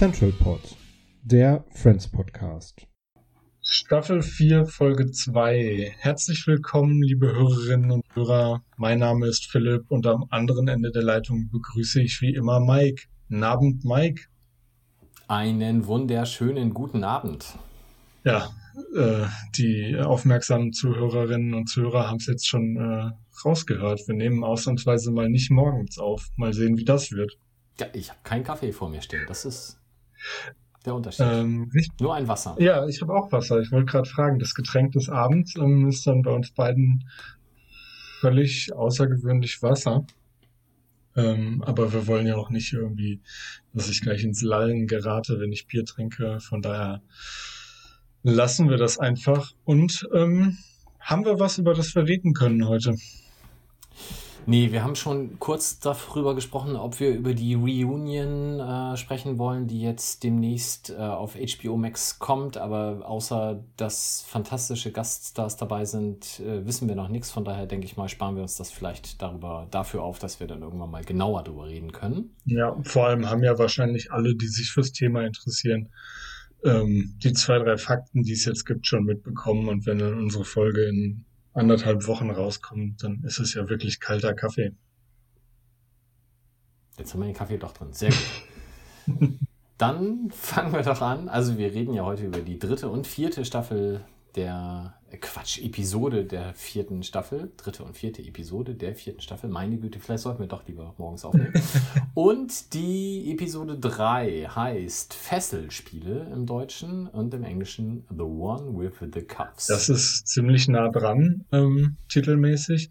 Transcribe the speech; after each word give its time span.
Central 0.00 0.32
Pod, 0.32 0.62
der 1.24 1.62
Friends 1.74 2.08
Podcast. 2.08 2.86
Staffel 3.60 4.22
4, 4.22 4.64
Folge 4.64 5.10
2. 5.10 5.92
Herzlich 5.98 6.46
willkommen, 6.46 7.02
liebe 7.02 7.26
Hörerinnen 7.26 7.90
und 7.90 8.04
Hörer. 8.14 8.64
Mein 8.78 9.00
Name 9.00 9.26
ist 9.26 9.50
Philipp 9.50 9.90
und 9.90 10.06
am 10.06 10.24
anderen 10.30 10.68
Ende 10.68 10.90
der 10.90 11.02
Leitung 11.02 11.50
begrüße 11.52 12.00
ich 12.00 12.22
wie 12.22 12.32
immer 12.32 12.60
Mike. 12.60 13.08
Guten 13.28 13.44
Abend, 13.44 13.84
Mike. 13.84 14.22
Einen 15.28 15.86
wunderschönen 15.86 16.72
guten 16.72 17.04
Abend. 17.04 17.58
Ja, 18.24 18.50
äh, 18.94 19.26
die 19.56 19.96
aufmerksamen 19.96 20.72
Zuhörerinnen 20.72 21.54
und 21.54 21.68
Zuhörer 21.68 22.08
haben 22.08 22.18
es 22.18 22.26
jetzt 22.26 22.48
schon 22.48 22.76
äh, 22.76 23.10
rausgehört. 23.44 24.06
Wir 24.06 24.14
nehmen 24.14 24.44
ausnahmsweise 24.44 25.10
mal 25.10 25.28
nicht 25.28 25.50
morgens 25.50 25.98
auf. 25.98 26.28
Mal 26.36 26.52
sehen, 26.52 26.76
wie 26.76 26.84
das 26.84 27.12
wird. 27.12 27.38
Ja, 27.78 27.86
ich 27.94 28.10
habe 28.10 28.20
keinen 28.22 28.44
Kaffee 28.44 28.72
vor 28.72 28.90
mir 28.90 29.00
stehen. 29.00 29.24
Das 29.26 29.44
ist 29.44 29.80
der 30.84 30.94
Unterschied. 30.94 31.26
Ähm, 31.28 31.70
richtig. 31.74 32.00
Nur 32.00 32.14
ein 32.14 32.28
Wasser. 32.28 32.56
Ja, 32.58 32.86
ich 32.86 33.00
habe 33.00 33.14
auch 33.14 33.32
Wasser. 33.32 33.60
Ich 33.60 33.72
wollte 33.72 33.90
gerade 33.90 34.08
fragen, 34.08 34.38
das 34.38 34.54
Getränk 34.54 34.92
des 34.92 35.08
Abends 35.08 35.56
ähm, 35.56 35.88
ist 35.88 36.06
dann 36.06 36.22
bei 36.22 36.30
uns 36.30 36.50
beiden 36.50 37.08
völlig 38.20 38.72
außergewöhnlich 38.74 39.62
Wasser. 39.62 40.04
Ähm, 41.16 41.62
aber 41.62 41.92
wir 41.92 42.06
wollen 42.06 42.26
ja 42.26 42.36
auch 42.36 42.50
nicht 42.50 42.72
irgendwie, 42.72 43.20
dass 43.72 43.88
ich 43.88 44.00
gleich 44.00 44.22
ins 44.22 44.42
Lallen 44.42 44.86
gerate, 44.86 45.40
wenn 45.40 45.52
ich 45.52 45.66
Bier 45.66 45.84
trinke. 45.84 46.38
Von 46.40 46.62
daher 46.62 47.02
lassen 48.22 48.68
wir 48.68 48.76
das 48.76 48.98
einfach. 48.98 49.52
Und 49.64 50.08
ähm, 50.14 50.58
haben 51.00 51.24
wir 51.24 51.38
was, 51.40 51.58
über 51.58 51.74
das 51.74 51.94
wir 51.94 52.06
reden 52.06 52.34
können 52.34 52.68
heute? 52.68 52.94
Nee, 54.46 54.72
wir 54.72 54.82
haben 54.82 54.96
schon 54.96 55.38
kurz 55.38 55.78
darüber 55.80 56.34
gesprochen, 56.34 56.74
ob 56.74 56.98
wir 56.98 57.10
über 57.10 57.34
die 57.34 57.54
Reunion 57.54 58.58
äh, 58.58 58.96
sprechen 58.96 59.38
wollen, 59.38 59.66
die 59.66 59.80
jetzt 59.80 60.24
demnächst 60.24 60.90
äh, 60.90 60.96
auf 60.96 61.34
HBO 61.34 61.76
Max 61.76 62.18
kommt. 62.18 62.56
Aber 62.56 63.02
außer 63.04 63.62
dass 63.76 64.24
fantastische 64.26 64.92
Gaststars 64.92 65.56
dabei 65.56 65.84
sind, 65.84 66.40
äh, 66.40 66.66
wissen 66.66 66.88
wir 66.88 66.96
noch 66.96 67.08
nichts. 67.08 67.30
Von 67.30 67.44
daher 67.44 67.66
denke 67.66 67.86
ich 67.86 67.96
mal, 67.96 68.08
sparen 68.08 68.34
wir 68.34 68.42
uns 68.42 68.56
das 68.56 68.70
vielleicht 68.70 69.20
darüber, 69.20 69.66
dafür 69.70 70.02
auf, 70.02 70.18
dass 70.18 70.40
wir 70.40 70.46
dann 70.46 70.62
irgendwann 70.62 70.90
mal 70.90 71.04
genauer 71.04 71.44
darüber 71.44 71.66
reden 71.66 71.92
können. 71.92 72.34
Ja, 72.46 72.76
vor 72.82 73.06
allem 73.06 73.28
haben 73.28 73.44
ja 73.44 73.58
wahrscheinlich 73.58 74.10
alle, 74.10 74.34
die 74.34 74.48
sich 74.48 74.70
fürs 74.72 74.92
Thema 74.92 75.24
interessieren, 75.24 75.90
ähm, 76.64 77.14
die 77.22 77.32
zwei, 77.32 77.58
drei 77.58 77.76
Fakten, 77.76 78.22
die 78.22 78.32
es 78.32 78.44
jetzt 78.44 78.64
gibt, 78.66 78.86
schon 78.86 79.04
mitbekommen. 79.04 79.68
Und 79.68 79.86
wenn 79.86 79.98
dann 79.98 80.18
unsere 80.18 80.44
Folge 80.44 80.84
in 80.86 81.24
anderthalb 81.52 82.06
Wochen 82.06 82.30
rauskommt, 82.30 83.02
dann 83.02 83.22
ist 83.24 83.38
es 83.38 83.54
ja 83.54 83.68
wirklich 83.68 84.00
kalter 84.00 84.34
Kaffee. 84.34 84.72
Jetzt 86.98 87.14
haben 87.14 87.20
wir 87.20 87.26
den 87.26 87.34
Kaffee 87.34 87.56
doch 87.56 87.72
drin. 87.72 87.92
Sehr 87.92 88.10
gut. 88.10 89.30
Dann 89.78 90.30
fangen 90.30 90.74
wir 90.74 90.82
doch 90.82 91.00
an. 91.00 91.30
Also 91.30 91.56
wir 91.56 91.72
reden 91.72 91.94
ja 91.94 92.04
heute 92.04 92.26
über 92.26 92.40
die 92.40 92.58
dritte 92.58 92.90
und 92.90 93.06
vierte 93.06 93.46
Staffel 93.46 94.04
der 94.36 94.94
äh, 95.10 95.16
Quatsch, 95.16 95.58
Episode 95.58 96.24
der 96.24 96.54
vierten 96.54 97.02
Staffel. 97.02 97.52
Dritte 97.56 97.84
und 97.84 97.96
vierte 97.96 98.22
Episode 98.22 98.74
der 98.74 98.94
vierten 98.94 99.20
Staffel. 99.20 99.50
Meine 99.50 99.78
Güte, 99.78 99.98
vielleicht 99.98 100.22
sollten 100.22 100.40
wir 100.40 100.46
doch 100.46 100.66
lieber 100.66 100.94
morgens 100.98 101.24
aufnehmen. 101.24 101.52
und 102.14 102.74
die 102.74 103.30
Episode 103.32 103.78
3 103.78 104.48
heißt 104.54 105.14
Fesselspiele 105.14 106.30
im 106.32 106.46
Deutschen 106.46 107.06
und 107.06 107.34
im 107.34 107.44
Englischen 107.44 108.04
The 108.10 108.22
One 108.22 108.78
with 108.78 108.94
the 109.12 109.22
Cuffs. 109.22 109.66
Das 109.66 109.88
ist 109.88 110.28
ziemlich 110.28 110.68
nah 110.68 110.88
dran, 110.88 111.44
ähm, 111.52 111.96
titelmäßig. 112.08 112.90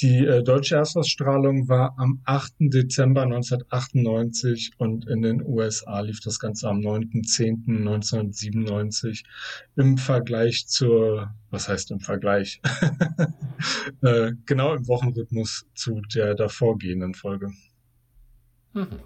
Die 0.00 0.24
äh, 0.24 0.42
deutsche 0.42 0.76
Erstausstrahlung 0.76 1.68
war 1.68 1.94
am 1.98 2.22
8. 2.24 2.54
Dezember 2.58 3.20
1998 3.22 4.70
und 4.78 5.06
in 5.06 5.20
den 5.20 5.44
USA 5.44 6.00
lief 6.00 6.20
das 6.20 6.38
Ganze 6.38 6.70
am 6.70 6.78
9.10.1997 6.78 9.24
im 9.76 9.98
Vergleich 9.98 10.66
zur, 10.68 11.34
was 11.50 11.68
heißt 11.68 11.90
im 11.90 12.00
Vergleich? 12.00 12.62
äh, 14.02 14.32
genau 14.46 14.74
im 14.74 14.88
Wochenrhythmus 14.88 15.66
zu 15.74 16.00
der 16.14 16.34
davorgehenden 16.34 17.12
Folge. 17.12 17.50
Mhm. 18.72 19.00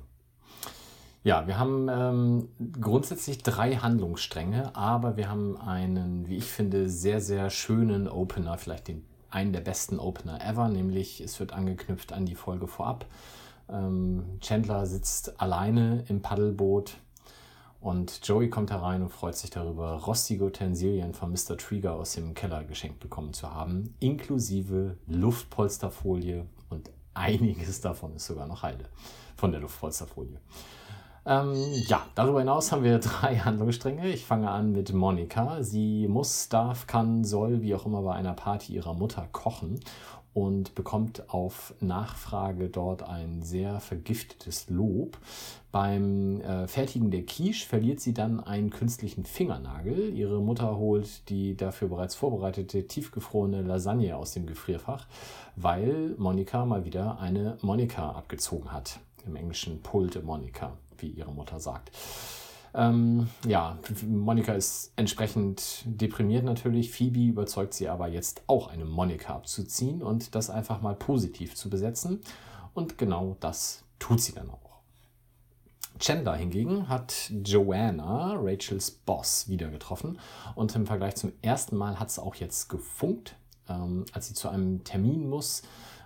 Ja, 1.24 1.48
wir 1.48 1.58
haben 1.58 1.88
ähm, 1.90 2.48
grundsätzlich 2.80 3.38
drei 3.38 3.74
Handlungsstränge, 3.76 4.76
aber 4.76 5.16
wir 5.16 5.28
haben 5.28 5.56
einen, 5.56 6.28
wie 6.28 6.36
ich 6.36 6.44
finde, 6.44 6.88
sehr, 6.88 7.20
sehr 7.20 7.50
schönen 7.50 8.06
Opener, 8.06 8.58
vielleicht 8.58 8.86
den 8.86 9.02
einen 9.34 9.52
der 9.52 9.60
besten 9.60 9.98
Opener 9.98 10.40
ever, 10.44 10.68
nämlich 10.68 11.20
es 11.20 11.38
wird 11.40 11.52
angeknüpft 11.52 12.12
an 12.12 12.24
die 12.24 12.34
Folge 12.34 12.66
vorab. 12.66 13.06
Ähm, 13.68 14.38
Chandler 14.40 14.86
sitzt 14.86 15.40
alleine 15.40 16.04
im 16.08 16.22
Paddelboot 16.22 16.96
und 17.80 18.26
Joey 18.26 18.48
kommt 18.48 18.70
herein 18.70 19.02
und 19.02 19.10
freut 19.10 19.36
sich 19.36 19.50
darüber, 19.50 19.94
rostige 19.94 20.44
Utensilien 20.44 21.12
von 21.12 21.30
Mr. 21.30 21.58
Trigger 21.58 21.94
aus 21.94 22.14
dem 22.14 22.34
Keller 22.34 22.64
geschenkt 22.64 23.00
bekommen 23.00 23.32
zu 23.32 23.52
haben, 23.52 23.94
inklusive 24.00 24.96
Luftpolsterfolie 25.06 26.46
und 26.70 26.90
einiges 27.12 27.80
davon 27.80 28.14
ist 28.16 28.26
sogar 28.26 28.46
noch 28.46 28.62
heile 28.62 28.88
von 29.36 29.52
der 29.52 29.60
Luftpolsterfolie. 29.60 30.38
Ähm, 31.26 31.54
ja, 31.86 32.06
darüber 32.14 32.40
hinaus 32.40 32.70
haben 32.70 32.84
wir 32.84 32.98
drei 33.00 33.36
Handlungsstränge. 33.36 34.08
Ich 34.08 34.24
fange 34.24 34.50
an 34.50 34.72
mit 34.72 34.92
Monika. 34.92 35.62
Sie 35.62 36.06
muss, 36.08 36.48
darf, 36.48 36.86
kann, 36.86 37.24
soll, 37.24 37.62
wie 37.62 37.74
auch 37.74 37.86
immer 37.86 38.02
bei 38.02 38.14
einer 38.14 38.34
Party 38.34 38.74
ihrer 38.74 38.94
Mutter 38.94 39.26
kochen 39.32 39.80
und 40.34 40.74
bekommt 40.74 41.30
auf 41.30 41.74
Nachfrage 41.80 42.68
dort 42.68 43.04
ein 43.04 43.42
sehr 43.42 43.78
vergiftetes 43.80 44.68
Lob. 44.68 45.16
Beim 45.70 46.40
äh, 46.40 46.66
Fertigen 46.66 47.10
der 47.10 47.24
Quiche 47.24 47.66
verliert 47.66 48.00
sie 48.00 48.12
dann 48.12 48.40
einen 48.40 48.70
künstlichen 48.70 49.24
Fingernagel. 49.24 50.12
Ihre 50.12 50.42
Mutter 50.42 50.76
holt 50.76 51.28
die 51.30 51.56
dafür 51.56 51.88
bereits 51.88 52.16
vorbereitete 52.16 52.86
tiefgefrorene 52.86 53.62
Lasagne 53.62 54.16
aus 54.16 54.32
dem 54.32 54.46
Gefrierfach, 54.46 55.06
weil 55.56 56.14
Monika 56.18 56.66
mal 56.66 56.84
wieder 56.84 57.18
eine 57.20 57.56
Monika 57.62 58.10
abgezogen 58.10 58.72
hat. 58.72 58.98
Im 59.26 59.36
Englischen 59.36 59.80
Pulte 59.82 60.20
Monika 60.20 60.72
wie 61.04 61.10
ihre 61.10 61.32
Mutter 61.32 61.60
sagt. 61.60 61.90
Ähm, 62.74 63.28
ja, 63.46 63.78
Monika 64.04 64.52
ist 64.54 64.92
entsprechend 64.96 65.82
deprimiert 65.84 66.44
natürlich. 66.44 66.90
Phoebe 66.90 67.20
überzeugt 67.20 67.74
sie 67.74 67.88
aber 67.88 68.08
jetzt 68.08 68.42
auch 68.48 68.68
eine 68.68 68.84
Monika 68.84 69.34
abzuziehen 69.34 70.02
und 70.02 70.34
das 70.34 70.50
einfach 70.50 70.80
mal 70.82 70.94
positiv 70.94 71.54
zu 71.54 71.70
besetzen. 71.70 72.20
Und 72.72 72.98
genau 72.98 73.36
das 73.38 73.84
tut 74.00 74.20
sie 74.20 74.32
dann 74.32 74.50
auch. 74.50 74.64
Chandler 76.00 76.34
hingegen 76.34 76.88
hat 76.88 77.30
Joanna, 77.44 78.34
Rachels 78.40 78.90
Boss, 78.90 79.48
wieder 79.48 79.70
getroffen 79.70 80.18
und 80.56 80.74
im 80.74 80.86
Vergleich 80.86 81.14
zum 81.14 81.32
ersten 81.40 81.76
Mal 81.76 82.00
hat 82.00 82.08
es 82.08 82.18
auch 82.18 82.34
jetzt 82.34 82.68
gefunkt, 82.68 83.36
ähm, 83.68 84.04
als 84.12 84.26
sie 84.26 84.34
zu 84.34 84.48
einem 84.48 84.82
Termin 84.82 85.28
muss 85.28 85.62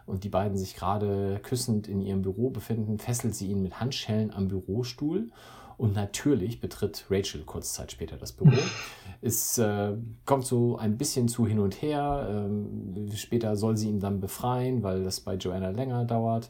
und 0.09 0.25
die 0.25 0.29
beiden 0.29 0.57
sich 0.57 0.75
gerade 0.75 1.39
küssend 1.43 1.87
in 1.87 2.01
ihrem 2.01 2.23
Büro 2.23 2.51
befinden, 2.51 2.99
fesselt 2.99 3.35
sie 3.35 3.49
ihn 3.49 3.63
mit 3.63 3.79
Handschellen 3.81 4.33
am 4.33 4.49
Bürostuhl. 4.49 5.31
Und 5.77 5.95
natürlich 5.95 6.61
betritt 6.61 7.05
Rachel 7.09 7.45
kurz 7.45 7.73
Zeit 7.73 7.93
später 7.93 8.17
das 8.17 8.33
Büro. 8.33 8.51
es 9.23 9.59
äh, 9.59 9.93
kommt 10.25 10.45
so 10.45 10.77
ein 10.77 10.99
bisschen 10.99 11.29
zu 11.29 11.47
hin 11.47 11.61
und 11.61 11.81
her. 11.83 12.27
Ähm, 12.29 13.09
später 13.15 13.55
soll 13.55 13.77
sie 13.77 13.89
ihn 13.89 14.01
dann 14.01 14.19
befreien, 14.19 14.83
weil 14.83 15.05
das 15.05 15.21
bei 15.21 15.37
Joanna 15.37 15.71
länger 15.71 16.05
dauert. 16.05 16.49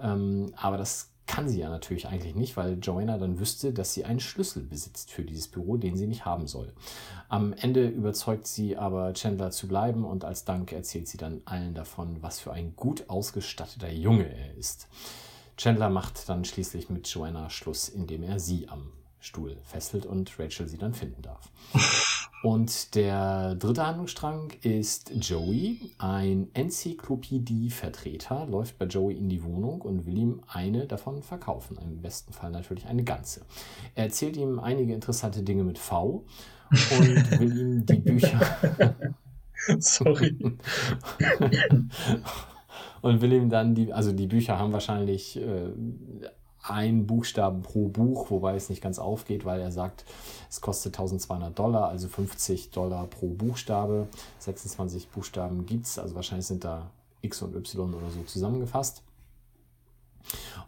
Ähm, 0.00 0.52
aber 0.54 0.76
das 0.76 1.10
kann 1.30 1.48
sie 1.48 1.60
ja 1.60 1.70
natürlich 1.70 2.08
eigentlich 2.08 2.34
nicht, 2.34 2.56
weil 2.56 2.78
Joanna 2.82 3.16
dann 3.16 3.38
wüsste, 3.38 3.72
dass 3.72 3.94
sie 3.94 4.04
einen 4.04 4.20
Schlüssel 4.20 4.62
besitzt 4.62 5.10
für 5.10 5.22
dieses 5.22 5.48
Büro, 5.48 5.76
den 5.76 5.96
sie 5.96 6.06
nicht 6.06 6.24
haben 6.24 6.46
soll. 6.46 6.72
Am 7.28 7.52
Ende 7.52 7.86
überzeugt 7.86 8.46
sie 8.46 8.76
aber 8.76 9.14
Chandler 9.14 9.50
zu 9.50 9.68
bleiben 9.68 10.04
und 10.04 10.24
als 10.24 10.44
Dank 10.44 10.72
erzählt 10.72 11.08
sie 11.08 11.18
dann 11.18 11.40
allen 11.44 11.74
davon, 11.74 12.18
was 12.20 12.40
für 12.40 12.52
ein 12.52 12.74
gut 12.74 13.08
ausgestatteter 13.08 13.90
Junge 13.90 14.28
er 14.28 14.54
ist. 14.56 14.88
Chandler 15.56 15.90
macht 15.90 16.28
dann 16.28 16.44
schließlich 16.44 16.90
mit 16.90 17.06
Joanna 17.06 17.48
Schluss, 17.48 17.88
indem 17.88 18.22
er 18.22 18.40
sie 18.40 18.68
am 18.68 18.92
Rollstuhl 19.20 19.56
fesselt 19.64 20.06
und 20.06 20.38
Rachel 20.38 20.66
sie 20.68 20.78
dann 20.78 20.94
finden 20.94 21.22
darf. 21.22 21.50
Und 22.42 22.94
der 22.94 23.54
dritte 23.56 23.86
Handlungsstrang 23.86 24.50
ist 24.62 25.12
Joey, 25.14 25.92
ein 25.98 26.48
Enzyklopädie-Vertreter, 26.54 28.46
läuft 28.46 28.78
bei 28.78 28.86
Joey 28.86 29.14
in 29.14 29.28
die 29.28 29.44
Wohnung 29.44 29.82
und 29.82 30.06
will 30.06 30.16
ihm 30.16 30.40
eine 30.48 30.86
davon 30.86 31.22
verkaufen. 31.22 31.76
Im 31.82 32.00
besten 32.00 32.32
Fall 32.32 32.50
natürlich 32.50 32.86
eine 32.86 33.04
ganze. 33.04 33.42
Er 33.94 34.04
erzählt 34.04 34.38
ihm 34.38 34.58
einige 34.58 34.94
interessante 34.94 35.42
Dinge 35.42 35.64
mit 35.64 35.78
V 35.78 36.24
und 36.70 36.80
will 37.40 37.58
ihm 37.58 37.84
die 37.84 37.96
Bücher. 37.96 38.40
Sorry. 39.78 40.34
und 43.02 43.20
will 43.20 43.32
ihm 43.34 43.50
dann 43.50 43.74
die, 43.74 43.92
also 43.92 44.12
die 44.12 44.26
Bücher 44.26 44.58
haben 44.58 44.72
wahrscheinlich 44.72 45.36
äh, 45.36 45.72
ein 46.62 47.06
Buchstaben 47.06 47.62
pro 47.62 47.88
Buch, 47.88 48.30
wobei 48.30 48.54
es 48.54 48.68
nicht 48.68 48.82
ganz 48.82 48.98
aufgeht, 48.98 49.44
weil 49.44 49.60
er 49.60 49.72
sagt, 49.72 50.04
es 50.48 50.60
kostet 50.60 50.94
1200 50.94 51.58
Dollar, 51.58 51.88
also 51.88 52.08
50 52.08 52.70
Dollar 52.70 53.06
pro 53.06 53.28
Buchstabe. 53.28 54.08
26 54.40 55.08
Buchstaben 55.08 55.66
gibt 55.66 55.86
es, 55.86 55.98
also 55.98 56.14
wahrscheinlich 56.14 56.46
sind 56.46 56.64
da 56.64 56.90
X 57.22 57.42
und 57.42 57.54
Y 57.54 57.94
oder 57.94 58.10
so 58.10 58.22
zusammengefasst. 58.22 59.02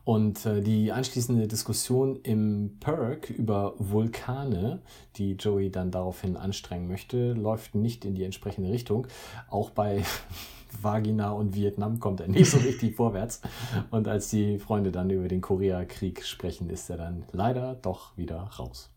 Und 0.05 0.45
äh, 0.47 0.61
die 0.63 0.91
anschließende 0.91 1.47
Diskussion 1.47 2.21
im 2.23 2.79
Perk 2.81 3.31
über 3.31 3.75
Vulkane, 3.79 4.81
die 5.17 5.33
Joey 5.33 5.71
dann 5.71 5.91
daraufhin 5.91 6.37
anstrengen 6.37 6.89
möchte, 6.89 7.35
läuft 7.35 7.75
nicht 7.75 8.05
in 8.05 8.15
die 8.15 8.25
entsprechende 8.25 8.71
Richtung. 8.71 9.07
Auch 9.49 9.71
bei 9.71 10.03
Vagina 10.81 11.33
und 11.33 11.55
Vietnam 11.55 12.01
kommt 12.01 12.21
er 12.21 12.29
nicht 12.29 12.51
so 12.51 12.59
richtig 12.59 12.97
vorwärts. 12.97 13.41
Und 13.91 14.09
als 14.09 14.31
die 14.31 14.59
Freunde 14.59 14.93
dann 14.93 15.11
über 15.11 15.29
den 15.29 15.41
Koreakrieg 15.41 16.25
sprechen, 16.25 16.71
ist 16.71 16.91
er 16.91 16.97
dann 16.97 17.25
leider 17.33 17.75
doch 17.75 18.17
wieder 18.17 18.39
raus. 18.39 18.91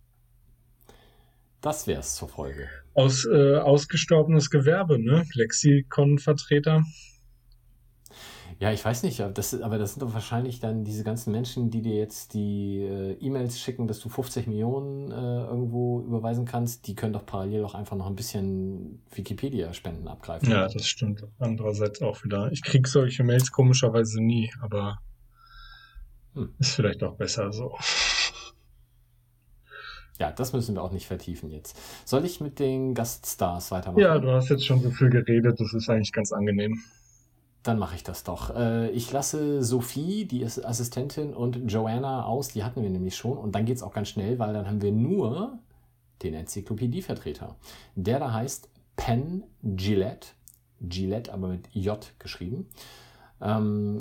Das 1.62 1.88
wär's 1.88 2.16
zur 2.16 2.30
Folge. 2.30 2.69
Aus, 2.94 3.25
äh, 3.25 3.57
ausgestorbenes 3.57 4.51
Gewerbe, 4.51 5.00
ne? 5.00 5.25
Lexikon-Vertreter. 5.33 6.83
Ja, 8.59 8.71
ich 8.71 8.83
weiß 8.85 9.03
nicht, 9.03 9.19
aber 9.21 9.33
das, 9.33 9.59
aber 9.61 9.77
das 9.77 9.93
sind 9.93 10.01
doch 10.01 10.13
wahrscheinlich 10.13 10.61
dann 10.61 10.85
diese 10.85 11.03
ganzen 11.03 11.31
Menschen, 11.31 11.71
die 11.71 11.81
dir 11.81 11.95
jetzt 11.95 12.33
die 12.33 12.79
äh, 12.79 13.13
E-Mails 13.19 13.59
schicken, 13.59 13.85
dass 13.87 13.99
du 13.99 14.07
50 14.07 14.47
Millionen 14.47 15.11
äh, 15.11 15.15
irgendwo 15.15 16.01
überweisen 16.01 16.45
kannst. 16.45 16.87
Die 16.87 16.95
können 16.95 17.11
doch 17.11 17.25
parallel 17.25 17.65
auch 17.65 17.75
einfach 17.75 17.97
noch 17.97 18.07
ein 18.07 18.15
bisschen 18.15 19.01
Wikipedia-Spenden 19.13 20.07
abgreifen. 20.07 20.49
Ja, 20.49 20.69
das 20.69 20.87
stimmt. 20.87 21.25
Andererseits 21.37 22.01
auch 22.01 22.23
wieder. 22.23 22.49
Ich 22.51 22.63
krieg 22.63 22.87
solche 22.87 23.25
Mails 23.25 23.51
komischerweise 23.51 24.21
nie, 24.23 24.53
aber 24.61 24.99
hm. 26.33 26.53
ist 26.59 26.75
vielleicht 26.75 27.03
auch 27.03 27.15
besser 27.15 27.51
so. 27.51 27.77
Ja, 30.17 30.31
das 30.31 30.53
müssen 30.53 30.75
wir 30.75 30.81
auch 30.81 30.93
nicht 30.93 31.07
vertiefen 31.07 31.51
jetzt. 31.51 31.77
Soll 32.05 32.23
ich 32.23 32.39
mit 32.39 32.59
den 32.59 32.93
Gaststars 32.93 33.71
weitermachen? 33.71 34.01
Ja, 34.01 34.17
du 34.17 34.31
hast 34.31 34.47
jetzt 34.47 34.65
schon 34.65 34.81
so 34.81 34.89
viel 34.89 35.09
geredet, 35.09 35.59
das 35.59 35.73
ist 35.73 35.89
eigentlich 35.89 36.13
ganz 36.13 36.31
angenehm. 36.31 36.81
Dann 37.65 37.79
mache 37.79 37.95
ich 37.95 38.03
das 38.03 38.23
doch. 38.23 38.56
Äh, 38.56 38.91
ich 38.91 39.12
lasse 39.12 39.63
Sophie, 39.63 40.25
die 40.25 40.44
ist 40.44 40.63
Assistentin, 40.63 41.33
und 41.33 41.71
Joanna 41.71 42.23
aus, 42.25 42.50
die 42.50 42.63
hatten 42.63 42.83
wir 42.83 42.91
nämlich 42.91 43.15
schon. 43.15 43.39
Und 43.39 43.56
dann 43.56 43.65
geht 43.65 43.77
es 43.77 43.81
auch 43.81 43.91
ganz 43.91 44.09
schnell, 44.09 44.38
weil 44.38 44.53
dann 44.53 44.67
haben 44.67 44.83
wir 44.83 44.91
nur 44.91 45.57
den 46.21 46.35
Enzyklopädie-Vertreter. 46.35 47.56
Der 47.95 48.19
da 48.19 48.33
heißt 48.33 48.69
Penn 48.95 49.45
Gillette. 49.63 50.27
Gillette, 50.79 51.33
aber 51.33 51.47
mit 51.47 51.67
J 51.73 52.13
geschrieben. 52.19 52.67
Ähm, 53.41 53.97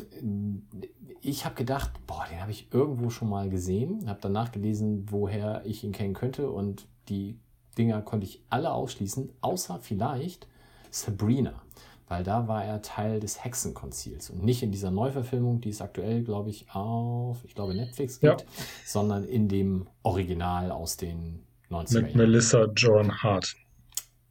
ich 1.22 1.46
habe 1.46 1.54
gedacht, 1.54 1.90
boah, 2.06 2.26
den 2.30 2.42
habe 2.42 2.50
ich 2.50 2.68
irgendwo 2.70 3.08
schon 3.08 3.30
mal 3.30 3.48
gesehen. 3.48 4.10
Habe 4.10 4.20
dann 4.20 4.32
nachgelesen, 4.32 5.10
woher 5.10 5.64
ich 5.64 5.84
ihn 5.84 5.92
kennen 5.92 6.12
könnte. 6.12 6.50
Und 6.50 6.86
die 7.08 7.38
Dinger 7.78 8.02
konnte 8.02 8.26
ich 8.26 8.42
alle 8.50 8.72
ausschließen, 8.72 9.32
außer 9.40 9.78
vielleicht 9.80 10.48
Sabrina 10.90 11.62
weil 12.08 12.22
da 12.22 12.48
war 12.48 12.64
er 12.64 12.82
Teil 12.82 13.20
des 13.20 13.44
Hexenkonzils 13.44 14.30
und 14.30 14.44
nicht 14.44 14.62
in 14.62 14.70
dieser 14.70 14.90
Neuverfilmung, 14.90 15.60
die 15.60 15.70
es 15.70 15.80
aktuell, 15.80 16.22
glaube 16.22 16.50
ich, 16.50 16.66
auf, 16.70 17.44
ich 17.44 17.54
glaube, 17.54 17.74
Netflix 17.74 18.20
gibt, 18.20 18.42
ja. 18.42 18.46
sondern 18.84 19.24
in 19.24 19.48
dem 19.48 19.88
Original 20.02 20.70
aus 20.70 20.96
den 20.96 21.44
90er 21.70 21.94
Jahren. 21.94 22.04
Mit 22.04 22.14
Melissa 22.16 22.66
Joan 22.76 23.22
Hart. 23.22 23.54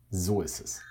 So 0.09 0.41
ist 0.41 0.59
es. 0.59 0.81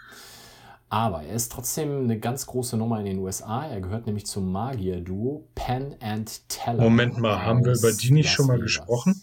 Aber 0.88 1.23
er 1.23 1.34
ist 1.34 1.52
trotzdem 1.52 2.02
eine 2.02 2.19
ganz 2.19 2.44
große 2.46 2.76
Nummer 2.76 2.99
in 2.99 3.06
den 3.06 3.19
USA. 3.20 3.64
Er 3.67 3.81
gehört 3.81 4.05
nämlich 4.05 4.26
zum 4.26 4.52
Magier-Duo 4.52 5.49
Penn 5.55 5.96
and 6.00 6.46
Teller. 6.50 6.82
Moment 6.82 7.17
mal, 7.17 7.43
haben 7.43 7.64
wir 7.64 7.73
über 7.73 7.93
die 7.93 8.11
nicht 8.11 8.26
Las 8.26 8.32
schon 8.34 8.46
mal 8.49 8.56
Vegas. 8.56 8.64
gesprochen? 8.64 9.23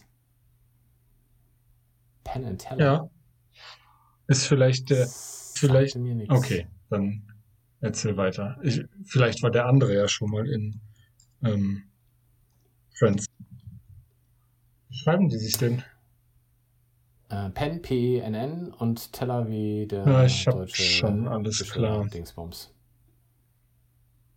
Penn 2.23 2.45
and 2.45 2.59
Teller? 2.59 2.83
Ja. 2.83 3.09
Ist 4.27 4.47
vielleicht 4.47 4.89
der. 4.89 5.07
Vielleicht. 5.53 5.95
Okay, 6.29 6.67
dann 6.89 7.27
Erzähl 7.81 8.17
weiter. 8.17 8.57
Ich, 8.61 8.83
vielleicht 9.05 9.41
war 9.41 9.51
der 9.51 9.65
andere 9.65 9.95
ja 9.95 10.07
schon 10.07 10.29
mal 10.29 10.47
in 10.47 10.81
ähm, 11.43 11.83
Friends. 12.93 13.25
Wie 14.89 14.95
schreiben 14.95 15.29
die 15.29 15.37
sich 15.37 15.57
denn? 15.57 15.83
Äh, 17.29 17.49
Pen, 17.51 17.81
P-E-N-N 17.81 18.73
und 18.73 19.13
Teller 19.13 19.47
wie 19.47 19.87
der 19.87 20.05
ja, 20.05 20.25
ich 20.25 20.47
hab 20.47 20.55
deutsche 20.55 20.81
schon 20.83 21.27
alles 21.27 21.63
klar. 21.71 22.05
Dingsbums. 22.07 22.73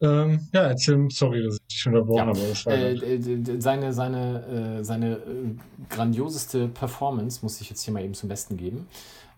Ähm, 0.02 0.48
ja, 0.52 0.62
erzähl, 0.62 1.08
sorry, 1.10 1.44
dass 1.44 1.58
ich 1.68 1.76
dich 1.76 1.86
unterbrochen 1.86 2.18
ja. 2.18 2.26
habe. 2.26 2.38
Das 2.38 2.66
war 2.66 2.74
äh, 2.74 3.60
seine 3.60 3.92
seine, 3.92 4.78
äh, 4.80 4.84
seine 4.84 5.12
äh, 5.14 5.54
grandioseste 5.88 6.68
Performance 6.68 7.40
muss 7.42 7.60
ich 7.60 7.70
jetzt 7.70 7.82
hier 7.82 7.94
mal 7.94 8.02
eben 8.02 8.14
zum 8.14 8.28
Besten 8.28 8.56
geben. 8.56 8.88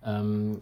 Ähm, 0.05 0.59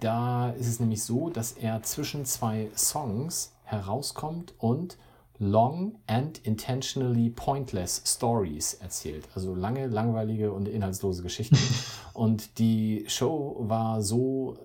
da 0.00 0.50
ist 0.50 0.68
es 0.68 0.80
nämlich 0.80 1.02
so, 1.02 1.30
dass 1.30 1.52
er 1.52 1.82
zwischen 1.82 2.24
zwei 2.24 2.68
Songs 2.76 3.52
herauskommt 3.64 4.54
und 4.58 4.96
long 5.38 5.94
and 6.06 6.38
intentionally 6.38 7.30
pointless 7.30 8.02
stories 8.04 8.74
erzählt. 8.74 9.28
Also 9.34 9.54
lange, 9.54 9.86
langweilige 9.86 10.52
und 10.52 10.68
inhaltslose 10.68 11.22
Geschichten. 11.22 11.58
und 12.12 12.58
die 12.58 13.04
Show 13.08 13.56
war 13.60 14.02
so 14.02 14.56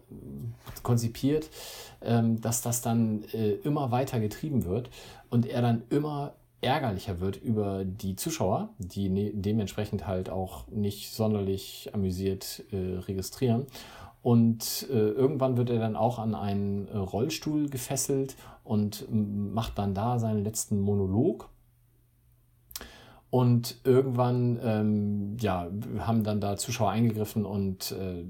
konzipiert, 0.82 1.50
ähm, 2.02 2.42
dass 2.42 2.62
das 2.62 2.82
dann 2.82 3.24
äh, 3.34 3.52
immer 3.64 3.92
weiter 3.92 4.20
getrieben 4.20 4.66
wird 4.66 4.90
und 5.30 5.46
er 5.46 5.62
dann 5.62 5.84
immer 5.90 6.34
ärgerlicher 6.64 7.20
wird 7.20 7.38
über 7.38 7.86
die 7.86 8.16
Zuschauer, 8.16 8.70
die 8.78 9.10
ne 9.10 9.32
dementsprechend 9.34 10.08
halt 10.08 10.30
auch 10.30 10.68
nicht 10.68 11.14
sonderlich 11.14 11.90
amüsiert 11.94 12.64
äh, 12.72 12.98
registrieren. 12.98 13.68
Und 14.22 14.88
äh, 14.90 14.94
irgendwann 14.94 15.58
wird 15.58 15.70
er 15.70 15.80
dann 15.80 15.98
auch 15.98 16.18
an 16.18 16.34
einen 16.34 16.88
äh, 16.88 16.98
Rollstuhl 16.98 17.70
gefesselt 17.70 18.38
und 18.64 19.06
macht 19.12 19.78
dann 19.78 19.94
da 19.94 20.18
seinen 20.18 20.44
letzten 20.44 20.80
Monolog. 20.80 21.50
Und 23.30 23.80
irgendwann 23.84 24.60
ähm, 24.64 25.38
ja, 25.40 25.68
haben 26.00 26.24
dann 26.24 26.40
da 26.40 26.56
Zuschauer 26.56 26.92
eingegriffen 26.92 27.46
und 27.46 27.92
äh, 27.92 28.24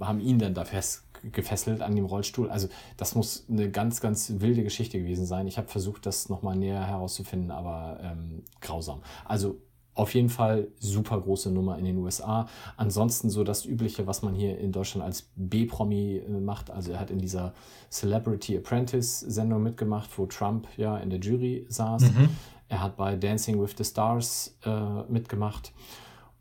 haben 0.00 0.20
ihn 0.20 0.38
dann 0.38 0.54
da 0.54 0.64
fest 0.64 1.05
gefesselt 1.32 1.82
an 1.82 1.94
dem 1.94 2.04
Rollstuhl. 2.04 2.50
Also 2.50 2.68
das 2.96 3.14
muss 3.14 3.46
eine 3.48 3.70
ganz, 3.70 4.00
ganz 4.00 4.34
wilde 4.38 4.62
Geschichte 4.62 4.98
gewesen 4.98 5.26
sein. 5.26 5.46
Ich 5.46 5.58
habe 5.58 5.68
versucht, 5.68 6.06
das 6.06 6.28
nochmal 6.28 6.56
näher 6.56 6.86
herauszufinden, 6.86 7.50
aber 7.50 7.98
ähm, 8.02 8.44
grausam. 8.60 9.02
Also 9.24 9.60
auf 9.96 10.14
jeden 10.14 10.28
Fall 10.28 10.68
super 10.78 11.20
große 11.20 11.50
Nummer 11.50 11.78
in 11.78 11.86
den 11.86 11.96
USA. 11.96 12.48
Ansonsten 12.76 13.30
so 13.30 13.44
das 13.44 13.64
Übliche, 13.64 14.06
was 14.06 14.22
man 14.22 14.34
hier 14.34 14.58
in 14.58 14.70
Deutschland 14.70 15.04
als 15.04 15.30
B-Promi 15.36 16.18
äh, 16.18 16.40
macht. 16.40 16.70
Also 16.70 16.92
er 16.92 17.00
hat 17.00 17.10
in 17.10 17.18
dieser 17.18 17.54
Celebrity 17.90 18.58
Apprentice 18.58 19.20
Sendung 19.20 19.62
mitgemacht, 19.62 20.10
wo 20.18 20.26
Trump 20.26 20.68
ja 20.76 20.98
in 20.98 21.08
der 21.08 21.18
Jury 21.18 21.66
saß. 21.68 22.02
Mhm. 22.02 22.28
Er 22.68 22.82
hat 22.82 22.96
bei 22.96 23.16
Dancing 23.16 23.60
with 23.60 23.74
the 23.78 23.84
Stars 23.84 24.58
äh, 24.64 25.02
mitgemacht. 25.08 25.72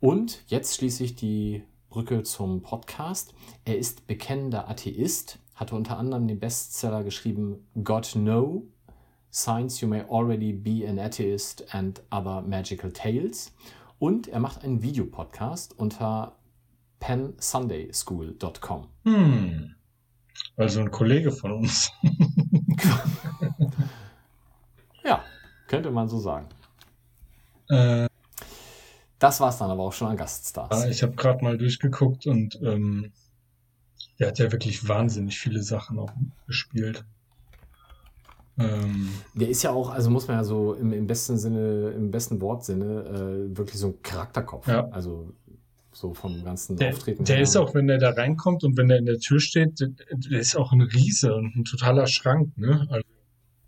Und 0.01 0.43
jetzt 0.47 0.75
schließlich 0.75 1.15
die 1.15 1.63
Brücke 1.95 2.23
zum 2.23 2.61
Podcast. 2.61 3.33
Er 3.63 3.77
ist 3.77 4.05
bekennender 4.05 4.67
Atheist, 4.67 5.39
hatte 5.55 5.75
unter 5.75 5.97
anderem 5.97 6.27
den 6.27 6.41
Bestseller 6.41 7.05
geschrieben 7.05 7.65
God 7.81 8.17
No, 8.17 8.67
Signs 9.31 9.79
You 9.79 9.87
May 9.87 10.03
Already 10.09 10.51
Be 10.51 10.85
an 10.85 10.99
Atheist 10.99 11.73
and 11.73 12.03
Other 12.11 12.41
Magical 12.41 12.91
Tales. 12.91 13.55
Und 13.97 14.27
er 14.27 14.41
macht 14.41 14.65
einen 14.65 14.81
Videopodcast 14.81 15.79
unter 15.79 16.35
pensundayschool.com. 16.99 18.87
Hm. 19.05 19.75
Also 20.57 20.81
ein 20.81 20.91
Kollege 20.91 21.31
von 21.31 21.53
uns. 21.53 21.93
ja, 25.05 25.23
könnte 25.67 25.91
man 25.91 26.09
so 26.09 26.19
sagen. 26.19 26.49
Äh, 27.69 28.09
das 29.25 29.39
war 29.39 29.49
es 29.49 29.57
dann 29.57 29.71
aber 29.71 29.81
auch 29.81 29.93
schon 29.93 30.07
an 30.07 30.17
Gaststars. 30.17 30.85
Ich 30.85 31.01
habe 31.01 31.15
gerade 31.15 31.43
mal 31.43 31.57
durchgeguckt 31.57 32.27
und 32.27 32.59
ähm, 32.61 33.11
er 34.19 34.27
hat 34.27 34.37
ja 34.37 34.51
wirklich 34.51 34.87
wahnsinnig 34.87 35.39
viele 35.39 35.63
Sachen 35.63 35.97
auch 35.97 36.11
gespielt. 36.45 37.03
Ähm, 38.59 39.09
der 39.33 39.49
ist 39.49 39.63
ja 39.63 39.71
auch, 39.71 39.89
also 39.89 40.11
muss 40.11 40.27
man 40.27 40.37
ja 40.37 40.43
so 40.43 40.75
im, 40.75 40.93
im 40.93 41.07
besten 41.07 41.39
Sinne, 41.39 41.89
im 41.89 42.11
besten 42.11 42.39
Wortsinne, 42.39 42.85
äh, 42.85 43.57
wirklich 43.57 43.79
so 43.79 43.87
ein 43.87 44.01
Charakterkopf. 44.03 44.67
Ja. 44.67 44.87
Also 44.89 45.33
so 45.91 46.13
vom 46.13 46.43
ganzen 46.43 46.77
Der, 46.77 46.93
Auftreten. 46.93 47.25
der 47.25 47.37
her. 47.37 47.43
ist 47.43 47.55
auch, 47.57 47.73
wenn 47.73 47.87
der 47.87 47.97
da 47.97 48.11
reinkommt 48.11 48.63
und 48.63 48.77
wenn 48.77 48.89
der 48.89 48.99
in 48.99 49.05
der 49.07 49.17
Tür 49.17 49.39
steht, 49.39 49.79
der, 49.79 49.89
der 50.11 50.39
ist 50.39 50.55
auch 50.55 50.71
ein 50.71 50.81
Riese 50.81 51.33
und 51.33 51.55
ein 51.55 51.65
totaler 51.65 52.05
Schrank, 52.05 52.55
ne? 52.59 52.85
Also, 52.91 53.05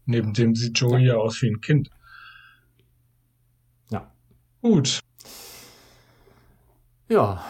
neben 0.06 0.34
dem 0.34 0.54
sieht 0.56 0.78
Joey 0.78 1.08
ja 1.08 1.16
aus 1.16 1.42
wie 1.42 1.50
ein 1.50 1.62
Kind. 1.62 1.90
Ja. 3.90 4.12
Gut. 4.62 5.02
Ja, 7.10 7.42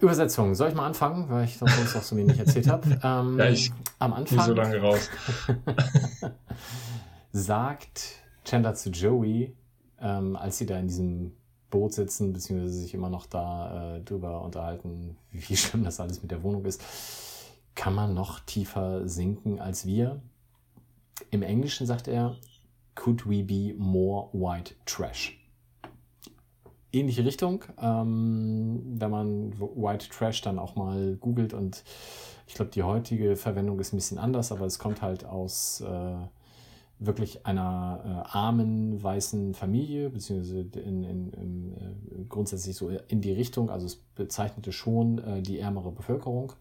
Übersetzung. 0.00 0.54
Soll 0.54 0.68
ich 0.68 0.74
mal 0.74 0.86
anfangen, 0.86 1.28
weil 1.30 1.44
ich 1.44 1.58
das 1.58 1.74
sonst 1.74 1.96
auch 1.96 2.02
so 2.02 2.16
wenig 2.16 2.38
erzählt 2.38 2.68
habe? 2.68 2.98
Ähm, 3.02 3.38
Ja, 3.38 3.48
ich 3.48 3.72
am 3.98 4.10
Nicht 4.10 4.32
Anfang 4.32 4.46
so 4.46 4.52
lange 4.52 4.80
raus. 4.80 5.08
sagt 7.32 8.16
Chandler 8.44 8.74
zu 8.74 8.90
Joey, 8.90 9.54
ähm, 10.00 10.36
als 10.36 10.58
sie 10.58 10.66
da 10.66 10.78
in 10.78 10.88
diesem 10.88 11.32
Boot 11.70 11.94
sitzen, 11.94 12.32
beziehungsweise 12.32 12.74
sich 12.74 12.94
immer 12.94 13.08
noch 13.10 13.26
da 13.26 13.96
äh, 13.96 14.00
drüber 14.02 14.42
unterhalten, 14.42 15.16
wie 15.30 15.56
schlimm 15.56 15.84
das 15.84 15.98
alles 16.00 16.22
mit 16.22 16.30
der 16.30 16.42
Wohnung 16.42 16.64
ist, 16.64 16.82
kann 17.74 17.94
man 17.94 18.14
noch 18.14 18.40
tiefer 18.40 19.08
sinken 19.08 19.60
als 19.60 19.86
wir. 19.86 20.20
Im 21.30 21.42
Englischen 21.42 21.86
sagt 21.86 22.08
er, 22.08 22.36
could 22.94 23.28
we 23.28 23.42
be 23.42 23.74
more 23.78 24.28
white 24.32 24.74
trash? 24.84 25.35
Ähnliche 26.98 27.24
Richtung, 27.24 27.64
ähm, 27.80 28.82
wenn 28.98 29.10
man 29.10 29.58
White 29.58 30.08
Trash 30.08 30.40
dann 30.42 30.58
auch 30.58 30.76
mal 30.76 31.16
googelt 31.16 31.54
und 31.54 31.84
ich 32.46 32.54
glaube, 32.54 32.70
die 32.70 32.82
heutige 32.82 33.36
Verwendung 33.36 33.78
ist 33.80 33.92
ein 33.92 33.96
bisschen 33.96 34.18
anders, 34.18 34.52
aber 34.52 34.66
es 34.66 34.78
kommt 34.78 35.02
halt 35.02 35.24
aus 35.24 35.80
äh, 35.80 36.16
wirklich 36.98 37.44
einer 37.44 38.00
äh, 38.04 38.36
armen 38.36 39.02
weißen 39.02 39.54
Familie, 39.54 40.10
beziehungsweise 40.10 40.60
in, 40.60 41.04
in, 41.04 41.32
in, 41.32 41.72
äh, 41.74 42.24
grundsätzlich 42.28 42.76
so 42.76 42.88
in 42.88 43.20
die 43.20 43.32
Richtung, 43.32 43.68
also 43.68 43.86
es 43.86 43.96
bezeichnete 43.96 44.72
schon 44.72 45.18
äh, 45.18 45.42
die 45.42 45.58
ärmere 45.58 45.92
Bevölkerung 45.92 46.52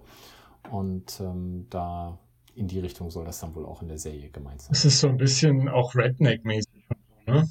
und 0.71 1.19
ähm, 1.21 1.67
da 1.69 2.17
in 2.55 2.67
die 2.67 2.79
Richtung 2.79 3.11
soll 3.11 3.25
das 3.25 3.39
dann 3.39 3.53
wohl 3.55 3.65
auch 3.65 3.81
in 3.81 3.87
der 3.87 3.97
Serie 3.97 4.29
gemeint 4.29 4.61
sein. 4.61 4.71
Es 4.71 4.85
ist 4.85 4.99
so 4.99 5.07
ein 5.07 5.17
bisschen 5.17 5.69
auch 5.69 5.93
Redneck-mäßig, 5.93 6.83
ne? 7.27 7.47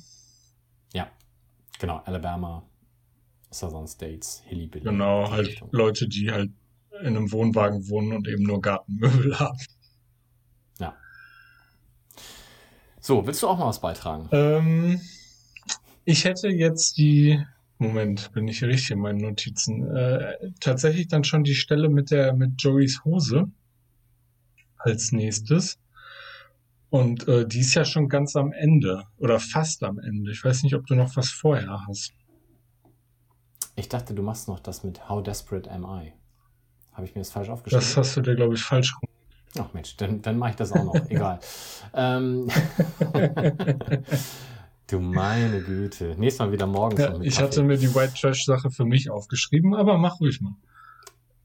Ja, 0.92 1.08
genau, 1.78 2.00
Alabama, 2.04 2.62
Southern 3.54 3.87
States, 3.87 4.42
Hillybilly. 4.46 4.84
Genau, 4.84 5.30
halt 5.30 5.49
Richtung. 5.49 5.68
Leute, 5.73 6.08
die 6.08 6.30
halt 6.30 6.50
in 7.00 7.16
einem 7.16 7.32
Wohnwagen 7.32 7.88
wohnen 7.88 8.12
und 8.12 8.28
eben 8.28 8.42
nur 8.42 8.61
Gartenmöbel 8.61 9.38
haben. 9.38 9.58
Ja. 10.78 10.96
So, 13.00 13.26
willst 13.26 13.42
du 13.42 13.49
auch 13.49 13.58
mal 13.58 13.66
was 13.66 13.80
beitragen? 13.80 14.28
Ähm, 14.32 15.00
ich 16.04 16.25
hätte 16.25 16.49
jetzt 16.49 16.99
die, 16.99 17.42
Moment, 17.78 18.32
bin 18.32 18.49
ich 18.49 18.62
richtig 18.62 18.92
in 18.92 19.00
meinen 19.00 19.18
Notizen, 19.18 19.94
äh, 19.94 20.37
tatsächlich 20.61 21.08
dann 21.08 21.25
schon 21.25 21.44
die 21.44 21.54
Stelle 21.54 21.88
mit 21.88 22.11
der, 22.11 22.34
mit 22.34 22.61
Joeys 22.62 23.04
Hose 23.04 23.50
als 24.78 25.12
nächstes. 25.12 25.78
Und 26.90 27.26
äh, 27.26 27.46
die 27.46 27.61
ist 27.61 27.75
ja 27.75 27.84
schon 27.84 28.08
ganz 28.08 28.37
am 28.37 28.52
Ende 28.52 29.04
oder 29.16 29.40
fast 29.40 29.82
am 29.82 29.99
Ende. 29.99 30.30
Ich 30.30 30.44
weiß 30.44 30.62
nicht, 30.62 30.76
ob 30.76 30.87
du 30.87 30.94
noch 30.94 31.16
was 31.16 31.28
vorher 31.28 31.80
hast. 31.88 32.12
Ich 33.76 33.88
dachte, 33.88 34.14
du 34.14 34.23
machst 34.23 34.49
noch 34.49 34.61
das 34.61 34.85
mit 34.85 35.09
How 35.09 35.23
Desperate 35.23 35.71
Am 35.71 35.85
I? 35.85 36.12
Habe 36.93 37.07
ich 37.07 37.14
mir 37.14 37.21
das 37.23 37.31
falsch 37.31 37.49
aufgeschrieben? 37.49 37.85
Das 37.85 37.97
hast 37.97 38.16
du 38.16 38.21
dir, 38.21 38.37
glaube 38.37 38.54
ich, 38.54 38.62
falsch 38.62 38.95
rum. 38.95 39.09
Ach 39.59 39.73
Mensch, 39.73 39.97
dann, 39.97 40.23
dann 40.23 40.38
mache 40.38 40.50
ich 40.50 40.57
das 40.57 40.73
auch 40.73 40.85
noch. 40.85 40.95
Egal. 41.09 41.40
Ähm, 41.93 42.49
du 44.88 45.00
meine 45.00 45.61
Güte. 45.62 46.14
Nächstes 46.19 46.38
Mal 46.45 46.52
wieder 46.52 46.66
morgens. 46.66 47.00
Ja, 47.00 47.21
ich 47.21 47.35
Kaffee. 47.35 47.45
hatte 47.47 47.62
mir 47.62 47.76
die 47.78 47.93
White 47.95 48.14
Trash 48.21 48.45
Sache 48.45 48.71
für 48.71 48.85
mich 48.85 49.11
aufgeschrieben, 49.11 49.75
aber 49.75 49.99
mach 49.99 50.21
ruhig 50.21 50.40
mal. 50.40 50.54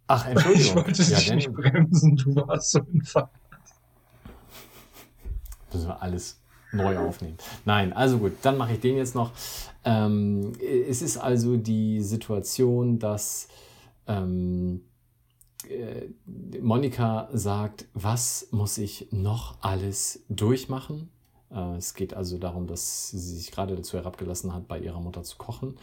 Ach, 0.08 0.26
Ich 0.30 0.32
Entschuldigung. 0.32 0.76
wollte 0.76 1.04
ja, 1.04 1.18
dich 1.18 1.34
nicht 1.34 1.52
bremsen, 1.52 2.16
du 2.16 2.36
warst 2.36 2.72
so 2.72 2.80
in 2.80 3.04
Fall. 3.04 3.30
müssen 5.72 5.88
wir 5.88 6.02
alles 6.02 6.39
neu 6.72 6.98
aufnehmen. 6.98 7.38
Nein, 7.66 7.94
also 7.94 8.18
gut, 8.20 8.34
dann 8.42 8.58
mache 8.58 8.74
ich 8.74 8.80
den 8.80 8.98
jetzt 8.98 9.16
noch. 9.16 9.32
Ähm, 9.84 10.54
es 10.88 11.02
ist 11.02 11.18
also 11.18 11.58
die 11.58 12.02
Situation, 12.02 13.00
dass 13.00 13.48
ähm, 14.08 14.82
äh, 15.68 16.10
Monika 16.62 17.30
sagt, 17.34 17.88
was 17.94 18.48
muss 18.52 18.78
ich 18.78 19.08
noch 19.12 19.58
alles 19.62 20.24
durchmachen? 20.30 21.10
Äh, 21.52 21.78
es 21.78 21.94
geht 21.94 22.14
also 22.14 22.38
darum, 22.38 22.68
dass 22.68 23.10
sie 23.10 23.18
sich 23.20 23.52
gerade 23.52 23.76
dazu 23.76 23.98
herabgelassen 23.98 24.54
hat, 24.54 24.68
bei 24.68 24.80
ihrer 24.80 25.00
Mutter 25.00 25.24
zu 25.24 25.38
kochen. 25.38 25.78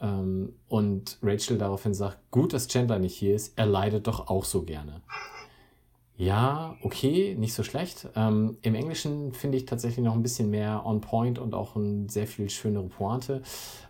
Ähm, 0.00 0.54
und 0.68 1.18
Rachel 1.22 1.58
daraufhin 1.58 1.94
sagt, 1.94 2.18
gut, 2.30 2.52
dass 2.52 2.68
Chandler 2.68 2.98
nicht 2.98 3.16
hier 3.16 3.34
ist, 3.34 3.56
er 3.56 3.66
leidet 3.66 4.06
doch 4.06 4.28
auch 4.28 4.44
so 4.44 4.62
gerne. 4.62 5.02
Ja, 6.16 6.76
okay, 6.82 7.34
nicht 7.36 7.54
so 7.54 7.64
schlecht. 7.64 8.08
Ähm, 8.14 8.56
Im 8.62 8.76
Englischen 8.76 9.32
finde 9.32 9.58
ich 9.58 9.64
tatsächlich 9.64 10.04
noch 10.04 10.14
ein 10.14 10.22
bisschen 10.22 10.48
mehr 10.48 10.86
on 10.86 11.00
point 11.00 11.40
und 11.40 11.54
auch 11.54 11.74
eine 11.74 12.08
sehr 12.08 12.28
viel 12.28 12.48
schönere 12.50 12.84
Pointe. 12.84 13.42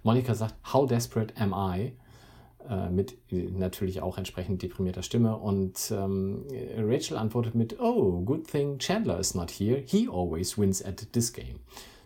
Monika 0.02 0.34
sagt, 0.34 0.54
How 0.72 0.88
desperate 0.88 1.34
am 1.38 1.52
I? 1.52 1.92
Äh, 2.66 2.88
mit 2.88 3.18
äh, 3.30 3.50
natürlich 3.50 4.00
auch 4.00 4.16
entsprechend 4.16 4.62
deprimierter 4.62 5.02
Stimme. 5.02 5.36
Und 5.36 5.90
ähm, 5.90 6.46
Rachel 6.78 7.18
antwortet 7.18 7.54
mit, 7.54 7.78
Oh, 7.78 8.22
good 8.22 8.46
thing 8.50 8.78
Chandler 8.78 9.18
is 9.18 9.34
not 9.34 9.50
here. 9.50 9.82
He 9.84 10.08
always 10.08 10.56
wins 10.56 10.82
at 10.82 11.12
this 11.12 11.30
game. 11.30 11.60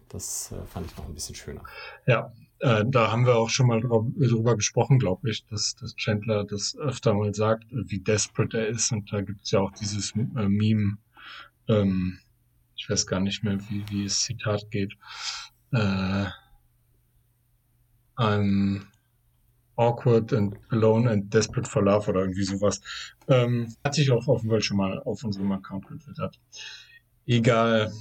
Das 0.08 0.50
äh, 0.50 0.66
fand 0.66 0.86
ich 0.86 0.96
noch 0.96 1.04
ein 1.06 1.14
bisschen 1.14 1.36
schöner. 1.36 1.62
Ja, 2.06 2.32
äh, 2.60 2.84
da 2.86 3.12
haben 3.12 3.26
wir 3.26 3.36
auch 3.36 3.50
schon 3.50 3.66
mal 3.68 3.80
drüber 3.80 4.56
gesprochen, 4.56 4.98
glaube 4.98 5.30
ich, 5.30 5.46
dass, 5.46 5.76
dass 5.76 5.94
Chandler 5.96 6.44
das 6.44 6.76
öfter 6.76 7.14
mal 7.14 7.34
sagt, 7.34 7.64
wie 7.70 8.00
desperate 8.00 8.58
er 8.58 8.68
ist. 8.68 8.92
Und 8.92 9.12
da 9.12 9.20
gibt's 9.20 9.50
ja 9.50 9.60
auch 9.60 9.72
dieses 9.72 10.12
äh, 10.16 10.48
Meme, 10.48 10.98
ähm, 11.68 12.18
ich 12.76 12.88
weiß 12.88 13.06
gar 13.06 13.20
nicht 13.20 13.42
mehr, 13.44 13.58
wie, 13.68 13.84
wie 13.90 14.04
das 14.04 14.20
Zitat 14.20 14.70
geht. 14.70 14.94
Äh, 15.72 16.26
I'm 18.16 18.86
awkward 19.76 20.32
and 20.32 20.56
alone 20.70 21.08
and 21.08 21.32
desperate 21.32 21.68
for 21.68 21.82
love 21.82 22.08
oder 22.08 22.20
irgendwie 22.20 22.44
sowas. 22.44 22.80
Ähm, 23.28 23.74
hatte 23.84 24.02
ich 24.02 24.10
auch 24.10 24.24
Fall 24.24 24.62
schon 24.62 24.76
mal 24.76 24.98
auf 25.00 25.22
unserem 25.22 25.52
Account 25.52 25.86
getwittert. 25.86 26.38
Egal. 27.26 27.92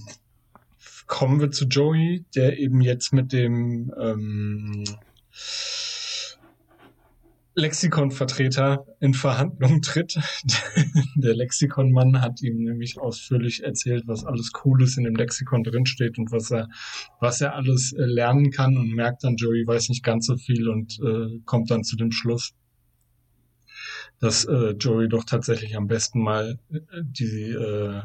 Kommen 1.08 1.40
wir 1.40 1.52
zu 1.52 1.66
Joey, 1.66 2.26
der 2.36 2.60
eben 2.60 2.82
jetzt 2.82 3.14
mit 3.14 3.32
dem 3.32 3.94
ähm, 4.00 4.84
Lexikon-Vertreter 7.58 8.86
in 9.00 9.16
Verhandlung 9.16 9.82
tritt. 9.82 10.20
Der 11.16 11.36
Lexikon-Mann 11.36 12.22
hat 12.22 12.40
ihm 12.44 12.64
nämlich 12.64 13.00
ausführlich 13.00 13.64
erzählt, 13.64 14.04
was 14.06 14.26
alles 14.26 14.52
Cooles 14.52 14.96
in 14.98 15.06
dem 15.06 15.16
Lexikon 15.16 15.64
drinsteht 15.64 16.20
und 16.20 16.32
was 16.32 16.52
er, 16.52 16.70
was 17.20 17.42
er 17.42 17.56
alles 17.56 17.94
äh, 17.94 18.06
lernen 18.06 18.52
kann 18.52 18.78
und 18.78 18.94
merkt 18.94 19.24
dann, 19.24 19.38
Joey 19.38 19.66
weiß 19.66 19.90
nicht 19.90 20.04
ganz 20.04 20.28
so 20.28 20.38
viel 20.38 20.70
und 20.70 21.00
äh, 21.00 21.40
kommt 21.46 21.72
dann 21.72 21.84
zu 21.84 21.96
dem 21.96 22.12
Schluss, 22.12 22.54
dass 24.20 24.46
äh, 24.46 24.72
Joey 24.74 25.10
doch 25.10 25.24
tatsächlich 25.24 25.76
am 25.76 25.88
besten 25.88 26.22
mal 26.22 26.60
äh, 26.72 26.80
die 27.04 27.54
äh, 27.54 28.02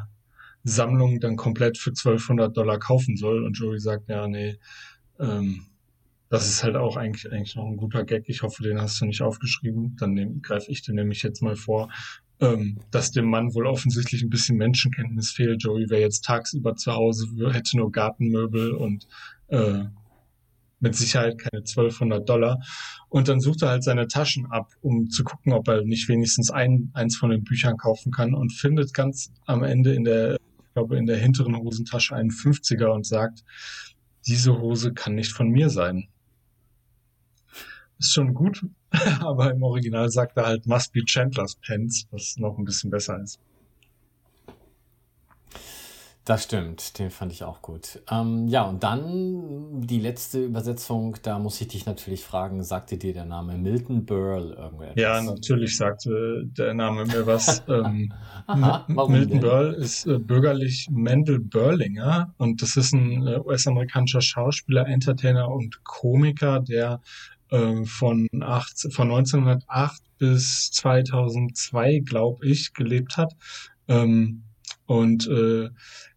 Sammlung 0.63 1.19
dann 1.19 1.35
komplett 1.35 1.77
für 1.77 1.91
1200 1.91 2.55
Dollar 2.55 2.79
kaufen 2.79 3.17
soll. 3.17 3.43
Und 3.43 3.57
Joey 3.57 3.79
sagt, 3.79 4.09
ja, 4.09 4.27
nee, 4.27 4.57
ähm, 5.19 5.65
das 6.29 6.47
ist 6.47 6.63
halt 6.63 6.75
auch 6.75 6.97
eigentlich, 6.97 7.31
eigentlich 7.31 7.55
noch 7.55 7.67
ein 7.67 7.77
guter 7.77 8.05
Gag. 8.05 8.23
Ich 8.27 8.41
hoffe, 8.41 8.63
den 8.63 8.81
hast 8.81 8.99
du 8.99 9.05
nicht 9.05 9.21
aufgeschrieben. 9.21 9.95
Dann 9.99 10.41
greife 10.41 10.71
ich 10.71 10.81
den 10.81 10.95
nämlich 10.95 11.21
jetzt 11.21 11.43
mal 11.43 11.55
vor, 11.55 11.91
ähm, 12.39 12.79
dass 12.91 13.11
dem 13.11 13.29
Mann 13.29 13.53
wohl 13.53 13.67
offensichtlich 13.67 14.23
ein 14.23 14.29
bisschen 14.29 14.57
Menschenkenntnis 14.57 15.31
fehlt. 15.31 15.61
Joey 15.61 15.89
wäre 15.89 16.01
jetzt 16.01 16.25
tagsüber 16.25 16.75
zu 16.75 16.93
Hause, 16.93 17.27
hätte 17.51 17.77
nur 17.77 17.91
Gartenmöbel 17.91 18.71
und 18.71 19.07
äh, 19.47 19.83
mit 20.79 20.95
Sicherheit 20.95 21.37
keine 21.39 21.59
1200 21.61 22.27
Dollar. 22.27 22.59
Und 23.09 23.27
dann 23.27 23.39
sucht 23.39 23.61
er 23.61 23.69
halt 23.69 23.83
seine 23.83 24.07
Taschen 24.07 24.47
ab, 24.47 24.71
um 24.81 25.09
zu 25.09 25.23
gucken, 25.23 25.53
ob 25.53 25.67
er 25.67 25.83
nicht 25.83 26.09
wenigstens 26.09 26.51
ein, 26.51 26.89
eins 26.93 27.15
von 27.15 27.29
den 27.29 27.43
Büchern 27.43 27.77
kaufen 27.77 28.11
kann 28.11 28.33
und 28.33 28.51
findet 28.51 28.93
ganz 28.93 29.31
am 29.45 29.63
Ende 29.63 29.93
in 29.93 30.03
der, 30.03 30.37
ich 30.73 30.75
glaube, 30.75 30.97
in 30.97 31.05
der 31.05 31.17
hinteren 31.17 31.55
Hosentasche 31.55 32.15
einen 32.15 32.31
50er 32.31 32.87
und 32.87 33.05
sagt, 33.05 33.43
diese 34.25 34.59
Hose 34.59 34.91
kann 34.91 35.13
nicht 35.13 35.31
von 35.31 35.49
mir 35.49 35.69
sein. 35.69 36.07
Ist 37.99 38.13
schon 38.13 38.33
gut, 38.33 38.65
aber 39.19 39.51
im 39.51 39.61
Original 39.61 40.09
sagt 40.09 40.35
er 40.35 40.47
halt 40.47 40.65
must 40.65 40.91
be 40.91 41.05
Chandler's 41.05 41.57
Pants, 41.57 42.07
was 42.09 42.37
noch 42.37 42.57
ein 42.57 42.65
bisschen 42.65 42.89
besser 42.89 43.21
ist. 43.21 43.39
Das 46.25 46.45
stimmt, 46.45 46.99
den 46.99 47.09
fand 47.09 47.33
ich 47.33 47.43
auch 47.43 47.61
gut. 47.61 48.01
Ähm, 48.09 48.47
ja, 48.47 48.63
und 48.63 48.81
dann 48.81 49.81
die 49.81 49.99
letzte 49.99 50.45
Übersetzung, 50.45 51.17
da 51.21 51.37
muss 51.37 51.59
ich 51.59 51.67
dich 51.67 51.85
natürlich 51.85 52.23
fragen, 52.23 52.63
sagte 52.63 52.97
dir 52.97 53.13
der 53.13 53.25
Name 53.25 53.57
Milton 53.57 54.05
Berle 54.05 54.55
irgendwer 54.55 54.97
Ja, 54.97 55.21
natürlich 55.21 55.75
sagte 55.75 56.45
der 56.45 56.73
Name 56.73 57.05
mir 57.05 57.27
was. 57.27 57.61
ähm, 57.67 58.13
Aha, 58.47 58.85
Milton 58.87 59.27
denn? 59.27 59.41
Berle 59.41 59.75
ist 59.75 60.05
äh, 60.05 60.17
bürgerlich 60.17 60.87
Mendel 60.89 61.39
Berlinger 61.41 62.33
und 62.37 62.61
das 62.61 62.77
ist 62.77 62.93
ein 62.93 63.27
äh, 63.27 63.39
US-amerikanischer 63.39 64.21
Schauspieler, 64.21 64.87
Entertainer 64.87 65.49
und 65.49 65.83
Komiker, 65.83 66.61
der 66.61 67.01
äh, 67.49 67.83
von, 67.83 68.29
acht, 68.39 68.79
von 68.93 69.11
1908 69.11 70.01
bis 70.19 70.71
2002, 70.71 71.99
glaube 71.99 72.47
ich, 72.47 72.73
gelebt 72.73 73.17
hat. 73.17 73.33
Ähm, 73.89 74.43
und 74.85 75.27
äh, 75.27 75.69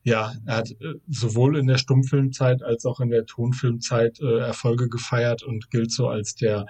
ja, 0.02 0.32
er 0.44 0.56
hat 0.56 0.70
äh, 0.70 0.94
sowohl 1.08 1.56
in 1.56 1.66
der 1.66 1.78
Stummfilmzeit 1.78 2.62
als 2.62 2.84
auch 2.84 3.00
in 3.00 3.10
der 3.10 3.26
Tonfilmzeit 3.26 4.20
äh, 4.20 4.38
Erfolge 4.38 4.88
gefeiert 4.88 5.42
und 5.42 5.70
gilt 5.70 5.92
so 5.92 6.08
als 6.08 6.34
der 6.34 6.66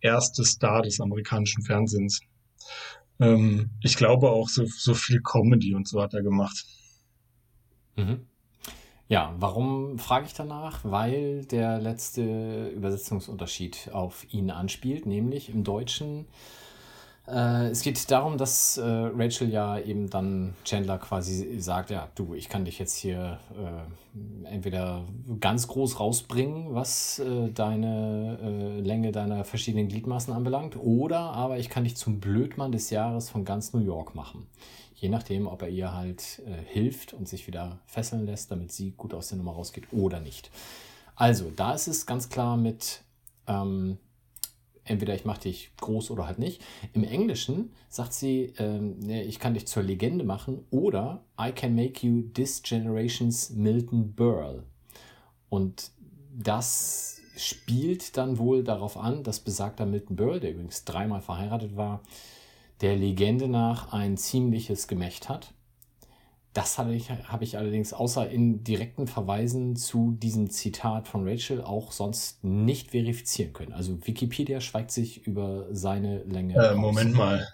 erste 0.00 0.44
Star 0.44 0.82
des 0.82 1.00
amerikanischen 1.00 1.62
Fernsehens. 1.62 2.20
Ähm, 3.20 3.70
ich 3.82 3.96
glaube 3.96 4.30
auch 4.30 4.48
so, 4.48 4.64
so 4.66 4.94
viel 4.94 5.20
Comedy 5.22 5.74
und 5.74 5.88
so 5.88 6.02
hat 6.02 6.14
er 6.14 6.22
gemacht. 6.22 6.64
Mhm. 7.96 8.26
Ja, 9.06 9.34
warum 9.38 9.98
frage 9.98 10.26
ich 10.26 10.32
danach? 10.32 10.80
Weil 10.82 11.44
der 11.44 11.78
letzte 11.78 12.68
Übersetzungsunterschied 12.70 13.90
auf 13.92 14.26
ihn 14.32 14.50
anspielt, 14.50 15.04
nämlich 15.04 15.50
im 15.50 15.62
Deutschen 15.62 16.26
äh, 17.26 17.68
es 17.68 17.82
geht 17.82 18.10
darum, 18.10 18.36
dass 18.36 18.76
äh, 18.76 18.82
Rachel 18.84 19.50
ja 19.50 19.78
eben 19.78 20.10
dann 20.10 20.54
Chandler 20.64 20.98
quasi 20.98 21.58
sagt, 21.58 21.90
ja, 21.90 22.08
du, 22.14 22.34
ich 22.34 22.48
kann 22.48 22.64
dich 22.64 22.78
jetzt 22.78 22.96
hier 22.96 23.38
äh, 23.54 24.48
entweder 24.48 25.04
ganz 25.40 25.66
groß 25.68 26.00
rausbringen, 26.00 26.74
was 26.74 27.18
äh, 27.20 27.50
deine 27.50 28.38
äh, 28.42 28.80
Länge 28.80 29.10
deiner 29.10 29.44
verschiedenen 29.44 29.88
Gliedmaßen 29.88 30.34
anbelangt, 30.34 30.76
oder 30.76 31.18
aber 31.18 31.58
ich 31.58 31.70
kann 31.70 31.84
dich 31.84 31.96
zum 31.96 32.20
Blödmann 32.20 32.72
des 32.72 32.90
Jahres 32.90 33.30
von 33.30 33.44
ganz 33.44 33.72
New 33.72 33.84
York 33.84 34.14
machen. 34.14 34.46
Je 34.94 35.08
nachdem, 35.08 35.46
ob 35.46 35.62
er 35.62 35.68
ihr 35.68 35.92
halt 35.94 36.42
äh, 36.46 36.62
hilft 36.72 37.14
und 37.14 37.28
sich 37.28 37.46
wieder 37.46 37.78
fesseln 37.86 38.26
lässt, 38.26 38.50
damit 38.50 38.70
sie 38.70 38.92
gut 38.92 39.14
aus 39.14 39.28
der 39.28 39.38
Nummer 39.38 39.52
rausgeht 39.52 39.84
oder 39.92 40.20
nicht. 40.20 40.50
Also, 41.16 41.50
da 41.54 41.74
ist 41.74 41.88
es 41.88 42.06
ganz 42.06 42.28
klar 42.28 42.56
mit 42.56 43.02
ähm, 43.46 43.98
entweder 44.84 45.14
ich 45.14 45.24
mache 45.24 45.42
dich 45.42 45.72
groß 45.78 46.10
oder 46.10 46.26
halt 46.26 46.38
nicht. 46.38 46.62
Im 46.92 47.04
Englischen 47.04 47.72
sagt 47.88 48.12
sie, 48.12 48.52
ähm, 48.58 49.08
ich 49.08 49.38
kann 49.38 49.54
dich 49.54 49.66
zur 49.66 49.82
Legende 49.82 50.24
machen 50.24 50.64
oder 50.70 51.24
I 51.40 51.52
can 51.52 51.74
make 51.74 52.06
you 52.06 52.22
this 52.34 52.62
generation's 52.62 53.50
Milton 53.50 54.12
Berle. 54.12 54.64
Und 55.48 55.90
das 56.36 57.20
spielt 57.36 58.16
dann 58.16 58.38
wohl 58.38 58.62
darauf 58.62 58.96
an, 58.96 59.22
dass 59.22 59.40
besagter 59.40 59.86
Milton 59.86 60.16
Berle, 60.16 60.40
der 60.40 60.52
übrigens 60.52 60.84
dreimal 60.84 61.20
verheiratet 61.20 61.76
war, 61.76 62.02
der 62.80 62.96
Legende 62.96 63.48
nach 63.48 63.92
ein 63.92 64.16
ziemliches 64.16 64.88
Gemächt 64.88 65.28
hat 65.28 65.54
das 66.54 66.78
habe 66.78 66.94
ich, 66.94 67.10
habe 67.10 67.44
ich 67.44 67.58
allerdings 67.58 67.92
außer 67.92 68.30
in 68.30 68.62
direkten 68.62 69.08
Verweisen 69.08 69.74
zu 69.74 70.12
diesem 70.12 70.50
Zitat 70.50 71.08
von 71.08 71.28
Rachel 71.28 71.60
auch 71.60 71.90
sonst 71.90 72.42
nicht 72.44 72.92
verifizieren 72.92 73.52
können. 73.52 73.72
Also 73.72 74.06
Wikipedia 74.06 74.60
schweigt 74.60 74.92
sich 74.92 75.26
über 75.26 75.66
seine 75.72 76.22
Länge. 76.22 76.54
Äh, 76.54 76.76
Moment 76.76 77.14
mal. 77.14 77.46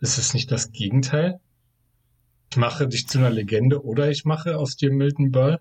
Ist 0.00 0.18
es 0.18 0.34
nicht 0.34 0.50
das 0.50 0.72
Gegenteil? 0.72 1.40
Ich 2.50 2.56
mache 2.56 2.88
dich 2.88 3.06
zu 3.06 3.18
einer 3.18 3.30
Legende 3.30 3.84
oder 3.84 4.10
ich 4.10 4.24
mache 4.24 4.58
aus 4.58 4.76
dir 4.76 4.92
Milton 4.92 5.30
Berle? 5.30 5.60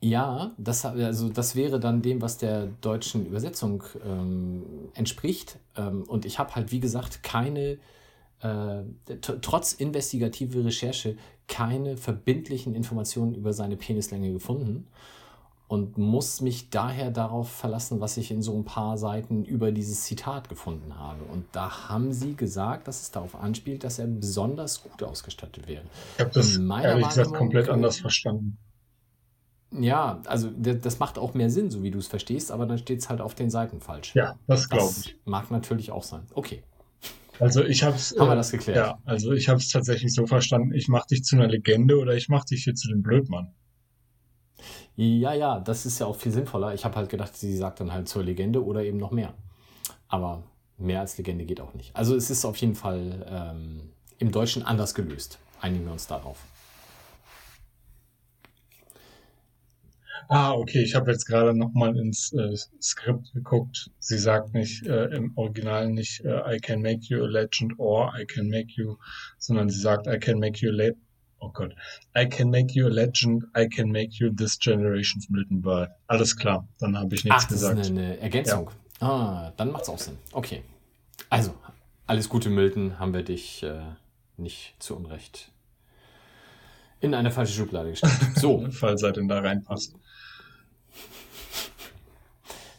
Ja, 0.00 0.52
das, 0.58 0.84
also 0.84 1.30
das 1.30 1.56
wäre 1.56 1.80
dann 1.80 2.02
dem, 2.02 2.20
was 2.20 2.36
der 2.36 2.66
deutschen 2.82 3.24
Übersetzung 3.24 3.84
ähm, 4.04 4.64
entspricht. 4.94 5.58
Ähm, 5.76 6.02
und 6.02 6.26
ich 6.26 6.38
habe 6.38 6.54
halt, 6.56 6.72
wie 6.72 6.80
gesagt, 6.80 7.22
keine 7.22 7.78
äh, 8.42 8.82
trotz 9.20 9.72
investigative 9.72 10.64
Recherche 10.64 11.16
keine 11.48 11.96
verbindlichen 11.96 12.74
Informationen 12.74 13.34
über 13.34 13.52
seine 13.52 13.76
Penislänge 13.76 14.32
gefunden 14.32 14.88
und 15.68 15.96
muss 15.96 16.42
mich 16.42 16.68
daher 16.68 17.10
darauf 17.10 17.50
verlassen, 17.50 18.00
was 18.00 18.18
ich 18.18 18.30
in 18.30 18.42
so 18.42 18.54
ein 18.54 18.64
paar 18.64 18.98
Seiten 18.98 19.44
über 19.44 19.72
dieses 19.72 20.02
Zitat 20.04 20.48
gefunden 20.48 20.98
habe. 20.98 21.24
Und 21.32 21.46
da 21.52 21.88
haben 21.88 22.12
sie 22.12 22.34
gesagt, 22.36 22.88
dass 22.88 23.00
es 23.00 23.10
darauf 23.10 23.34
anspielt, 23.34 23.82
dass 23.82 23.98
er 23.98 24.06
besonders 24.06 24.82
gut 24.82 25.02
ausgestattet 25.02 25.68
wäre. 25.68 25.84
Ich 26.16 26.20
habe 26.20 26.30
das 26.30 26.58
ehrlich 26.58 27.08
gesagt 27.08 27.32
komplett 27.32 27.70
anders 27.70 27.98
verstanden. 28.00 28.58
Ja, 29.70 30.20
also 30.26 30.50
das 30.50 30.98
macht 30.98 31.18
auch 31.18 31.32
mehr 31.32 31.48
Sinn, 31.48 31.70
so 31.70 31.82
wie 31.82 31.90
du 31.90 31.98
es 31.98 32.06
verstehst, 32.06 32.52
aber 32.52 32.66
dann 32.66 32.76
steht 32.76 32.98
es 32.98 33.08
halt 33.08 33.22
auf 33.22 33.34
den 33.34 33.48
Seiten 33.48 33.80
falsch. 33.80 34.14
Ja, 34.14 34.38
das 34.46 34.68
glaube 34.68 34.92
ich. 35.00 35.16
Mag 35.24 35.50
natürlich 35.50 35.90
auch 35.90 36.02
sein. 36.02 36.26
Okay. 36.34 36.62
Also 37.38 37.64
ich 37.64 37.82
habe 37.82 37.96
es. 37.96 38.14
Haben 38.18 38.28
wir 38.28 38.36
das 38.36 38.50
geklärt? 38.50 38.76
Ja, 38.76 38.98
also 39.04 39.32
ich 39.32 39.48
habe 39.48 39.58
es 39.58 39.68
tatsächlich 39.68 40.14
so 40.14 40.26
verstanden, 40.26 40.72
ich 40.72 40.88
mache 40.88 41.08
dich 41.08 41.24
zu 41.24 41.36
einer 41.36 41.48
Legende 41.48 41.98
oder 41.98 42.14
ich 42.14 42.28
mache 42.28 42.46
dich 42.46 42.64
hier 42.64 42.74
zu 42.74 42.88
dem 42.88 43.02
Blödmann. 43.02 43.54
Ja, 44.94 45.32
ja, 45.32 45.58
das 45.60 45.86
ist 45.86 45.98
ja 45.98 46.06
auch 46.06 46.16
viel 46.16 46.32
sinnvoller. 46.32 46.74
Ich 46.74 46.84
habe 46.84 46.96
halt 46.96 47.08
gedacht, 47.08 47.36
sie 47.36 47.56
sagt 47.56 47.80
dann 47.80 47.92
halt 47.92 48.08
zur 48.08 48.22
Legende 48.22 48.64
oder 48.64 48.84
eben 48.84 48.98
noch 48.98 49.10
mehr. 49.10 49.32
Aber 50.08 50.42
mehr 50.76 51.00
als 51.00 51.16
Legende 51.16 51.44
geht 51.46 51.60
auch 51.60 51.74
nicht. 51.74 51.96
Also 51.96 52.14
es 52.14 52.30
ist 52.30 52.44
auf 52.44 52.56
jeden 52.56 52.74
Fall 52.74 53.26
ähm, 53.28 53.92
im 54.18 54.30
Deutschen 54.30 54.62
anders 54.62 54.94
gelöst. 54.94 55.38
Einigen 55.60 55.84
wir 55.86 55.92
uns 55.92 56.06
darauf. 56.06 56.38
Ah, 60.28 60.52
okay, 60.52 60.82
ich 60.82 60.94
habe 60.94 61.10
jetzt 61.10 61.26
gerade 61.26 61.54
nochmal 61.54 61.96
ins 61.96 62.32
äh, 62.32 62.56
Skript 62.80 63.32
geguckt. 63.32 63.90
Sie 63.98 64.18
sagt 64.18 64.54
nicht 64.54 64.86
äh, 64.86 65.06
im 65.06 65.36
Original 65.36 65.90
nicht 65.90 66.24
äh, 66.24 66.56
I 66.56 66.58
can 66.58 66.80
make 66.80 67.02
you 67.02 67.22
a 67.24 67.28
legend 67.28 67.78
or 67.78 68.12
I 68.18 68.24
can 68.24 68.48
make 68.48 68.72
you, 68.72 68.96
sondern 69.38 69.68
sie 69.68 69.80
sagt 69.80 70.06
I 70.06 70.18
can 70.18 70.38
make 70.38 70.64
you 70.64 70.70
a 70.70 70.74
le 70.74 70.94
Oh 71.44 71.50
Gott. 71.52 71.74
I 72.16 72.24
can 72.24 72.50
make 72.50 72.72
you 72.72 72.86
a 72.86 72.90
legend, 72.90 73.44
I 73.56 73.66
can 73.66 73.90
make 73.90 74.20
you 74.20 74.30
this 74.30 74.56
generation's 74.56 75.28
Milton 75.28 75.60
Berle. 75.60 75.92
Alles 76.06 76.36
klar, 76.36 76.68
dann 76.78 76.96
habe 76.96 77.16
ich 77.16 77.24
nichts 77.24 77.44
Ach, 77.44 77.48
das 77.48 77.60
gesagt. 77.60 77.80
ist 77.80 77.90
eine, 77.90 78.00
eine 78.00 78.20
Ergänzung. 78.20 78.70
Ja. 79.00 79.08
Ah, 79.08 79.52
dann 79.56 79.72
macht's 79.72 79.88
auch 79.88 79.98
Sinn. 79.98 80.18
Okay. 80.30 80.62
Also, 81.30 81.52
alles 82.06 82.28
Gute, 82.28 82.48
Milton, 82.48 83.00
haben 83.00 83.12
wir 83.12 83.24
dich 83.24 83.64
äh, 83.64 83.80
nicht 84.36 84.76
zu 84.78 84.94
Unrecht 84.94 85.50
in 87.02 87.14
eine 87.14 87.30
falsche 87.30 87.52
Schublade 87.52 87.90
gestellt. 87.90 88.12
So. 88.36 88.64
Falls 88.70 89.02
er 89.02 89.12
denn 89.12 89.28
da 89.28 89.40
reinpasst. 89.40 89.94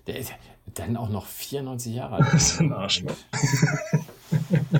Der 0.07 0.17
ist 0.17 0.29
ja 0.29 0.35
dann 0.73 0.97
auch 0.97 1.09
noch 1.09 1.25
94 1.25 1.95
Jahre 1.95 2.15
alt. 2.15 2.25
Das 2.33 2.53
ist 2.53 2.59
ein 2.59 2.73
Arschloch. 2.73 3.15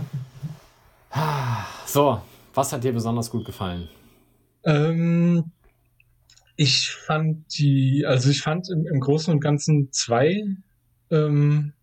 so, 1.86 2.22
was 2.54 2.74
hat 2.74 2.84
dir 2.84 2.94
besonders 2.94 3.30
gut 3.30 3.46
gefallen? 3.46 3.90
Ähm, 4.66 5.52
ich 6.56 6.92
fand 6.92 7.58
die, 7.58 8.06
also 8.06 8.30
ich 8.30 8.42
fand 8.42 8.70
im, 8.70 8.86
im 8.86 9.00
Großen 9.00 9.34
und 9.34 9.40
Ganzen 9.40 9.92
zwei, 9.92 10.44
ähm, 11.10 11.74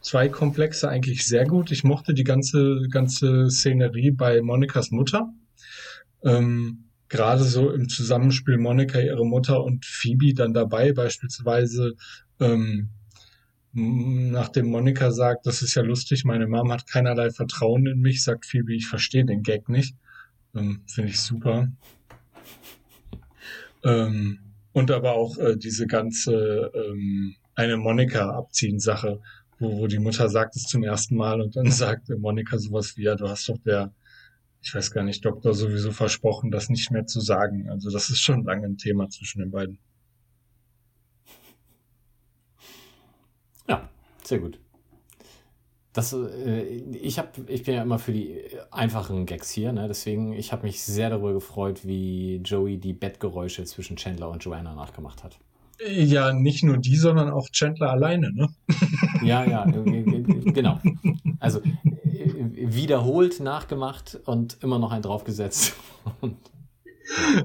zwei 0.00 0.28
Komplexe 0.28 0.88
eigentlich 0.88 1.26
sehr 1.26 1.46
gut. 1.46 1.70
Ich 1.70 1.84
mochte 1.84 2.14
die 2.14 2.24
ganze, 2.24 2.86
ganze 2.90 3.50
Szenerie 3.50 4.10
bei 4.10 4.42
Monikas 4.42 4.90
Mutter. 4.90 5.32
Ähm, 6.24 6.85
gerade 7.08 7.44
so 7.44 7.70
im 7.70 7.88
Zusammenspiel 7.88 8.58
Monika, 8.58 8.98
ihre 8.98 9.24
Mutter 9.24 9.62
und 9.62 9.84
Phoebe 9.84 10.34
dann 10.34 10.54
dabei, 10.54 10.92
beispielsweise, 10.92 11.94
ähm, 12.40 12.88
nachdem 13.72 14.70
Monika 14.70 15.10
sagt, 15.10 15.46
das 15.46 15.62
ist 15.62 15.74
ja 15.74 15.82
lustig, 15.82 16.24
meine 16.24 16.46
Mom 16.46 16.72
hat 16.72 16.86
keinerlei 16.86 17.30
Vertrauen 17.30 17.86
in 17.86 18.00
mich, 18.00 18.22
sagt 18.22 18.46
Phoebe, 18.46 18.74
ich 18.74 18.86
verstehe 18.86 19.24
den 19.24 19.42
Gag 19.42 19.68
nicht. 19.68 19.94
Ähm, 20.54 20.80
Finde 20.86 21.10
ich 21.10 21.20
super. 21.20 21.68
Ähm, 23.84 24.38
und 24.72 24.90
aber 24.90 25.12
auch 25.12 25.38
äh, 25.38 25.56
diese 25.56 25.86
ganze 25.86 26.70
ähm, 26.74 27.36
eine 27.54 27.76
Monika 27.76 28.30
abziehen 28.30 28.80
Sache, 28.80 29.20
wo, 29.58 29.78
wo 29.78 29.86
die 29.86 29.98
Mutter 29.98 30.28
sagt 30.28 30.56
es 30.56 30.64
zum 30.64 30.82
ersten 30.82 31.16
Mal 31.16 31.40
und 31.40 31.56
dann 31.56 31.70
sagt 31.70 32.08
Monika 32.08 32.58
sowas 32.58 32.96
wie, 32.96 33.04
ja, 33.04 33.14
du 33.14 33.28
hast 33.28 33.48
doch 33.48 33.58
der 33.58 33.92
ich 34.66 34.74
weiß 34.74 34.90
gar 34.90 35.04
nicht, 35.04 35.24
Doktor 35.24 35.54
sowieso 35.54 35.92
versprochen, 35.92 36.50
das 36.50 36.68
nicht 36.68 36.90
mehr 36.90 37.06
zu 37.06 37.20
sagen. 37.20 37.70
Also 37.70 37.88
das 37.88 38.10
ist 38.10 38.18
schon 38.18 38.42
lange 38.42 38.66
ein 38.66 38.76
Thema 38.76 39.08
zwischen 39.08 39.38
den 39.38 39.52
beiden. 39.52 39.78
Ja, 43.68 43.88
sehr 44.24 44.40
gut. 44.40 44.58
Das, 45.92 46.12
äh, 46.12 46.62
ich, 46.62 47.16
hab, 47.20 47.38
ich 47.48 47.62
bin 47.62 47.74
ja 47.74 47.82
immer 47.82 48.00
für 48.00 48.12
die 48.12 48.42
einfachen 48.72 49.24
Gags 49.24 49.50
hier, 49.50 49.72
ne? 49.72 49.86
deswegen 49.86 50.32
ich 50.32 50.50
habe 50.50 50.66
mich 50.66 50.82
sehr 50.82 51.10
darüber 51.10 51.32
gefreut, 51.32 51.86
wie 51.86 52.38
Joey 52.44 52.78
die 52.78 52.92
Bettgeräusche 52.92 53.64
zwischen 53.64 53.96
Chandler 53.96 54.30
und 54.30 54.44
Joanna 54.44 54.74
nachgemacht 54.74 55.22
hat. 55.22 55.38
Ja, 55.84 56.32
nicht 56.32 56.64
nur 56.64 56.78
die, 56.78 56.96
sondern 56.96 57.30
auch 57.30 57.50
Chandler 57.50 57.90
alleine, 57.90 58.32
ne? 58.32 58.48
Ja, 59.22 59.44
ja, 59.44 59.64
genau. 59.64 60.80
Also 61.40 61.60
wiederholt 62.14 63.40
nachgemacht 63.40 64.20
und 64.24 64.58
immer 64.62 64.78
noch 64.78 64.92
einen 64.92 65.02
draufgesetzt. 65.02 65.74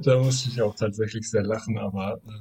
da 0.04 0.18
musste 0.20 0.50
ich 0.50 0.62
auch 0.62 0.76
tatsächlich 0.76 1.30
sehr 1.30 1.44
lachen, 1.44 1.78
aber 1.78 2.22
äh, 2.26 2.32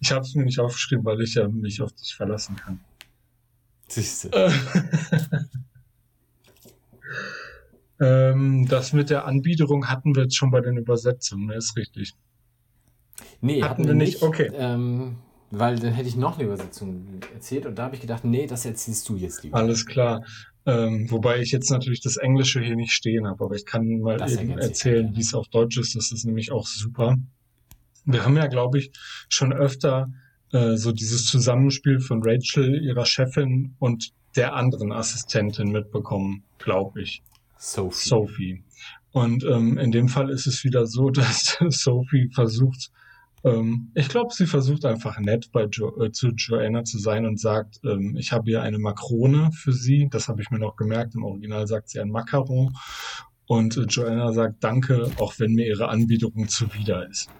ich 0.00 0.12
habe 0.12 0.22
es 0.22 0.34
mir 0.34 0.44
nicht 0.44 0.58
aufgeschrieben, 0.58 1.04
weil 1.04 1.20
ich 1.22 1.34
ja 1.34 1.48
mich 1.48 1.80
auf 1.80 1.92
dich 1.92 2.14
verlassen 2.14 2.56
kann. 2.56 2.80
Siehst 3.88 4.24
du. 4.24 4.30
ähm, 8.00 8.66
das 8.68 8.92
mit 8.92 9.10
der 9.10 9.24
Anbiederung 9.26 9.88
hatten 9.88 10.14
wir 10.14 10.24
jetzt 10.24 10.36
schon 10.36 10.50
bei 10.50 10.60
den 10.60 10.76
Übersetzungen, 10.76 11.46
ne? 11.46 11.54
ist 11.54 11.76
richtig. 11.76 12.14
Nee, 13.40 13.62
hatten, 13.62 13.70
hatten 13.70 13.86
wir 13.86 13.94
nicht. 13.94 14.22
Okay. 14.22 14.50
Ähm, 14.54 15.16
weil 15.50 15.78
dann 15.78 15.92
hätte 15.92 16.08
ich 16.08 16.16
noch 16.16 16.38
eine 16.38 16.44
Übersetzung 16.44 17.06
erzählt 17.32 17.66
und 17.66 17.76
da 17.76 17.84
habe 17.84 17.94
ich 17.94 18.00
gedacht, 18.00 18.24
nee, 18.24 18.46
das 18.46 18.66
erzählst 18.66 19.08
du 19.08 19.16
jetzt 19.16 19.44
lieber. 19.44 19.56
Alles 19.56 19.86
klar. 19.86 20.24
Ähm, 20.66 21.08
wobei 21.10 21.38
ich 21.40 21.52
jetzt 21.52 21.70
natürlich 21.70 22.00
das 22.00 22.16
Englische 22.16 22.60
hier 22.60 22.74
nicht 22.74 22.92
stehen 22.92 23.26
habe, 23.26 23.44
aber 23.44 23.54
ich 23.54 23.64
kann 23.64 24.00
mal 24.00 24.16
Das 24.16 24.36
eben 24.36 24.58
erzählen, 24.58 25.14
wie 25.14 25.20
es 25.20 25.32
auf 25.32 25.46
Deutsch 25.48 25.78
ist. 25.78 25.94
Das 25.94 26.10
ist 26.10 26.24
nämlich 26.24 26.50
auch 26.50 26.66
super. 26.66 27.16
Wir 28.04 28.24
haben 28.24 28.36
ja, 28.36 28.48
glaube 28.48 28.78
ich, 28.78 28.90
schon 29.28 29.52
öfter 29.52 30.10
äh, 30.52 30.76
so 30.76 30.90
dieses 30.90 31.26
Zusammenspiel 31.26 32.00
von 32.00 32.20
Rachel, 32.24 32.82
ihrer 32.82 33.06
Chefin 33.06 33.76
und 33.78 34.12
der 34.34 34.54
anderen 34.54 34.92
Assistentin 34.92 35.70
mitbekommen, 35.70 36.42
glaube 36.58 37.02
ich. 37.02 37.22
Sophie. 37.58 38.08
Sophie. 38.08 38.64
Und 39.12 39.44
ähm, 39.44 39.78
in 39.78 39.92
dem 39.92 40.08
Fall 40.08 40.30
ist 40.30 40.46
es 40.46 40.64
wieder 40.64 40.86
so, 40.86 41.10
dass 41.10 41.58
Sophie 41.70 42.28
versucht, 42.34 42.90
ähm, 43.46 43.90
ich 43.94 44.08
glaube, 44.08 44.34
sie 44.34 44.46
versucht 44.46 44.84
einfach 44.84 45.18
nett 45.18 45.50
bei 45.52 45.64
jo 45.70 46.02
äh, 46.02 46.12
zu 46.12 46.28
Joanna 46.30 46.84
zu 46.84 46.98
sein 46.98 47.24
und 47.24 47.40
sagt, 47.40 47.80
ähm, 47.84 48.16
ich 48.18 48.32
habe 48.32 48.50
hier 48.50 48.60
eine 48.62 48.78
Makrone 48.78 49.50
für 49.52 49.72
sie. 49.72 50.08
Das 50.10 50.28
habe 50.28 50.42
ich 50.42 50.50
mir 50.50 50.58
noch 50.58 50.76
gemerkt. 50.76 51.14
Im 51.14 51.24
Original 51.24 51.66
sagt 51.66 51.88
sie 51.88 52.00
ein 52.00 52.10
Macaron. 52.10 52.76
Und 53.46 53.76
äh, 53.76 53.82
Joanna 53.82 54.32
sagt 54.32 54.62
Danke, 54.64 55.10
auch 55.18 55.38
wenn 55.38 55.52
mir 55.54 55.66
ihre 55.66 55.88
Anbiederung 55.88 56.48
zuwider 56.48 57.08
ist. 57.08 57.30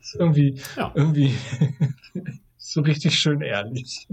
ist 0.00 0.14
irgendwie, 0.18 0.60
Ja. 0.76 0.90
irgendwie 0.94 1.34
so 2.58 2.80
richtig 2.80 3.18
schön 3.18 3.40
ehrlich. 3.42 4.08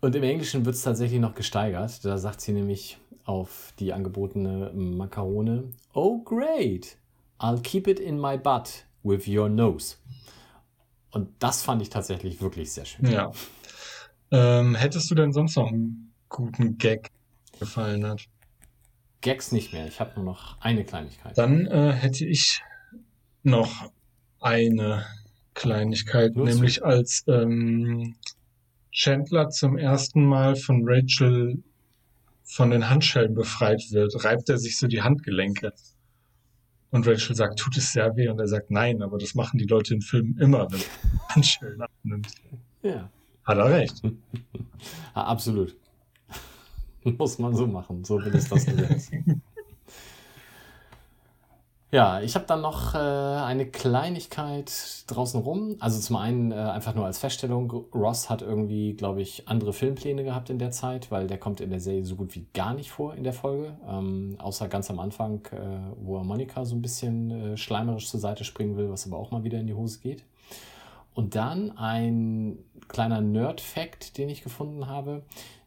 Und 0.00 0.14
im 0.16 0.22
Englischen 0.22 0.64
wird 0.64 0.74
es 0.76 0.82
tatsächlich 0.82 1.20
noch 1.20 1.34
gesteigert. 1.34 2.04
Da 2.04 2.18
sagt 2.18 2.40
sie 2.40 2.52
nämlich 2.52 2.98
auf 3.24 3.72
die 3.78 3.92
angebotene 3.92 4.72
Makarone, 4.74 5.64
Oh 5.92 6.18
great, 6.22 6.98
I'll 7.42 7.60
keep 7.60 7.88
it 7.88 7.98
in 7.98 8.20
my 8.20 8.36
butt 8.36 8.84
with 9.02 9.26
your 9.26 9.48
nose. 9.48 9.96
Und 11.10 11.28
das 11.40 11.62
fand 11.62 11.82
ich 11.82 11.90
tatsächlich 11.90 12.40
wirklich 12.40 12.72
sehr 12.72 12.84
schön. 12.84 13.10
Ja. 13.10 13.32
Ähm, 14.30 14.74
hättest 14.74 15.10
du 15.10 15.14
denn 15.14 15.32
sonst 15.32 15.56
noch 15.56 15.68
einen 15.68 16.14
guten 16.28 16.78
Gag 16.78 17.10
gefallen 17.58 18.06
hat? 18.06 18.22
Gags 19.20 19.52
nicht 19.52 19.72
mehr, 19.72 19.86
ich 19.86 20.00
habe 20.00 20.12
nur 20.16 20.24
noch 20.24 20.60
eine 20.60 20.84
Kleinigkeit. 20.84 21.36
Dann 21.36 21.66
äh, 21.66 21.92
hätte 21.92 22.24
ich 22.24 22.60
noch 23.42 23.90
eine 24.40 25.04
Kleinigkeit, 25.54 26.34
Los. 26.34 26.48
nämlich 26.48 26.84
als 26.84 27.24
ähm, 27.28 28.16
Chandler 28.90 29.50
zum 29.50 29.76
ersten 29.76 30.24
Mal 30.24 30.56
von 30.56 30.82
Rachel 30.84 31.62
von 32.42 32.70
den 32.70 32.88
Handschellen 32.88 33.34
befreit 33.34 33.82
wird, 33.90 34.24
reibt 34.24 34.48
er 34.48 34.58
sich 34.58 34.78
so 34.78 34.86
die 34.86 35.02
Handgelenke. 35.02 35.72
Und 36.92 37.08
Rachel 37.08 37.34
sagt, 37.34 37.58
tut 37.58 37.76
es 37.78 37.92
sehr 37.92 38.14
weh? 38.16 38.28
Und 38.28 38.38
er 38.38 38.46
sagt, 38.46 38.70
nein, 38.70 39.02
aber 39.02 39.16
das 39.16 39.34
machen 39.34 39.58
die 39.58 39.64
Leute 39.64 39.94
in 39.94 40.02
Filmen 40.02 40.38
immer, 40.38 40.70
wenn 40.70 40.78
du 40.78 40.84
Handschellen 41.30 41.80
abnimmst. 41.80 42.36
Ja, 42.82 43.10
Hat 43.44 43.58
er 43.58 43.70
recht. 43.70 44.02
absolut. 45.14 45.74
Muss 47.04 47.38
man 47.38 47.56
so 47.56 47.66
machen, 47.66 48.04
so 48.04 48.22
will 48.22 48.34
es 48.36 48.48
das 48.48 48.66
Gesetz. 48.66 49.10
Ja, 51.94 52.22
ich 52.22 52.36
habe 52.36 52.46
dann 52.46 52.62
noch 52.62 52.94
äh, 52.94 52.98
eine 52.98 53.66
Kleinigkeit 53.66 54.72
draußen 55.08 55.38
rum. 55.38 55.76
Also 55.78 56.00
zum 56.00 56.16
einen 56.16 56.50
äh, 56.50 56.54
einfach 56.54 56.94
nur 56.94 57.04
als 57.04 57.18
Feststellung, 57.18 57.70
Ross 57.94 58.30
hat 58.30 58.40
irgendwie, 58.40 58.94
glaube 58.94 59.20
ich, 59.20 59.46
andere 59.46 59.74
Filmpläne 59.74 60.24
gehabt 60.24 60.48
in 60.48 60.58
der 60.58 60.70
Zeit, 60.70 61.10
weil 61.10 61.26
der 61.26 61.36
kommt 61.36 61.60
in 61.60 61.68
der 61.68 61.80
Serie 61.80 62.06
so 62.06 62.16
gut 62.16 62.34
wie 62.34 62.46
gar 62.54 62.72
nicht 62.72 62.90
vor 62.90 63.14
in 63.14 63.24
der 63.24 63.34
Folge. 63.34 63.76
Ähm, 63.86 64.36
außer 64.38 64.68
ganz 64.68 64.88
am 64.90 65.00
Anfang, 65.00 65.44
äh, 65.52 65.58
wo 66.02 66.16
er 66.16 66.24
Monika 66.24 66.64
so 66.64 66.74
ein 66.74 66.80
bisschen 66.80 67.30
äh, 67.30 67.56
schleimerisch 67.58 68.08
zur 68.08 68.20
Seite 68.20 68.44
springen 68.44 68.78
will, 68.78 68.88
was 68.88 69.06
aber 69.06 69.18
auch 69.18 69.30
mal 69.30 69.44
wieder 69.44 69.58
in 69.60 69.66
die 69.66 69.74
Hose 69.74 69.98
geht. 70.00 70.24
Und 71.12 71.34
dann 71.34 71.76
ein 71.76 72.56
kleiner 72.88 73.20
Nerd-Fact, 73.20 74.16
den 74.16 74.30
ich 74.30 74.42
gefunden 74.42 74.86
habe. 74.86 75.24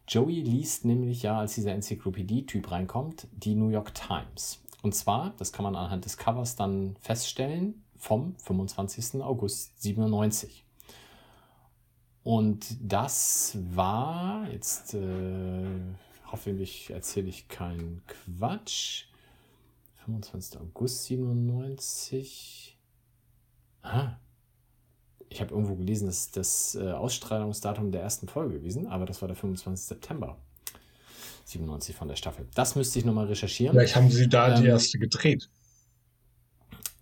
Joey 0.08 0.40
liest 0.40 0.86
nämlich 0.86 1.22
ja, 1.22 1.38
als 1.38 1.54
dieser 1.54 1.70
Enzyklopädie-Typ 1.70 2.68
reinkommt, 2.72 3.28
die 3.30 3.54
New 3.54 3.68
York 3.68 3.94
Times. 3.94 4.65
Und 4.86 4.92
zwar, 4.92 5.34
das 5.38 5.52
kann 5.52 5.64
man 5.64 5.74
anhand 5.74 6.04
des 6.04 6.16
Covers 6.16 6.54
dann 6.54 6.94
feststellen, 7.00 7.82
vom 7.96 8.36
25. 8.38 9.20
August 9.20 9.82
97. 9.82 10.64
Und 12.22 12.76
das 12.80 13.58
war, 13.74 14.48
jetzt 14.48 14.94
äh, 14.94 15.66
hoffentlich 16.30 16.90
erzähle 16.90 17.26
ich 17.30 17.48
keinen 17.48 18.04
Quatsch, 18.06 19.06
25. 20.04 20.60
August 20.60 21.06
97. 21.06 22.78
Ah, 23.82 24.18
ich 25.28 25.40
habe 25.40 25.52
irgendwo 25.52 25.74
gelesen, 25.74 26.06
das 26.06 26.26
ist 26.26 26.36
das 26.36 26.74
äh, 26.76 26.92
Ausstrahlungsdatum 26.92 27.90
der 27.90 28.02
ersten 28.02 28.28
Folge 28.28 28.60
gewesen, 28.60 28.86
aber 28.86 29.04
das 29.04 29.20
war 29.20 29.26
der 29.26 29.36
25. 29.36 29.84
September 29.84 30.38
97 31.46 31.94
von 31.94 32.08
der 32.08 32.16
Staffel. 32.16 32.48
Das 32.54 32.74
müsste 32.74 32.98
ich 32.98 33.04
nochmal 33.04 33.26
recherchieren. 33.26 33.76
Vielleicht 33.76 33.94
haben 33.96 34.10
sie 34.10 34.28
da 34.28 34.56
die 34.56 34.64
Ähm, 34.64 34.70
erste 34.70 34.98
gedreht. 34.98 35.48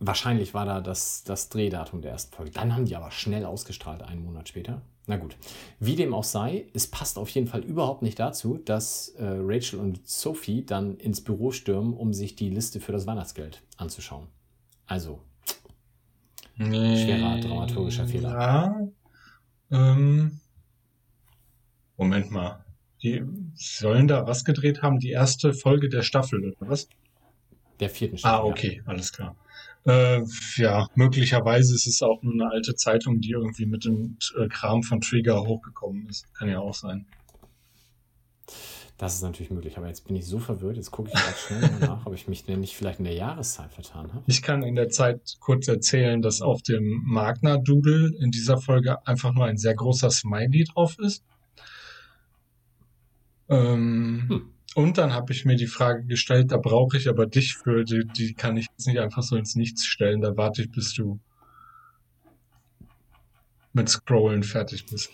Wahrscheinlich 0.01 0.53
war 0.53 0.67
da 0.67 0.81
das, 0.81 1.25
das 1.25 1.49
Drehdatum 1.49 2.03
der 2.03 2.13
ersten 2.13 2.35
Folge. 2.35 2.51
Dann 2.51 2.75
haben 2.75 2.85
die 2.85 2.95
aber 2.95 3.11
schnell 3.11 3.47
ausgestrahlt, 3.47 4.03
einen 4.03 4.23
Monat 4.25 4.49
später. 4.49 4.83
Na 5.07 5.17
gut. 5.17 5.37
Wie 5.81 5.97
dem 5.97 6.13
auch 6.13 6.25
sei, 6.25 6.67
es 6.75 6.87
passt 6.87 7.19
auf 7.19 7.31
jeden 7.31 7.47
Fall 7.47 7.63
überhaupt 7.63 8.03
nicht 8.03 8.19
dazu, 8.19 8.59
dass 8.59 9.11
äh, 9.19 9.25
Rachel 9.25 9.79
und 9.79 10.07
Sophie 10.07 10.65
dann 10.65 10.97
ins 10.99 11.23
Büro 11.23 11.53
stürmen, 11.53 11.95
um 11.95 12.13
sich 12.13 12.37
die 12.37 12.51
Liste 12.51 12.81
für 12.81 12.93
das 12.93 13.07
Weihnachtsgeld 13.07 13.63
anzuschauen. 13.79 14.29
Also, 14.87 15.21
schwerer 16.57 17.41
dramaturgischer 17.41 18.07
Fehler. 18.07 18.31
Ja. 18.31 18.89
Ähm, 19.71 20.41
Moment 21.97 22.31
mal. 22.31 22.64
Die 23.05 23.23
sollen 23.55 24.09
da 24.09 24.27
was 24.27 24.45
gedreht 24.45 24.83
haben? 24.83 24.99
Die 24.99 25.11
erste 25.11 25.53
Folge 25.53 25.89
der 25.89 26.03
Staffel, 26.03 26.45
oder 26.45 26.71
was? 26.71 26.89
der 27.81 27.91
vierten 27.91 28.19
Staffel. 28.19 28.41
Ah, 28.41 28.45
okay, 28.45 28.83
alles 28.87 29.13
klar. 29.13 29.37
Äh, 29.87 30.23
ja, 30.57 30.89
möglicherweise 30.95 31.75
ist 31.75 31.87
es 31.87 32.03
auch 32.03 32.23
nur 32.23 32.33
eine 32.33 32.51
alte 32.51 32.75
Zeitung, 32.75 33.21
die 33.21 33.33
irgendwie 33.33 33.67
mit 33.67 33.85
dem 33.85 34.17
äh, 34.39 34.49
Kram 34.49 34.83
von 34.83 35.01
Trigger 35.01 35.45
hochgekommen 35.45 36.09
ist. 36.09 36.33
Kann 36.35 36.49
ja 36.49 36.61
auch 36.61 36.75
sein. 36.75 37.07
Ja. 37.11 37.17
Das 38.97 39.17
ist 39.17 39.23
natürlich 39.23 39.51
möglich, 39.51 39.77
aber 39.77 39.89
jetzt 39.89 40.07
bin 40.07 40.15
ich 40.15 40.25
so 40.25 40.39
verwirrt. 40.39 40.77
Jetzt 40.77 40.93
gucke 40.93 41.11
ich 41.13 41.15
gerade 41.15 41.37
schnell 41.37 41.79
nach, 41.81 42.07
ob 42.07 42.15
ich 42.15 42.29
mich 42.29 42.45
denn 42.45 42.61
nicht 42.61 42.77
vielleicht 42.77 43.01
in 43.01 43.05
der 43.05 43.15
Jahreszeit 43.15 43.73
vertan 43.73 44.13
habe. 44.13 44.23
Ich 44.27 44.41
kann 44.41 44.63
in 44.63 44.77
der 44.77 44.89
Zeit 44.89 45.37
kurz 45.41 45.67
erzählen, 45.67 46.23
dass 46.23 46.41
auf 46.41 46.63
dem 46.63 47.03
Magna-Doodle 47.05 48.13
in 48.21 48.31
dieser 48.31 48.57
Folge 48.59 49.05
einfach 49.07 49.35
nur 49.35 49.47
ein 49.47 49.59
sehr 49.59 49.75
großer 49.75 50.11
Smiley 50.11 50.65
drauf 50.65 50.97
ist. 51.01 51.25
Ähm, 53.49 54.27
Hm. 54.29 54.51
Und 54.75 54.99
dann 54.99 55.13
habe 55.13 55.33
ich 55.33 55.45
mir 55.45 55.55
die 55.55 55.69
Frage 55.69 56.05
gestellt, 56.05 56.51
da 56.51 56.57
brauche 56.57 56.97
ich 56.97 57.09
aber 57.09 57.27
dich 57.27 57.55
für, 57.55 57.85
die, 57.85 58.05
die 58.07 58.35
kann 58.35 58.57
ich 58.57 58.67
jetzt 58.71 58.89
nicht 58.89 58.99
einfach 58.99 59.23
so 59.23 59.37
ins 59.37 59.55
Nichts 59.55 59.87
stellen, 59.87 60.21
da 60.21 60.37
warte 60.37 60.63
ich, 60.63 60.71
bis 60.73 60.93
du 60.95 61.21
mit 63.73 63.89
Scrollen 63.89 64.43
fertig 64.43 64.87
bist. 64.87 65.11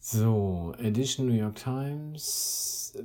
So, 0.00 0.74
Edition 0.78 1.28
New 1.28 1.34
York 1.34 1.54
Times. 1.56 2.92
Uh, 2.96 3.02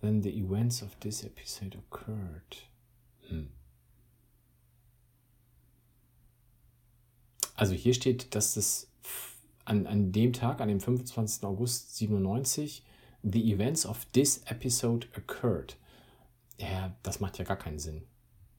then 0.00 0.22
the 0.22 0.30
events 0.30 0.82
of 0.82 0.98
this 1.00 1.24
episode 1.24 1.76
occurred. 1.76 2.68
Hm. 3.28 3.48
Also 7.54 7.74
hier 7.74 7.94
steht, 7.94 8.34
dass 8.34 8.56
f- 8.56 8.86
an, 9.64 9.86
an 9.86 10.12
dem 10.12 10.32
Tag, 10.32 10.60
an 10.60 10.68
dem 10.68 10.80
25. 10.80 11.44
August 11.44 11.96
97, 11.96 12.84
the 13.22 13.52
events 13.52 13.86
of 13.86 14.04
this 14.12 14.42
episode 14.46 15.06
occurred. 15.16 15.76
Ja, 16.58 16.94
das 17.02 17.20
macht 17.20 17.38
ja 17.38 17.44
gar 17.44 17.56
keinen 17.56 17.78
Sinn. 17.78 18.02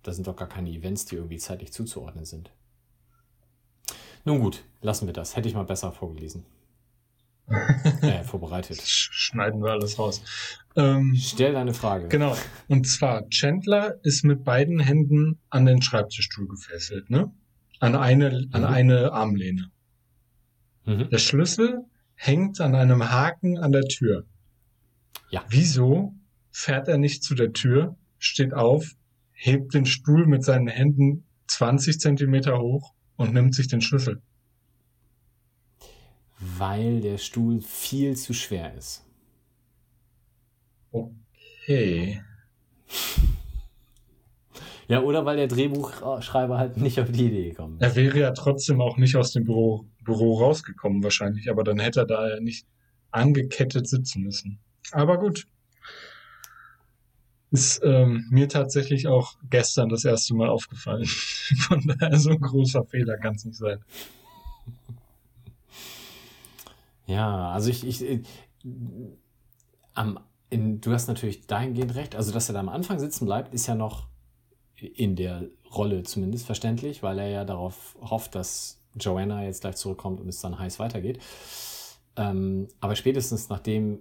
Das 0.02 0.16
sind 0.16 0.28
doch 0.28 0.36
gar 0.36 0.50
keine 0.50 0.70
Events, 0.70 1.06
die 1.06 1.16
irgendwie 1.16 1.38
zeitlich 1.38 1.72
zuzuordnen 1.72 2.26
sind. 2.26 2.52
Nun 4.26 4.40
gut, 4.40 4.64
lassen 4.82 5.06
wir 5.08 5.14
das. 5.14 5.36
Hätte 5.36 5.48
ich 5.50 5.54
mal 5.56 5.64
besser 5.66 5.92
vorgelesen. 5.92 6.46
äh, 8.02 8.24
vorbereitet. 8.24 8.80
Sch- 8.80 9.10
Schneiden 9.12 9.62
wir 9.62 9.72
alles 9.72 10.00
raus. 10.00 10.22
Ähm, 10.78 11.14
Stell 11.18 11.52
deine 11.54 11.74
Frage. 11.74 12.08
genau. 12.08 12.36
Und 12.70 12.88
zwar, 12.88 13.30
Chandler 13.30 14.00
ist 14.04 14.24
mit 14.24 14.46
beiden 14.46 14.80
Händen 14.80 15.40
an 15.50 15.66
den 15.66 15.82
Schreibtischstuhl 15.82 16.48
gefesselt, 16.48 17.10
ne? 17.10 17.32
An 17.82 17.96
eine, 17.96 18.48
an 18.54 18.62
Mhm. 18.62 18.68
eine 18.68 19.12
Armlehne. 19.12 19.70
Mhm. 20.86 21.10
Der 21.10 21.18
Schlüssel 21.18 21.86
hängt 22.16 22.62
an 22.62 22.76
einem 22.76 23.10
Haken 23.10 23.58
an 23.58 23.72
der 23.72 23.84
Tür. 23.84 24.26
Ja. 25.30 25.44
Wieso 25.50 26.14
fährt 26.52 26.88
er 26.88 26.98
nicht 26.98 27.24
zu 27.24 27.36
der 27.36 27.54
Tür, 27.54 27.96
steht 28.20 28.54
auf, 28.54 28.92
hebt 29.32 29.74
den 29.74 29.86
Stuhl 29.86 30.26
mit 30.28 30.44
seinen 30.44 30.68
Händen 30.68 31.26
20 31.48 32.00
Zentimeter 32.00 32.60
hoch 32.60 32.94
und 33.16 33.34
nimmt 33.34 33.56
sich 33.56 33.68
den 33.68 33.82
Schlüssel? 33.82 34.22
Weil 36.40 37.02
der 37.02 37.18
Stuhl 37.18 37.62
viel 37.62 38.16
zu 38.16 38.34
schwer 38.34 38.74
ist. 38.76 39.06
Okay. 40.92 42.22
Ja, 44.88 45.02
oder 45.02 45.26
weil 45.26 45.38
der 45.38 45.48
Drehbuchschreiber 45.48 46.58
halt 46.58 46.78
nicht 46.78 47.00
auf 47.00 47.12
die 47.12 47.28
Idee 47.28 47.50
gekommen 47.50 47.78
ist. 47.80 47.82
Er 47.82 47.96
wäre 47.96 48.20
ja 48.20 48.32
trotzdem 48.32 48.82
auch 48.82 48.98
nicht 48.98 49.16
aus 49.16 49.32
dem 49.32 49.46
Büro, 49.46 49.86
Büro 50.04 50.40
rausgekommen 50.40 51.04
wahrscheinlich, 51.04 51.50
aber 51.50 51.64
dann 51.64 51.80
hätte 51.80 52.02
er 52.02 52.06
da 52.06 52.30
ja 52.30 52.40
nicht 52.40 52.68
angekettet 53.12 53.88
sitzen 53.88 54.24
müssen. 54.24 54.60
Aber 54.92 55.18
gut. 55.18 55.48
Ist 57.52 57.82
ähm, 57.84 58.26
mir 58.32 58.50
tatsächlich 58.50 59.08
auch 59.08 59.36
gestern 59.50 59.90
das 59.90 60.06
erste 60.06 60.34
Mal 60.34 60.50
aufgefallen. 60.50 61.06
Von 61.68 61.82
daher 61.86 62.18
so 62.18 62.32
ein 62.32 62.40
großer 62.40 62.84
Fehler 62.86 63.18
kann 63.18 63.36
es 63.36 63.46
nicht 63.46 63.58
sein. 63.58 63.80
Ja, 67.06 67.52
also 67.52 67.70
ich, 67.70 67.86
ich, 67.86 68.02
ich 68.02 68.28
am, 69.94 70.20
in, 70.50 70.82
du 70.82 70.92
hast 70.92 71.08
natürlich 71.08 71.46
dahingehend 71.46 71.96
recht. 71.96 72.16
Also, 72.16 72.32
dass 72.32 72.50
er 72.50 72.54
da 72.54 72.60
am 72.60 72.70
Anfang 72.70 73.00
sitzen 73.00 73.26
bleibt, 73.26 73.54
ist 73.54 73.68
ja 73.68 73.76
noch 73.76 74.08
in 74.76 75.16
der 75.16 75.50
Rolle 75.74 76.04
zumindest 76.04 76.46
verständlich, 76.46 77.04
weil 77.04 77.20
er 77.20 77.30
ja 77.30 77.46
darauf 77.46 77.96
hofft, 78.02 78.36
dass 78.36 78.83
Joanna 78.96 79.44
jetzt 79.44 79.62
gleich 79.62 79.76
zurückkommt 79.76 80.20
und 80.22 80.28
es 80.28 80.42
dann 80.42 80.58
heiß 80.58 80.80
weitergeht. 80.80 81.20
Ähm, 82.16 82.68
aber 82.80 82.96
spätestens 82.96 83.50
nachdem 83.50 84.00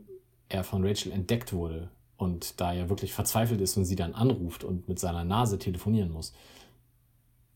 er 0.49 0.65
von 0.65 0.85
Rachel 0.87 1.13
entdeckt 1.13 1.53
wurde 1.53 1.91
und 2.17 2.61
da 2.61 2.75
er 2.75 2.89
wirklich 2.89 3.13
verzweifelt 3.13 3.61
ist 3.61 3.77
und 3.77 3.85
sie 3.85 3.97
dann 3.97 4.15
anruft 4.15 4.65
und 4.65 4.89
mit 4.89 4.99
seiner 4.99 5.25
Nase 5.25 5.59
telefonieren 5.59 6.11
muss, 6.11 6.33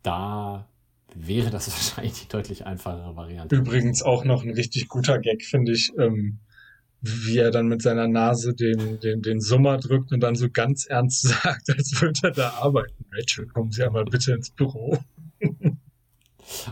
da 0.02 0.66
wäre 1.14 1.50
das 1.50 1.70
wahrscheinlich 1.72 2.20
die 2.20 2.28
deutlich 2.28 2.66
einfachere 2.66 3.16
Variante. 3.16 3.56
Übrigens 3.56 4.02
auch 4.02 4.24
noch 4.24 4.42
ein 4.42 4.54
richtig 4.54 4.88
guter 4.88 5.18
Gag, 5.18 5.44
finde 5.44 5.72
ich, 5.72 5.92
ähm, 5.98 6.38
wie 7.02 7.38
er 7.38 7.50
dann 7.50 7.68
mit 7.68 7.82
seiner 7.82 8.08
Nase 8.08 8.54
den, 8.54 8.98
den, 9.00 9.22
den 9.22 9.40
Summer 9.40 9.78
drückt 9.78 10.12
und 10.12 10.20
dann 10.20 10.34
so 10.34 10.48
ganz 10.50 10.86
ernst 10.86 11.22
sagt, 11.28 11.70
als 11.70 12.00
würde 12.00 12.20
er 12.24 12.30
da 12.32 12.50
arbeiten. 12.60 13.04
Rachel, 13.12 13.46
kommen 13.46 13.70
Sie 13.70 13.84
einmal 13.84 14.04
bitte 14.04 14.32
ins 14.32 14.50
Büro. 14.50 14.98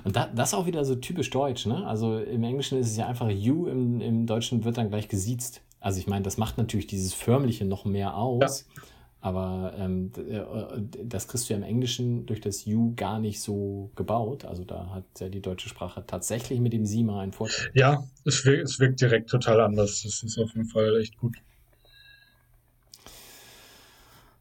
Und 0.04 0.16
da, 0.16 0.30
das 0.34 0.50
ist 0.50 0.54
auch 0.54 0.66
wieder 0.66 0.84
so 0.84 0.94
typisch 0.94 1.30
deutsch, 1.30 1.66
ne? 1.66 1.86
Also 1.86 2.18
im 2.18 2.42
Englischen 2.42 2.78
ist 2.78 2.90
es 2.90 2.96
ja 2.96 3.06
einfach 3.06 3.30
you, 3.30 3.66
im, 3.66 4.00
im 4.00 4.26
Deutschen 4.26 4.64
wird 4.64 4.78
dann 4.78 4.88
gleich 4.88 5.08
gesiezt. 5.08 5.62
Also 5.80 5.98
ich 5.98 6.06
meine, 6.06 6.22
das 6.22 6.38
macht 6.38 6.58
natürlich 6.58 6.86
dieses 6.86 7.12
Förmliche 7.12 7.64
noch 7.64 7.84
mehr 7.84 8.16
aus. 8.16 8.66
Ja. 8.76 8.82
Aber 9.24 9.72
ähm, 9.78 10.12
äh, 10.16 10.42
das 11.02 11.28
kriegst 11.28 11.48
du 11.48 11.54
ja 11.54 11.58
im 11.58 11.62
Englischen 11.62 12.26
durch 12.26 12.42
das 12.42 12.66
You 12.66 12.92
gar 12.94 13.18
nicht 13.18 13.40
so 13.40 13.90
gebaut. 13.96 14.44
Also 14.44 14.64
da 14.64 14.90
hat 14.94 15.04
ja 15.18 15.30
die 15.30 15.40
deutsche 15.40 15.70
Sprache 15.70 16.04
tatsächlich 16.06 16.60
mit 16.60 16.74
dem 16.74 16.84
Sie 16.84 17.02
mal 17.02 17.20
einen 17.20 17.32
Vorteil. 17.32 17.70
Ja, 17.72 18.04
es 18.26 18.44
wirkt, 18.44 18.64
es 18.64 18.78
wirkt 18.80 19.00
direkt 19.00 19.30
total 19.30 19.62
anders. 19.62 20.02
Das 20.02 20.22
ist 20.22 20.38
auf 20.38 20.54
jeden 20.54 20.68
Fall 20.68 21.00
echt 21.00 21.16
gut. 21.16 21.38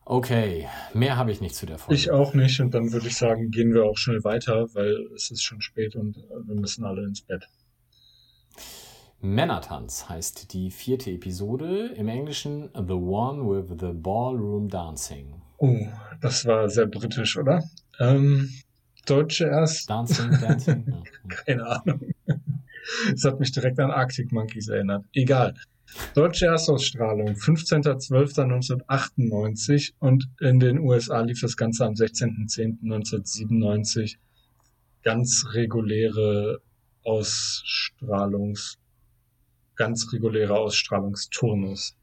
Okay, 0.06 0.68
mehr 0.94 1.16
habe 1.18 1.32
ich 1.32 1.40
nicht 1.40 1.56
zu 1.56 1.66
der 1.66 1.78
Folge. 1.78 1.96
Ich 1.96 2.12
auch 2.12 2.34
nicht. 2.34 2.60
Und 2.60 2.74
dann 2.74 2.92
würde 2.92 3.08
ich 3.08 3.16
sagen, 3.16 3.52
gehen 3.52 3.74
wir 3.74 3.86
auch 3.86 3.98
schnell 3.98 4.24
weiter, 4.24 4.68
weil 4.74 5.08
es 5.16 5.32
ist 5.32 5.44
schon 5.44 5.62
spät 5.62 5.96
und 5.96 6.18
wir 6.18 6.56
müssen 6.56 6.84
alle 6.84 7.04
ins 7.04 7.22
Bett. 7.22 7.48
Männertanz 9.22 10.10
heißt 10.10 10.52
die 10.52 10.70
vierte 10.70 11.10
Episode, 11.10 11.94
im 11.96 12.10
Englischen 12.10 12.70
The 12.76 12.94
One 12.94 13.48
with 13.48 13.80
the 13.80 13.94
Ballroom 13.94 14.68
Dancing. 14.68 15.42
Oh, 15.58 15.78
das 16.20 16.46
war 16.46 16.70
sehr 16.70 16.88
britisch, 16.88 17.38
oder? 17.38 17.64
Ähm, 18.02 18.50
Deutsche 19.06 19.46
erst. 19.46 19.90
Dancing, 19.90 20.32
Dancing. 20.42 20.86
ja. 21.30 21.36
Keine 21.46 21.66
Ahnung. 21.66 22.02
Das 23.14 23.24
hat 23.24 23.40
mich 23.40 23.54
direkt 23.54 23.80
an 23.80 23.92
Arctic 23.92 24.34
Monkeys 24.34 24.68
erinnert. 24.68 25.06
Egal. 25.14 25.54
Deutsche 26.16 26.48
Erstausstrahlung 26.48 27.30
15.12.1998 27.30 29.94
und 30.00 30.28
in 30.40 30.60
den 30.60 30.80
USA 30.80 31.22
lief 31.22 31.42
das 31.42 31.56
Ganze 31.58 31.86
am 31.86 31.94
16.10.1997. 31.94 34.16
Ganz 35.04 35.46
reguläre 35.54 36.60
Ausstrahlungs 37.04 38.80
ganz 39.76 40.12
regulärer 40.14 40.60
Ausstrahlungsturnus. 40.60 41.96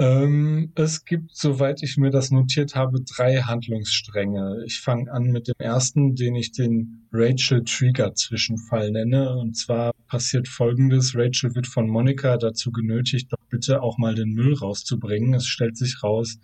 Ähm, 0.00 0.70
es 0.76 1.04
gibt, 1.04 1.34
soweit 1.34 1.82
ich 1.82 1.96
mir 1.96 2.10
das 2.10 2.30
notiert 2.30 2.76
habe, 2.76 3.00
drei 3.02 3.38
Handlungsstränge. 3.42 4.62
Ich 4.64 4.80
fange 4.80 5.10
an 5.10 5.32
mit 5.32 5.48
dem 5.48 5.56
ersten, 5.58 6.14
den 6.14 6.36
ich 6.36 6.52
den 6.52 7.08
Rachel 7.12 7.64
Trigger 7.64 8.14
Zwischenfall 8.14 8.92
nenne. 8.92 9.36
Und 9.36 9.56
zwar 9.56 9.92
passiert 10.06 10.46
Folgendes. 10.46 11.16
Rachel 11.16 11.56
wird 11.56 11.66
von 11.66 11.88
Monika 11.88 12.36
dazu 12.36 12.70
genötigt, 12.70 13.32
doch 13.32 13.44
bitte 13.50 13.82
auch 13.82 13.98
mal 13.98 14.14
den 14.14 14.34
Müll 14.34 14.54
rauszubringen. 14.54 15.34
Es 15.34 15.46
stellt 15.46 15.76
sich 15.76 16.00
raus, 16.04 16.38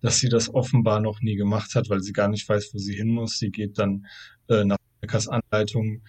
dass 0.00 0.18
sie 0.18 0.30
das 0.30 0.54
offenbar 0.54 1.00
noch 1.00 1.20
nie 1.20 1.36
gemacht 1.36 1.74
hat, 1.74 1.90
weil 1.90 2.00
sie 2.00 2.14
gar 2.14 2.28
nicht 2.28 2.48
weiß, 2.48 2.70
wo 2.72 2.78
sie 2.78 2.94
hin 2.94 3.08
muss. 3.08 3.38
Sie 3.38 3.50
geht 3.50 3.78
dann 3.78 4.06
äh, 4.48 4.64
nach 4.64 4.78
Monikas 5.02 5.28
Anleitung 5.28 6.00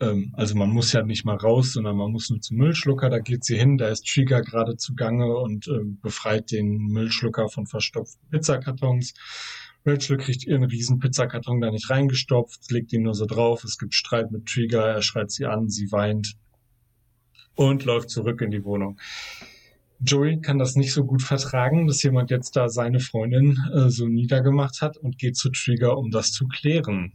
ähm, 0.00 0.32
also 0.36 0.54
man 0.54 0.70
muss 0.70 0.92
ja 0.92 1.02
nicht 1.02 1.24
mal 1.24 1.36
raus, 1.36 1.72
sondern 1.72 1.96
man 1.96 2.12
muss 2.12 2.28
nur 2.28 2.40
zum 2.40 2.58
Müllschlucker, 2.58 3.08
da 3.08 3.18
geht 3.18 3.44
sie 3.44 3.56
hin, 3.56 3.78
da 3.78 3.88
ist 3.88 4.06
Trigger 4.06 4.42
gerade 4.42 4.76
zugange 4.76 5.36
und 5.36 5.68
äh, 5.68 5.80
befreit 6.02 6.50
den 6.50 6.76
Müllschlucker 6.88 7.48
von 7.48 7.66
verstopften 7.66 8.28
Pizzakartons. 8.30 9.14
Rachel 9.86 10.16
kriegt 10.16 10.44
ihren 10.44 10.64
riesen 10.64 10.98
Pizzakarton 10.98 11.60
da 11.60 11.70
nicht 11.70 11.88
reingestopft, 11.88 12.70
legt 12.70 12.92
ihn 12.92 13.02
nur 13.02 13.14
so 13.14 13.24
drauf, 13.24 13.64
es 13.64 13.78
gibt 13.78 13.94
Streit 13.94 14.32
mit 14.32 14.46
Trigger, 14.46 14.84
er 14.84 15.02
schreit 15.02 15.30
sie 15.30 15.46
an, 15.46 15.68
sie 15.68 15.90
weint 15.92 16.34
und 17.54 17.84
läuft 17.84 18.10
zurück 18.10 18.42
in 18.42 18.50
die 18.50 18.64
Wohnung. 18.64 19.00
Joey 20.00 20.40
kann 20.42 20.58
das 20.58 20.76
nicht 20.76 20.92
so 20.92 21.04
gut 21.04 21.22
vertragen, 21.22 21.86
dass 21.86 22.02
jemand 22.02 22.30
jetzt 22.30 22.54
da 22.54 22.68
seine 22.68 23.00
Freundin 23.00 23.58
äh, 23.72 23.88
so 23.88 24.06
niedergemacht 24.06 24.82
hat 24.82 24.98
und 24.98 25.16
geht 25.16 25.36
zu 25.36 25.50
Trigger, 25.50 25.96
um 25.96 26.10
das 26.10 26.32
zu 26.32 26.46
klären 26.48 27.14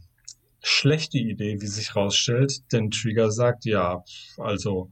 schlechte 0.62 1.18
Idee, 1.18 1.60
wie 1.60 1.66
sich 1.66 1.96
rausstellt, 1.96 2.72
denn 2.72 2.90
Trigger 2.90 3.30
sagt, 3.30 3.64
ja, 3.64 4.02
also 4.38 4.90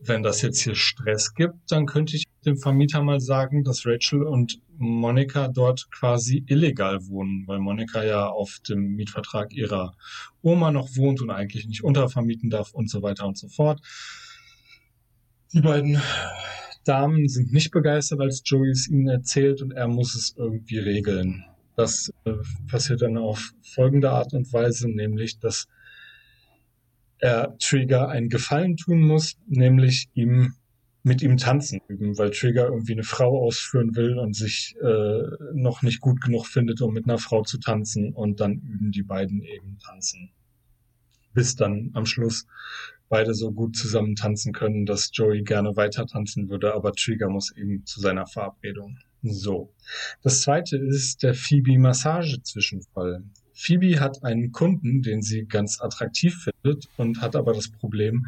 wenn 0.00 0.22
das 0.22 0.42
jetzt 0.42 0.60
hier 0.60 0.74
Stress 0.74 1.34
gibt, 1.34 1.70
dann 1.70 1.86
könnte 1.86 2.16
ich 2.16 2.24
dem 2.44 2.58
Vermieter 2.58 3.02
mal 3.02 3.20
sagen, 3.20 3.64
dass 3.64 3.86
Rachel 3.86 4.22
und 4.22 4.60
Monika 4.76 5.48
dort 5.48 5.90
quasi 5.90 6.44
illegal 6.46 7.06
wohnen, 7.06 7.44
weil 7.46 7.58
Monika 7.58 8.04
ja 8.04 8.26
auf 8.26 8.58
dem 8.68 8.96
Mietvertrag 8.96 9.52
ihrer 9.54 9.94
Oma 10.42 10.72
noch 10.72 10.96
wohnt 10.96 11.22
und 11.22 11.30
eigentlich 11.30 11.66
nicht 11.66 11.84
untervermieten 11.84 12.50
darf 12.50 12.74
und 12.74 12.90
so 12.90 13.02
weiter 13.02 13.26
und 13.26 13.38
so 13.38 13.48
fort. 13.48 13.80
Die 15.52 15.60
beiden 15.60 16.02
Damen 16.84 17.28
sind 17.28 17.52
nicht 17.52 17.70
begeistert, 17.70 18.20
als 18.20 18.42
Joey 18.44 18.70
es 18.70 18.88
ihnen 18.88 19.08
erzählt 19.08 19.62
und 19.62 19.70
er 19.70 19.88
muss 19.88 20.14
es 20.14 20.34
irgendwie 20.36 20.78
regeln. 20.78 21.44
Das 21.76 22.12
äh, 22.24 22.32
passiert 22.70 23.02
dann 23.02 23.16
auf 23.16 23.52
folgende 23.62 24.10
Art 24.10 24.32
und 24.32 24.52
Weise, 24.52 24.88
nämlich, 24.88 25.38
dass 25.38 25.66
er 27.18 27.56
Trigger 27.58 28.08
einen 28.08 28.28
Gefallen 28.28 28.76
tun 28.76 29.00
muss, 29.00 29.36
nämlich 29.46 30.08
ihm 30.14 30.54
mit 31.02 31.20
ihm 31.20 31.36
tanzen 31.36 31.80
üben, 31.86 32.16
weil 32.16 32.30
Trigger 32.30 32.66
irgendwie 32.68 32.92
eine 32.92 33.02
Frau 33.02 33.44
ausführen 33.44 33.94
will 33.94 34.18
und 34.18 34.34
sich 34.34 34.74
äh, 34.80 35.22
noch 35.52 35.82
nicht 35.82 36.00
gut 36.00 36.22
genug 36.22 36.46
findet, 36.46 36.80
um 36.80 36.94
mit 36.94 37.04
einer 37.04 37.18
Frau 37.18 37.42
zu 37.42 37.58
tanzen. 37.58 38.14
Und 38.14 38.40
dann 38.40 38.54
üben 38.54 38.90
die 38.90 39.02
beiden 39.02 39.42
eben 39.42 39.78
tanzen. 39.78 40.30
Bis 41.34 41.56
dann 41.56 41.90
am 41.92 42.06
Schluss 42.06 42.46
beide 43.10 43.34
so 43.34 43.52
gut 43.52 43.76
zusammen 43.76 44.16
tanzen 44.16 44.54
können, 44.54 44.86
dass 44.86 45.10
Joey 45.12 45.42
gerne 45.42 45.76
weiter 45.76 46.06
tanzen 46.06 46.48
würde, 46.48 46.74
aber 46.74 46.92
Trigger 46.92 47.28
muss 47.28 47.54
eben 47.54 47.84
zu 47.84 48.00
seiner 48.00 48.26
Verabredung. 48.26 48.98
So. 49.24 49.72
Das 50.22 50.42
zweite 50.42 50.76
ist 50.76 51.22
der 51.22 51.34
Phoebe-Massage-Zwischenfall. 51.34 53.24
Phoebe 53.54 54.00
hat 54.00 54.22
einen 54.22 54.52
Kunden, 54.52 55.00
den 55.02 55.22
sie 55.22 55.46
ganz 55.46 55.80
attraktiv 55.80 56.44
findet 56.44 56.88
und 56.96 57.20
hat 57.22 57.34
aber 57.34 57.54
das 57.54 57.70
Problem, 57.70 58.26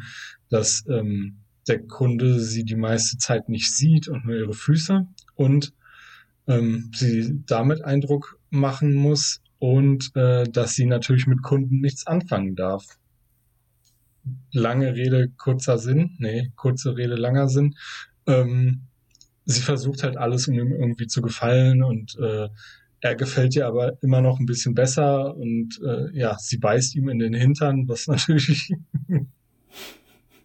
dass 0.49 0.85
ähm, 0.89 1.37
der 1.67 1.85
Kunde 1.85 2.39
sie 2.39 2.63
die 2.63 2.75
meiste 2.75 3.17
Zeit 3.17 3.47
nicht 3.49 3.75
sieht 3.75 4.07
und 4.07 4.25
nur 4.25 4.35
ihre 4.35 4.53
Füße 4.53 5.05
und 5.35 5.73
ähm, 6.47 6.91
sie 6.95 7.43
damit 7.45 7.83
Eindruck 7.83 8.39
machen 8.49 8.93
muss 8.93 9.41
und 9.59 10.15
äh, 10.15 10.45
dass 10.45 10.73
sie 10.73 10.85
natürlich 10.85 11.27
mit 11.27 11.43
Kunden 11.43 11.79
nichts 11.81 12.07
anfangen 12.07 12.55
darf. 12.55 12.85
Lange 14.51 14.95
Rede, 14.95 15.29
kurzer 15.37 15.77
Sinn. 15.77 16.15
Nee, 16.19 16.51
kurze 16.55 16.95
Rede, 16.95 17.15
langer 17.15 17.49
Sinn. 17.49 17.75
Ähm, 18.25 18.87
sie 19.47 19.61
versucht 19.61 20.03
halt 20.03 20.17
alles, 20.17 20.47
um 20.47 20.53
ihm 20.53 20.71
irgendwie 20.71 21.07
zu 21.07 21.21
gefallen 21.21 21.81
und 21.81 22.15
äh, 22.19 22.49
er 22.99 23.15
gefällt 23.15 23.55
ihr 23.55 23.67
aber 23.67 24.01
immer 24.01 24.21
noch 24.21 24.39
ein 24.39 24.45
bisschen 24.45 24.75
besser 24.75 25.35
und 25.35 25.79
äh, 25.83 26.15
ja, 26.17 26.37
sie 26.39 26.57
beißt 26.57 26.95
ihm 26.95 27.09
in 27.09 27.19
den 27.19 27.33
Hintern, 27.33 27.87
was 27.87 28.07
natürlich 28.07 28.71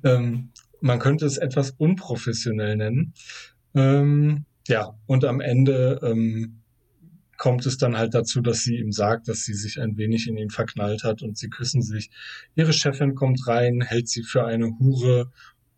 ähm, 0.05 0.51
man 0.81 0.99
könnte 0.99 1.27
es 1.27 1.39
etwas 1.39 1.71
unprofessionell 1.73 2.77
nennen. 2.77 3.15
Ähm, 3.75 4.45
ja, 4.69 4.99
und 5.07 5.25
am 5.25 5.41
Ende 5.41 6.01
ähm, 6.03 6.63
kommt 7.39 7.67
es 7.67 7.77
dann 7.77 7.97
halt 7.97 8.15
dazu, 8.15 8.41
dass 8.41 8.63
sie 8.63 8.77
ihm 8.77 8.93
sagt, 8.93 9.29
dass 9.29 9.45
sie 9.45 9.55
sich 9.55 9.81
ein 9.81 9.97
wenig 9.97 10.29
in 10.29 10.37
ihn 10.37 10.51
verknallt 10.51 11.03
hat 11.03 11.23
und 11.23 11.37
sie 11.37 11.51
küssen 11.51 11.83
sich. 11.83 12.11
Ihre 12.55 12.73
Chefin 12.73 13.15
kommt 13.15 13.47
rein, 13.47 13.81
hält 13.81 14.09
sie 14.09 14.23
für 14.23 14.45
eine 14.45 14.79
Hure 14.79 15.33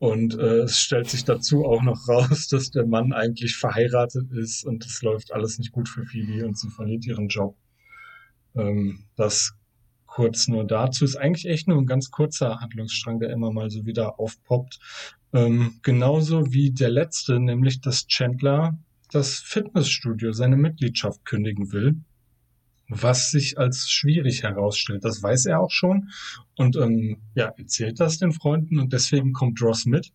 Und 0.04 0.38
äh, 0.38 0.64
es 0.64 0.80
stellt 0.80 1.08
sich 1.08 1.24
dazu 1.24 1.64
auch 1.64 1.82
noch 1.82 2.08
raus, 2.08 2.48
dass 2.48 2.70
der 2.70 2.86
Mann 2.86 3.14
eigentlich 3.14 3.56
verheiratet 3.56 4.30
ist 4.32 4.62
und 4.62 4.84
es 4.84 5.00
läuft 5.00 5.32
alles 5.32 5.58
nicht 5.58 5.72
gut 5.72 5.88
für 5.88 6.04
Phoebe 6.04 6.44
und 6.46 6.58
sie 6.58 6.68
verliert 6.68 7.06
ihren 7.06 7.28
Job. 7.28 7.56
Ähm, 8.54 9.06
das 9.16 9.54
kurz 10.04 10.46
nur 10.46 10.66
dazu 10.66 11.06
ist 11.06 11.16
eigentlich 11.16 11.46
echt 11.46 11.68
nur 11.68 11.78
ein 11.78 11.86
ganz 11.86 12.10
kurzer 12.10 12.60
Handlungsstrang, 12.60 13.18
der 13.18 13.30
immer 13.30 13.50
mal 13.50 13.70
so 13.70 13.86
wieder 13.86 14.20
aufpoppt. 14.20 14.78
Ähm, 15.32 15.80
genauso 15.80 16.52
wie 16.52 16.70
der 16.70 16.90
letzte, 16.90 17.40
nämlich 17.40 17.80
dass 17.80 18.06
Chandler 18.06 18.78
das 19.10 19.36
Fitnessstudio 19.38 20.32
seine 20.32 20.58
Mitgliedschaft 20.58 21.24
kündigen 21.24 21.72
will 21.72 21.96
was 22.88 23.30
sich 23.30 23.58
als 23.58 23.88
schwierig 23.88 24.42
herausstellt. 24.42 25.04
Das 25.04 25.22
weiß 25.22 25.46
er 25.46 25.60
auch 25.60 25.70
schon 25.70 26.10
und 26.56 26.76
ähm, 26.76 27.18
ja, 27.34 27.52
erzählt 27.56 28.00
das 28.00 28.18
den 28.18 28.32
Freunden 28.32 28.78
und 28.78 28.92
deswegen 28.92 29.32
kommt 29.32 29.60
Ross 29.62 29.86
mit 29.86 30.12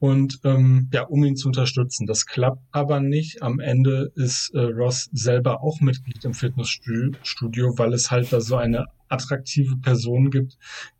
und 0.00 0.40
ähm, 0.44 0.88
ja, 0.92 1.02
um 1.02 1.22
ihn 1.24 1.36
zu 1.36 1.48
unterstützen. 1.48 2.06
Das 2.06 2.24
klappt 2.24 2.62
aber 2.72 3.00
nicht. 3.00 3.42
Am 3.42 3.60
Ende 3.60 4.10
ist 4.14 4.50
äh, 4.54 4.60
Ross 4.60 5.10
selber 5.12 5.62
auch 5.62 5.80
Mitglied 5.80 6.24
im 6.24 6.32
Fitnessstudio, 6.32 7.76
weil 7.76 7.92
es 7.92 8.10
halt 8.10 8.32
da 8.32 8.40
so 8.40 8.56
eine 8.56 8.86
attraktive 9.10 9.76
Person 9.76 10.30
gibt, 10.30 10.56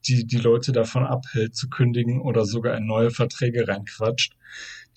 die 0.06 0.26
die 0.26 0.36
Leute 0.36 0.72
davon 0.72 1.04
abhält 1.04 1.56
zu 1.56 1.70
kündigen 1.70 2.20
oder 2.20 2.44
sogar 2.44 2.76
in 2.76 2.86
neue 2.86 3.10
Verträge 3.10 3.66
reinquatscht. 3.66 4.36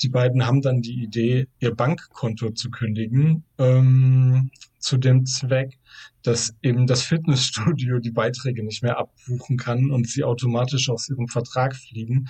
Die 0.02 0.10
beiden 0.10 0.46
haben 0.46 0.62
dann 0.62 0.82
die 0.82 1.04
Idee, 1.04 1.48
ihr 1.60 1.74
Bankkonto 1.74 2.52
zu 2.52 2.70
kündigen, 2.70 3.44
ähm, 3.58 4.52
zu 4.80 4.98
dem 4.98 5.26
Zweck, 5.26 5.78
dass 6.24 6.56
eben 6.62 6.88
das 6.88 7.04
Fitnessstudio 7.04 8.00
die 8.00 8.12
Beiträge 8.12 8.64
nicht 8.64 8.84
mehr 8.84 8.98
abbuchen 8.98 9.58
kann 9.58 9.92
und 9.92 10.08
sie 10.10 10.24
automatisch 10.24 10.90
aus 10.90 11.10
ihrem 11.10 11.28
Vertrag 11.28 11.76
fliegen, 11.76 12.28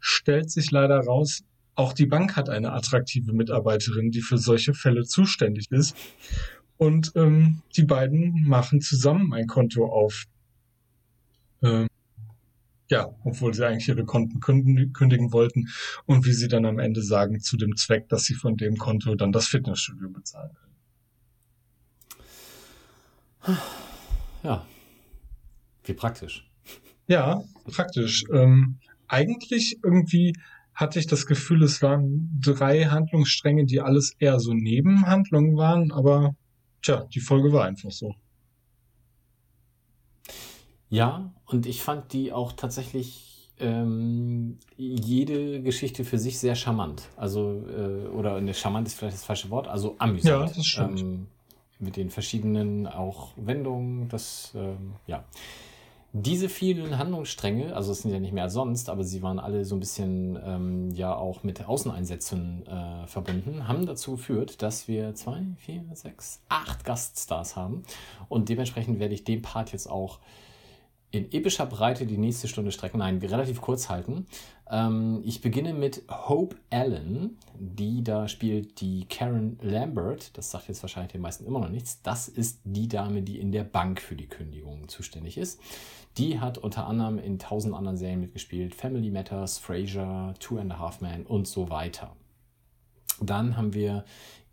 stellt 0.00 0.50
sich 0.50 0.70
leider 0.70 0.98
raus, 1.00 1.44
auch 1.76 1.92
die 1.92 2.06
Bank 2.06 2.36
hat 2.36 2.48
eine 2.48 2.72
attraktive 2.72 3.32
Mitarbeiterin, 3.32 4.10
die 4.10 4.22
für 4.22 4.38
solche 4.38 4.74
Fälle 4.74 5.04
zuständig 5.04 5.70
ist. 5.70 5.96
Und 6.76 7.12
ähm, 7.16 7.62
die 7.76 7.84
beiden 7.84 8.46
machen 8.46 8.80
zusammen 8.80 9.32
ein 9.32 9.46
Konto 9.46 9.86
auf. 9.86 10.24
Ähm, 11.62 11.88
ja, 12.90 13.08
obwohl 13.24 13.54
sie 13.54 13.66
eigentlich 13.66 13.88
ihre 13.88 14.04
Konten 14.04 14.40
kündigen 14.40 15.32
wollten 15.32 15.68
und 16.06 16.26
wie 16.26 16.32
sie 16.32 16.48
dann 16.48 16.66
am 16.66 16.78
Ende 16.78 17.02
sagen, 17.02 17.40
zu 17.40 17.56
dem 17.56 17.76
Zweck, 17.76 18.08
dass 18.08 18.24
sie 18.24 18.34
von 18.34 18.56
dem 18.56 18.76
Konto 18.76 19.14
dann 19.14 19.32
das 19.32 19.46
Fitnessstudio 19.46 20.10
bezahlen 20.10 20.54
können. 20.54 20.74
Ja, 24.42 24.66
wie 25.84 25.94
praktisch. 25.94 26.50
Ja, 27.06 27.42
praktisch. 27.64 28.24
Ähm, 28.32 28.78
eigentlich 29.08 29.78
irgendwie 29.82 30.34
hatte 30.74 30.98
ich 30.98 31.06
das 31.06 31.26
Gefühl, 31.26 31.62
es 31.62 31.82
waren 31.82 32.38
drei 32.40 32.86
Handlungsstränge, 32.86 33.66
die 33.66 33.80
alles 33.80 34.14
eher 34.18 34.40
so 34.40 34.54
Nebenhandlungen 34.54 35.56
waren, 35.56 35.92
aber 35.92 36.34
tja, 36.82 37.06
die 37.12 37.20
Folge 37.20 37.52
war 37.52 37.64
einfach 37.64 37.90
so. 37.90 38.14
Ja, 40.88 41.33
und 41.54 41.66
ich 41.66 41.82
fand 41.82 42.12
die 42.12 42.32
auch 42.32 42.52
tatsächlich 42.52 43.48
ähm, 43.60 44.58
jede 44.76 45.62
Geschichte 45.62 46.04
für 46.04 46.18
sich 46.18 46.40
sehr 46.40 46.56
charmant. 46.56 47.04
Also, 47.16 47.62
äh, 47.68 48.08
oder 48.08 48.40
ne, 48.40 48.52
charmant 48.52 48.88
ist 48.88 48.98
vielleicht 48.98 49.14
das 49.14 49.24
falsche 49.24 49.50
Wort, 49.50 49.68
also 49.68 49.94
amüsant. 49.98 50.48
Ja, 50.48 50.56
das 50.56 50.66
stimmt. 50.66 51.00
Ähm, 51.00 51.26
mit 51.78 51.96
den 51.96 52.10
verschiedenen 52.10 52.88
auch 52.88 53.30
Wendungen, 53.36 54.08
das, 54.08 54.52
ähm, 54.56 54.94
ja. 55.06 55.22
Diese 56.12 56.48
vielen 56.48 56.98
Handlungsstränge, 56.98 57.74
also 57.74 57.92
es 57.92 58.02
sind 58.02 58.12
ja 58.12 58.20
nicht 58.20 58.32
mehr 58.32 58.44
als 58.44 58.52
sonst, 58.52 58.88
aber 58.88 59.04
sie 59.04 59.22
waren 59.22 59.38
alle 59.40 59.64
so 59.64 59.76
ein 59.76 59.80
bisschen 59.80 60.38
ähm, 60.44 60.90
ja 60.90 61.14
auch 61.14 61.44
mit 61.44 61.64
Außeneinsätzen 61.68 62.66
äh, 62.66 63.06
verbunden, 63.06 63.68
haben 63.68 63.86
dazu 63.86 64.12
geführt, 64.12 64.62
dass 64.62 64.88
wir 64.88 65.14
zwei, 65.14 65.42
vier, 65.58 65.84
sechs, 65.92 66.40
acht 66.48 66.84
Gaststars 66.84 67.56
haben. 67.56 67.82
Und 68.28 68.48
dementsprechend 68.48 68.98
werde 68.98 69.14
ich 69.14 69.24
den 69.24 69.42
Part 69.42 69.72
jetzt 69.72 69.88
auch 69.88 70.18
in 71.14 71.32
epischer 71.32 71.66
Breite 71.66 72.06
die 72.06 72.18
nächste 72.18 72.48
Stunde 72.48 72.72
strecken. 72.72 72.98
Nein, 72.98 73.18
relativ 73.18 73.60
kurz 73.60 73.88
halten. 73.88 74.26
Ähm, 74.70 75.22
ich 75.24 75.40
beginne 75.40 75.74
mit 75.74 76.02
Hope 76.08 76.56
Allen, 76.70 77.38
die 77.58 78.02
da 78.02 78.28
spielt 78.28 78.80
die 78.80 79.06
Karen 79.08 79.58
Lambert. 79.62 80.36
Das 80.36 80.50
sagt 80.50 80.68
jetzt 80.68 80.82
wahrscheinlich 80.82 81.12
den 81.12 81.20
meisten 81.20 81.46
immer 81.46 81.60
noch 81.60 81.68
nichts. 81.68 82.02
Das 82.02 82.28
ist 82.28 82.60
die 82.64 82.88
Dame, 82.88 83.22
die 83.22 83.38
in 83.38 83.52
der 83.52 83.64
Bank 83.64 84.00
für 84.00 84.16
die 84.16 84.28
Kündigung 84.28 84.88
zuständig 84.88 85.38
ist. 85.38 85.60
Die 86.16 86.40
hat 86.40 86.58
unter 86.58 86.86
anderem 86.86 87.18
in 87.18 87.38
tausend 87.38 87.74
anderen 87.74 87.96
Serien 87.96 88.20
mitgespielt. 88.20 88.74
Family 88.74 89.10
Matters, 89.10 89.58
Frasier, 89.58 90.34
Two 90.38 90.58
and 90.58 90.72
a 90.72 90.78
Half 90.78 91.00
Men 91.00 91.26
und 91.26 91.46
so 91.48 91.70
weiter. 91.70 92.16
Dann 93.20 93.56
haben 93.56 93.74
wir 93.74 94.04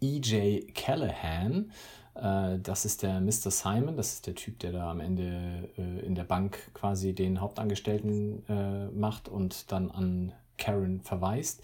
E.J. 0.01 0.73
Callahan. 0.73 1.71
Äh, 2.15 2.59
das 2.59 2.85
ist 2.85 3.03
der 3.03 3.19
Mr. 3.21 3.51
Simon, 3.51 3.97
das 3.97 4.13
ist 4.13 4.27
der 4.27 4.35
Typ, 4.35 4.59
der 4.59 4.71
da 4.71 4.91
am 4.91 4.99
Ende 4.99 5.69
äh, 5.77 6.05
in 6.05 6.15
der 6.15 6.23
Bank 6.23 6.73
quasi 6.73 7.13
den 7.13 7.41
Hauptangestellten 7.41 8.43
äh, 8.47 8.87
macht 8.87 9.29
und 9.29 9.71
dann 9.71 9.91
an 9.91 10.33
Karen 10.57 11.01
verweist. 11.01 11.63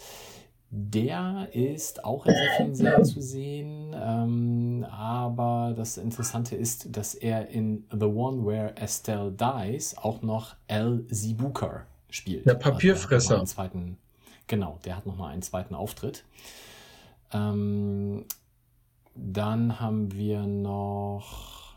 Der 0.69 1.47
ist 1.53 2.03
auch 2.03 2.25
in 2.25 2.33
sehr 2.33 2.51
vielen 2.57 2.75
Serien 2.75 3.05
zu 3.05 3.21
sehen, 3.21 3.95
ähm, 3.97 4.85
aber 4.91 5.73
das 5.77 5.97
Interessante 5.97 6.57
ist, 6.57 6.95
dass 6.95 7.15
er 7.15 7.47
in 7.47 7.85
The 7.89 8.05
One 8.05 8.45
Where 8.45 8.75
Estelle 8.75 9.31
Dies 9.31 9.97
auch 9.97 10.21
noch 10.21 10.55
L. 10.67 11.05
Z. 11.09 11.37
Booker 11.37 11.85
spielt. 12.09 12.45
Der 12.45 12.55
Papierfresser. 12.55 13.35
Also 13.39 13.45
zweiten, 13.45 13.97
genau, 14.47 14.77
der 14.83 14.97
hat 14.97 15.05
nochmal 15.05 15.31
einen 15.31 15.41
zweiten 15.41 15.73
Auftritt. 15.73 16.25
Ähm, 17.31 18.25
dann 19.17 19.79
haben 19.79 20.13
wir 20.13 20.45
noch. 20.45 21.75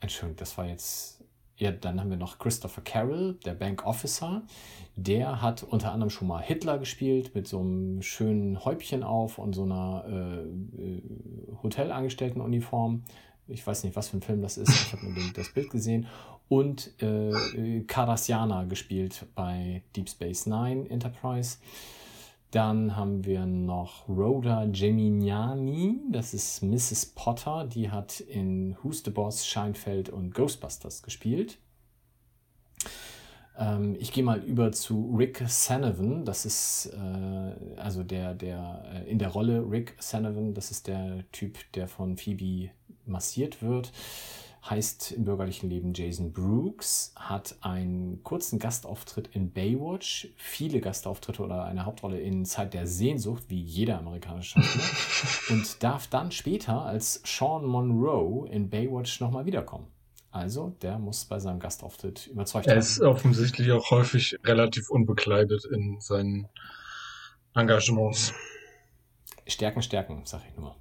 Entschuldigung, 0.00 0.36
das 0.36 0.58
war 0.58 0.66
jetzt. 0.66 1.24
Ja, 1.58 1.70
dann 1.70 2.00
haben 2.00 2.10
wir 2.10 2.18
noch 2.18 2.38
Christopher 2.38 2.82
Carroll, 2.82 3.38
der 3.46 3.54
Bank 3.54 3.86
Officer. 3.86 4.42
Der 4.94 5.40
hat 5.40 5.62
unter 5.62 5.90
anderem 5.90 6.10
schon 6.10 6.28
mal 6.28 6.42
Hitler 6.42 6.76
gespielt 6.78 7.34
mit 7.34 7.48
so 7.48 7.60
einem 7.60 8.02
schönen 8.02 8.62
Häubchen 8.62 9.02
auf 9.02 9.38
und 9.38 9.54
so 9.54 9.62
einer 9.62 10.04
äh, 10.06 10.82
äh 10.82 11.02
Hotelangestelltenuniform. 11.62 13.04
Ich 13.48 13.66
weiß 13.66 13.84
nicht, 13.84 13.96
was 13.96 14.08
für 14.08 14.18
ein 14.18 14.22
Film 14.22 14.42
das 14.42 14.58
ist. 14.58 14.68
Ich 14.68 14.92
habe 14.92 15.06
nur 15.06 15.32
das 15.32 15.52
Bild 15.52 15.70
gesehen. 15.70 16.06
Und 16.48 16.92
äh, 17.02 17.80
Cardassiana 17.86 18.64
gespielt 18.64 19.26
bei 19.34 19.82
Deep 19.94 20.10
Space 20.10 20.46
Nine 20.46 20.90
Enterprise. 20.90 21.58
Dann 22.50 22.96
haben 22.96 23.24
wir 23.24 23.44
noch 23.44 24.08
Rhoda 24.08 24.66
Geminiani, 24.66 26.00
das 26.10 26.32
ist 26.32 26.62
Mrs. 26.62 27.06
Potter, 27.14 27.64
die 27.64 27.90
hat 27.90 28.20
in 28.20 28.76
Who's 28.82 29.02
the 29.04 29.10
Boss, 29.10 29.46
Scheinfeld 29.46 30.08
und 30.08 30.32
Ghostbusters 30.32 31.02
gespielt. 31.02 31.58
Ähm, 33.58 33.96
ich 33.98 34.12
gehe 34.12 34.22
mal 34.22 34.38
über 34.38 34.70
zu 34.70 35.14
Rick 35.18 35.42
Sanavan, 35.46 36.24
das 36.24 36.46
ist 36.46 36.92
äh, 36.94 37.80
also 37.80 38.04
der, 38.04 38.34
der 38.34 38.84
äh, 38.94 39.10
in 39.10 39.18
der 39.18 39.28
Rolle 39.28 39.64
Rick 39.68 39.96
Sanavan, 39.98 40.54
das 40.54 40.70
ist 40.70 40.86
der 40.86 41.24
Typ, 41.32 41.58
der 41.74 41.88
von 41.88 42.16
Phoebe 42.16 42.70
massiert 43.06 43.62
wird 43.62 43.92
heißt 44.70 45.12
im 45.12 45.24
bürgerlichen 45.24 45.70
Leben 45.70 45.92
Jason 45.94 46.32
Brooks, 46.32 47.12
hat 47.16 47.56
einen 47.60 48.22
kurzen 48.22 48.58
Gastauftritt 48.58 49.28
in 49.32 49.52
Baywatch, 49.52 50.28
viele 50.36 50.80
Gastauftritte 50.80 51.42
oder 51.42 51.64
eine 51.64 51.84
Hauptrolle 51.84 52.20
in 52.20 52.44
Zeit 52.44 52.74
der 52.74 52.86
Sehnsucht, 52.86 53.44
wie 53.48 53.60
jeder 53.60 53.98
amerikanische 53.98 54.60
Schauspieler, 54.60 55.56
und 55.58 55.82
darf 55.82 56.06
dann 56.08 56.30
später 56.30 56.82
als 56.82 57.22
Sean 57.24 57.64
Monroe 57.64 58.48
in 58.48 58.68
Baywatch 58.68 59.20
nochmal 59.20 59.46
wiederkommen. 59.46 59.86
Also, 60.30 60.76
der 60.82 60.98
muss 60.98 61.24
bei 61.24 61.38
seinem 61.38 61.60
Gastauftritt 61.60 62.26
überzeugt 62.26 62.66
werden. 62.66 62.76
Er 62.76 62.80
ist 62.80 63.00
offensichtlich 63.00 63.72
auch 63.72 63.90
häufig 63.90 64.36
relativ 64.44 64.90
unbekleidet 64.90 65.64
in 65.64 65.98
seinen 66.00 66.48
Engagements. 67.54 68.34
Stärken, 69.46 69.80
stärken, 69.80 70.22
sag 70.24 70.42
ich 70.46 70.56
nur. 70.56 70.76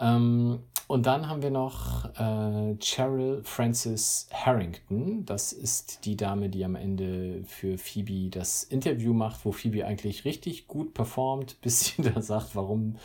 Ähm, 0.00 0.64
und 0.86 1.06
dann 1.06 1.28
haben 1.28 1.42
wir 1.42 1.50
noch 1.50 2.04
äh, 2.16 2.76
Cheryl 2.78 3.42
Francis 3.44 4.28
Harrington. 4.32 5.24
Das 5.24 5.52
ist 5.52 6.04
die 6.04 6.16
Dame, 6.16 6.48
die 6.48 6.64
am 6.64 6.74
Ende 6.74 7.42
für 7.46 7.78
Phoebe 7.78 8.30
das 8.30 8.62
Interview 8.64 9.14
macht, 9.14 9.44
wo 9.44 9.52
Phoebe 9.52 9.86
eigentlich 9.86 10.24
richtig 10.24 10.68
gut 10.68 10.94
performt, 10.94 11.56
bis 11.62 11.86
sie 11.86 12.02
da 12.02 12.20
sagt, 12.20 12.54
warum 12.54 12.96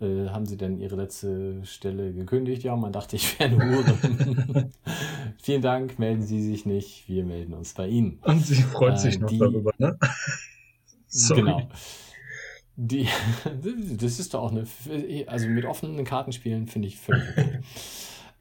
äh, 0.00 0.28
haben 0.28 0.46
sie 0.46 0.56
denn 0.56 0.78
ihre 0.78 0.96
letzte 0.96 1.64
Stelle 1.64 2.12
gekündigt? 2.12 2.62
Ja, 2.62 2.76
man 2.76 2.92
dachte, 2.92 3.16
ich 3.16 3.38
wäre 3.38 3.50
eine 3.50 3.76
Hure. 3.76 4.70
Vielen 5.42 5.62
Dank, 5.62 5.98
melden 5.98 6.22
Sie 6.22 6.42
sich 6.42 6.66
nicht, 6.66 7.08
wir 7.08 7.24
melden 7.24 7.54
uns 7.54 7.74
bei 7.74 7.88
Ihnen. 7.88 8.18
Und 8.22 8.46
sie 8.46 8.62
freut 8.62 8.94
äh, 8.94 8.98
sich 8.98 9.18
noch 9.18 9.28
die, 9.28 9.38
darüber, 9.38 9.72
ne? 9.78 9.98
Sorry. 11.08 11.42
Genau. 11.42 11.68
Die, 12.76 13.06
das 13.96 14.18
ist 14.18 14.34
doch 14.34 14.42
auch 14.42 14.50
eine, 14.50 14.66
also 15.26 15.48
mit 15.48 15.64
offenen 15.64 16.04
Karten 16.04 16.32
spielen 16.32 16.66
finde 16.66 16.88
ich 16.88 16.98
völlig 16.98 17.28
okay. 17.30 17.60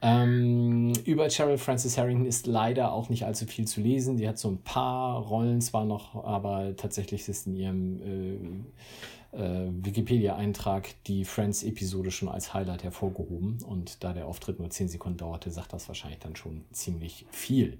Ähm, 0.05 0.91
über 1.05 1.29
Cheryl 1.29 1.57
Francis 1.57 1.97
Harrington 1.97 2.25
ist 2.25 2.45
leider 2.45 2.91
auch 2.91 3.07
nicht 3.07 3.23
allzu 3.23 3.45
viel 3.45 3.65
zu 3.65 3.79
lesen. 3.79 4.17
Die 4.17 4.27
hat 4.27 4.37
so 4.37 4.49
ein 4.49 4.57
paar 4.57 5.17
Rollen 5.21 5.61
zwar 5.61 5.85
noch, 5.85 6.25
aber 6.25 6.75
tatsächlich 6.75 7.29
ist 7.29 7.47
in 7.47 7.55
ihrem 7.55 8.65
äh, 9.31 9.37
äh, 9.37 9.69
Wikipedia-Eintrag 9.71 10.89
die 11.05 11.23
Friends-Episode 11.23 12.11
schon 12.11 12.27
als 12.27 12.53
Highlight 12.53 12.83
hervorgehoben. 12.83 13.63
Und 13.63 14.03
da 14.03 14.11
der 14.11 14.27
Auftritt 14.27 14.59
nur 14.59 14.69
10 14.69 14.89
Sekunden 14.89 15.19
dauerte, 15.19 15.51
sagt 15.51 15.71
das 15.71 15.87
wahrscheinlich 15.87 16.19
dann 16.19 16.35
schon 16.35 16.65
ziemlich 16.73 17.25
viel. 17.31 17.77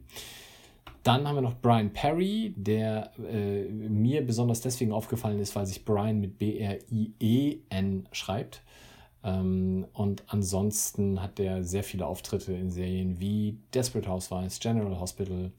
Dann 1.03 1.27
haben 1.27 1.36
wir 1.36 1.41
noch 1.41 1.59
Brian 1.61 1.91
Perry, 1.91 2.53
der 2.55 3.11
äh, 3.19 3.65
mir 3.65 4.25
besonders 4.25 4.61
deswegen 4.61 4.93
aufgefallen 4.93 5.39
ist, 5.39 5.55
weil 5.55 5.65
sich 5.65 5.84
Brian 5.84 6.19
mit 6.19 6.38
B-R-I-E-N 6.38 8.07
schreibt. 8.13 8.63
Ähm, 9.23 9.86
und 9.93 10.23
ansonsten 10.27 11.21
hat 11.21 11.39
er 11.39 11.63
sehr 11.63 11.84
viele 11.84 12.07
Auftritte 12.07 12.53
in 12.53 12.71
Serien 12.71 13.19
wie 13.19 13.59
Desperate 13.73 14.09
Housewives, 14.09 14.59
General 14.59 14.99
Hospital 14.99 15.51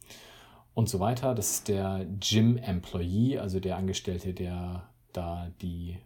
und 0.73 0.89
so 0.89 0.99
weiter. 1.01 1.35
Das 1.35 1.51
ist 1.51 1.69
der 1.69 2.07
Gym-Employee, 2.21 3.39
also 3.39 3.61
der 3.61 3.77
Angestellte, 3.77 4.33
der 4.33 4.89
da 5.13 5.51
die 5.63 5.99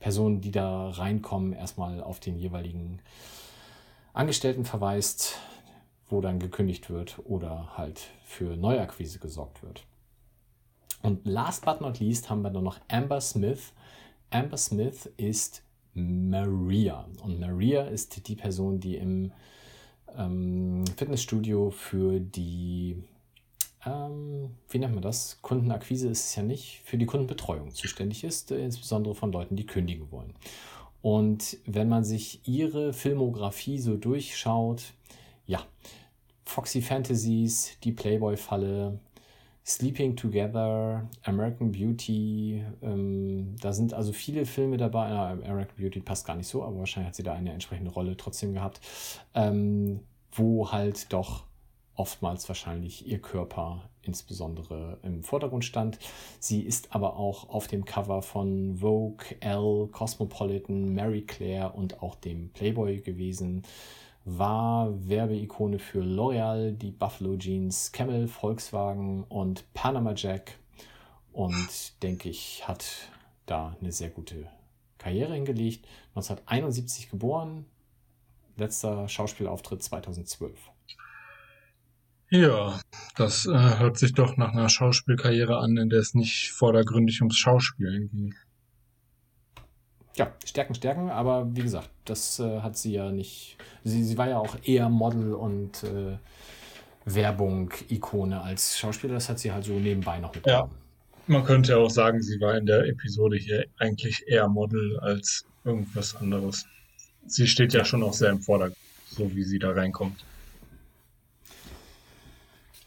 Personen, 0.00 0.40
die 0.40 0.50
da 0.50 0.90
reinkommen, 0.90 1.52
erstmal 1.52 2.02
auf 2.02 2.20
den 2.20 2.36
jeweiligen 2.36 3.00
Angestellten 4.12 4.64
verweist, 4.64 5.38
wo 6.12 6.20
dann 6.20 6.38
gekündigt 6.38 6.90
wird 6.90 7.18
oder 7.24 7.76
halt 7.76 8.10
für 8.24 8.56
Neuakquise 8.56 9.18
gesorgt 9.18 9.62
wird. 9.62 9.84
Und 11.02 11.26
last 11.26 11.64
but 11.64 11.80
not 11.80 11.98
least 11.98 12.30
haben 12.30 12.42
wir 12.42 12.50
dann 12.50 12.64
noch 12.64 12.78
Amber 12.88 13.20
Smith. 13.20 13.72
Amber 14.30 14.56
Smith 14.56 15.10
ist 15.16 15.64
Maria. 15.94 17.08
Und 17.22 17.40
Maria 17.40 17.82
ist 17.82 18.28
die 18.28 18.36
Person, 18.36 18.78
die 18.78 18.96
im 18.96 19.32
ähm, 20.16 20.84
Fitnessstudio 20.96 21.70
für 21.70 22.20
die, 22.20 23.02
ähm, 23.84 24.50
wie 24.68 24.78
nennt 24.78 24.94
man 24.94 25.02
das? 25.02 25.38
Kundenakquise 25.42 26.08
ist 26.08 26.26
es 26.26 26.36
ja 26.36 26.42
nicht, 26.42 26.82
für 26.84 26.98
die 26.98 27.06
Kundenbetreuung 27.06 27.72
zuständig 27.72 28.22
ist, 28.24 28.52
äh, 28.52 28.64
insbesondere 28.64 29.14
von 29.14 29.32
Leuten, 29.32 29.56
die 29.56 29.66
kündigen 29.66 30.10
wollen. 30.10 30.34
Und 31.02 31.58
wenn 31.66 31.88
man 31.88 32.04
sich 32.04 32.46
ihre 32.46 32.92
Filmografie 32.92 33.78
so 33.78 33.96
durchschaut, 33.96 34.92
ja, 35.46 35.66
Foxy 36.44 36.82
Fantasies, 36.82 37.78
die 37.82 37.92
Playboy-Falle, 37.92 38.98
Sleeping 39.64 40.16
Together, 40.16 41.08
American 41.22 41.70
Beauty, 41.70 42.64
ähm, 42.82 43.54
da 43.60 43.72
sind 43.72 43.94
also 43.94 44.12
viele 44.12 44.44
Filme 44.44 44.76
dabei. 44.76 45.10
Ja, 45.10 45.30
American 45.30 45.76
Beauty 45.76 46.00
passt 46.00 46.26
gar 46.26 46.34
nicht 46.34 46.48
so, 46.48 46.64
aber 46.64 46.78
wahrscheinlich 46.78 47.08
hat 47.08 47.14
sie 47.14 47.22
da 47.22 47.34
eine 47.34 47.52
entsprechende 47.52 47.92
Rolle 47.92 48.16
trotzdem 48.16 48.54
gehabt, 48.54 48.80
ähm, 49.34 50.00
wo 50.32 50.72
halt 50.72 51.12
doch 51.12 51.44
oftmals 51.94 52.48
wahrscheinlich 52.48 53.06
ihr 53.06 53.20
Körper 53.20 53.88
insbesondere 54.02 54.98
im 55.02 55.22
Vordergrund 55.22 55.64
stand. 55.64 55.98
Sie 56.40 56.62
ist 56.62 56.92
aber 56.92 57.16
auch 57.16 57.48
auf 57.48 57.68
dem 57.68 57.84
Cover 57.84 58.22
von 58.22 58.78
Vogue, 58.78 59.24
Elle, 59.38 59.86
Cosmopolitan, 59.92 60.92
Mary 60.92 61.22
Claire 61.22 61.74
und 61.74 62.02
auch 62.02 62.16
dem 62.16 62.50
Playboy 62.50 63.00
gewesen 63.00 63.62
war 64.24 64.88
Werbeikone 65.08 65.78
für 65.78 66.02
L'Oreal, 66.02 66.72
die 66.72 66.90
Buffalo 66.90 67.36
Jeans, 67.36 67.92
Camel, 67.92 68.28
Volkswagen 68.28 69.24
und 69.24 69.72
Panama 69.74 70.14
Jack 70.14 70.58
und 71.32 72.02
denke 72.02 72.28
ich, 72.28 72.66
hat 72.68 72.84
da 73.46 73.76
eine 73.80 73.92
sehr 73.92 74.10
gute 74.10 74.46
Karriere 74.98 75.34
hingelegt. 75.34 75.86
1971 76.14 77.10
geboren, 77.10 77.66
letzter 78.56 79.08
Schauspielauftritt 79.08 79.82
2012. 79.82 80.70
Ja, 82.30 82.80
das 83.16 83.44
äh, 83.44 83.78
hört 83.78 83.98
sich 83.98 84.14
doch 84.14 84.36
nach 84.36 84.52
einer 84.52 84.68
Schauspielkarriere 84.68 85.58
an, 85.58 85.76
in 85.76 85.90
der 85.90 85.98
es 85.98 86.14
nicht 86.14 86.52
vordergründig 86.52 87.20
ums 87.20 87.36
Schauspielen 87.36 88.08
ging 88.08 88.34
ja, 90.16 90.32
Stärken, 90.44 90.74
Stärken, 90.74 91.10
aber 91.10 91.46
wie 91.54 91.62
gesagt, 91.62 91.88
das 92.04 92.38
äh, 92.38 92.60
hat 92.60 92.76
sie 92.76 92.92
ja 92.92 93.10
nicht. 93.10 93.56
Sie, 93.84 94.04
sie 94.04 94.18
war 94.18 94.28
ja 94.28 94.38
auch 94.38 94.56
eher 94.64 94.88
Model 94.88 95.34
und 95.34 95.82
äh, 95.84 96.18
Werbung-Ikone 97.04 98.40
als 98.40 98.78
Schauspieler. 98.78 99.14
Das 99.14 99.28
hat 99.28 99.38
sie 99.38 99.52
halt 99.52 99.64
so 99.64 99.72
nebenbei 99.72 100.18
noch 100.18 100.34
mitgenommen. 100.34 100.70
Ja, 100.70 101.34
man 101.34 101.44
könnte 101.44 101.72
ja 101.72 101.78
auch 101.78 101.90
sagen, 101.90 102.22
sie 102.22 102.40
war 102.40 102.56
in 102.56 102.66
der 102.66 102.86
Episode 102.86 103.36
hier 103.36 103.66
eigentlich 103.78 104.24
eher 104.26 104.48
Model 104.48 104.98
als 105.00 105.46
irgendwas 105.64 106.14
anderes. 106.16 106.66
Sie 107.26 107.46
steht 107.46 107.72
ja, 107.72 107.80
ja. 107.80 107.84
schon 107.84 108.02
auch 108.02 108.12
sehr 108.12 108.30
im 108.30 108.40
Vordergrund, 108.40 108.76
so 109.10 109.34
wie 109.34 109.44
sie 109.44 109.58
da 109.58 109.70
reinkommt. 109.70 110.24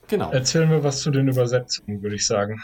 Genau. 0.07 0.31
Erzähl 0.31 0.67
mir 0.67 0.83
was 0.83 1.01
zu 1.01 1.09
den 1.09 1.27
Übersetzungen, 1.27 2.01
würde 2.03 2.15
ich 2.15 2.27
sagen. 2.27 2.61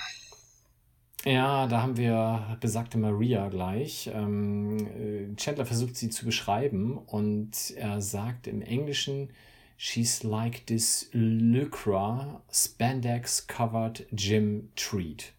Ja, 1.26 1.68
da 1.68 1.84
haben 1.84 1.98
wir 1.98 2.58
besagte 2.62 2.98
Maria 2.98 3.48
gleich. 3.50 4.10
Ähm, 4.12 4.78
äh, 4.88 5.36
Chandler 5.36 5.66
versucht 5.68 5.96
sie 5.96 6.10
zu 6.10 6.26
beschreiben 6.26 6.98
und 6.98 7.74
er 7.78 8.02
sagt 8.02 8.48
im 8.48 8.64
Englischen, 8.64 9.30
she's 9.78 10.24
like 10.24 10.66
this 10.66 11.10
lycra 11.12 12.42
spandex 12.52 13.46
covered 13.46 14.08
gym 14.12 14.70
treat. 14.76 15.34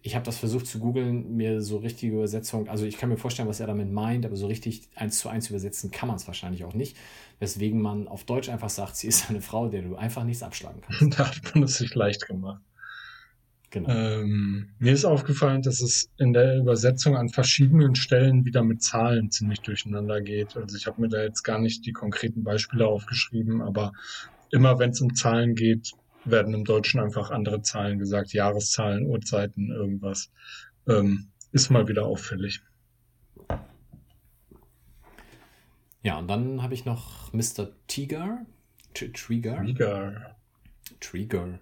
Ich 0.00 0.14
habe 0.14 0.24
das 0.24 0.38
versucht 0.38 0.66
zu 0.66 0.78
googeln, 0.78 1.36
mir 1.36 1.60
so 1.60 1.78
richtige 1.78 2.16
Übersetzung, 2.16 2.68
also 2.68 2.86
ich 2.86 2.96
kann 2.96 3.08
mir 3.10 3.16
vorstellen, 3.16 3.48
was 3.48 3.60
er 3.60 3.66
damit 3.66 3.90
meint, 3.90 4.24
aber 4.24 4.36
so 4.36 4.46
richtig 4.46 4.88
eins 4.94 5.18
zu 5.18 5.28
eins 5.28 5.48
übersetzen 5.48 5.90
kann 5.90 6.08
man 6.08 6.16
es 6.16 6.26
wahrscheinlich 6.26 6.64
auch 6.64 6.74
nicht. 6.74 6.96
Weswegen 7.38 7.82
man 7.82 8.08
auf 8.08 8.24
Deutsch 8.24 8.48
einfach 8.48 8.70
sagt, 8.70 8.96
sie 8.96 9.08
ist 9.08 9.28
eine 9.28 9.42
Frau, 9.42 9.68
der 9.68 9.82
du 9.82 9.96
einfach 9.96 10.24
nichts 10.24 10.42
abschlagen 10.42 10.80
kannst. 10.80 11.18
da 11.18 11.28
hat 11.28 11.54
man 11.54 11.64
es 11.64 11.76
sich 11.76 11.94
leicht 11.94 12.26
gemacht. 12.26 12.62
Genau. 13.74 13.90
Ähm, 13.90 14.68
mir 14.78 14.92
ist 14.92 15.04
aufgefallen, 15.04 15.60
dass 15.62 15.80
es 15.80 16.08
in 16.16 16.32
der 16.32 16.58
Übersetzung 16.58 17.16
an 17.16 17.28
verschiedenen 17.28 17.96
Stellen 17.96 18.44
wieder 18.44 18.62
mit 18.62 18.84
Zahlen 18.84 19.32
ziemlich 19.32 19.62
durcheinander 19.62 20.20
geht. 20.20 20.56
Also 20.56 20.76
ich 20.76 20.86
habe 20.86 21.00
mir 21.00 21.08
da 21.08 21.20
jetzt 21.20 21.42
gar 21.42 21.58
nicht 21.58 21.84
die 21.84 21.90
konkreten 21.90 22.44
Beispiele 22.44 22.86
aufgeschrieben, 22.86 23.60
aber 23.62 23.92
immer 24.52 24.78
wenn 24.78 24.90
es 24.90 25.00
um 25.00 25.16
Zahlen 25.16 25.56
geht, 25.56 25.90
werden 26.24 26.54
im 26.54 26.64
Deutschen 26.64 27.00
einfach 27.00 27.32
andere 27.32 27.62
Zahlen 27.62 27.98
gesagt, 27.98 28.32
Jahreszahlen, 28.32 29.06
Uhrzeiten, 29.06 29.72
irgendwas. 29.72 30.30
Ähm, 30.86 31.32
ist 31.50 31.68
mal 31.70 31.88
wieder 31.88 32.06
auffällig. 32.06 32.62
Ja, 36.04 36.16
und 36.20 36.28
dann 36.28 36.62
habe 36.62 36.74
ich 36.74 36.84
noch 36.84 37.32
Mr. 37.32 37.72
Tiger. 37.88 38.46
Trigger. 38.94 39.56
Trigger. 39.56 40.36
Trigger. 41.00 41.58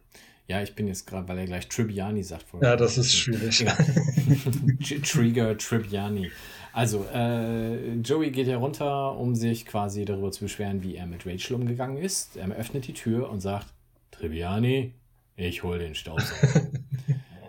Ja, 0.49 0.62
ich 0.62 0.74
bin 0.74 0.88
jetzt 0.88 1.07
gerade, 1.07 1.28
weil 1.28 1.38
er 1.38 1.47
gleich 1.47 1.68
Tribbiani 1.68 2.22
sagt. 2.22 2.47
Ja, 2.61 2.76
das 2.76 2.99
ist 2.99 3.14
schwierig. 3.14 3.64
Trigger 5.05 5.57
Tribbiani. 5.57 6.30
Also, 6.72 7.07
äh, 7.12 7.95
Joey 7.97 8.30
geht 8.30 8.49
herunter, 8.49 9.16
um 9.16 9.34
sich 9.34 9.66
quasi 9.66 10.05
darüber 10.05 10.32
zu 10.32 10.45
beschweren, 10.45 10.82
wie 10.82 10.97
er 10.97 11.07
mit 11.07 11.26
Rachel 11.26 11.55
umgegangen 11.55 11.99
ist. 11.99 12.36
Er 12.36 12.49
öffnet 12.51 12.86
die 12.86 12.95
Tür 12.95 13.30
und 13.30 13.40
sagt, 13.40 13.66
Tribbiani, 14.11 14.95
ich 15.36 15.62
hole 15.62 15.78
den 15.78 15.95
Staubsauger. 15.95 16.68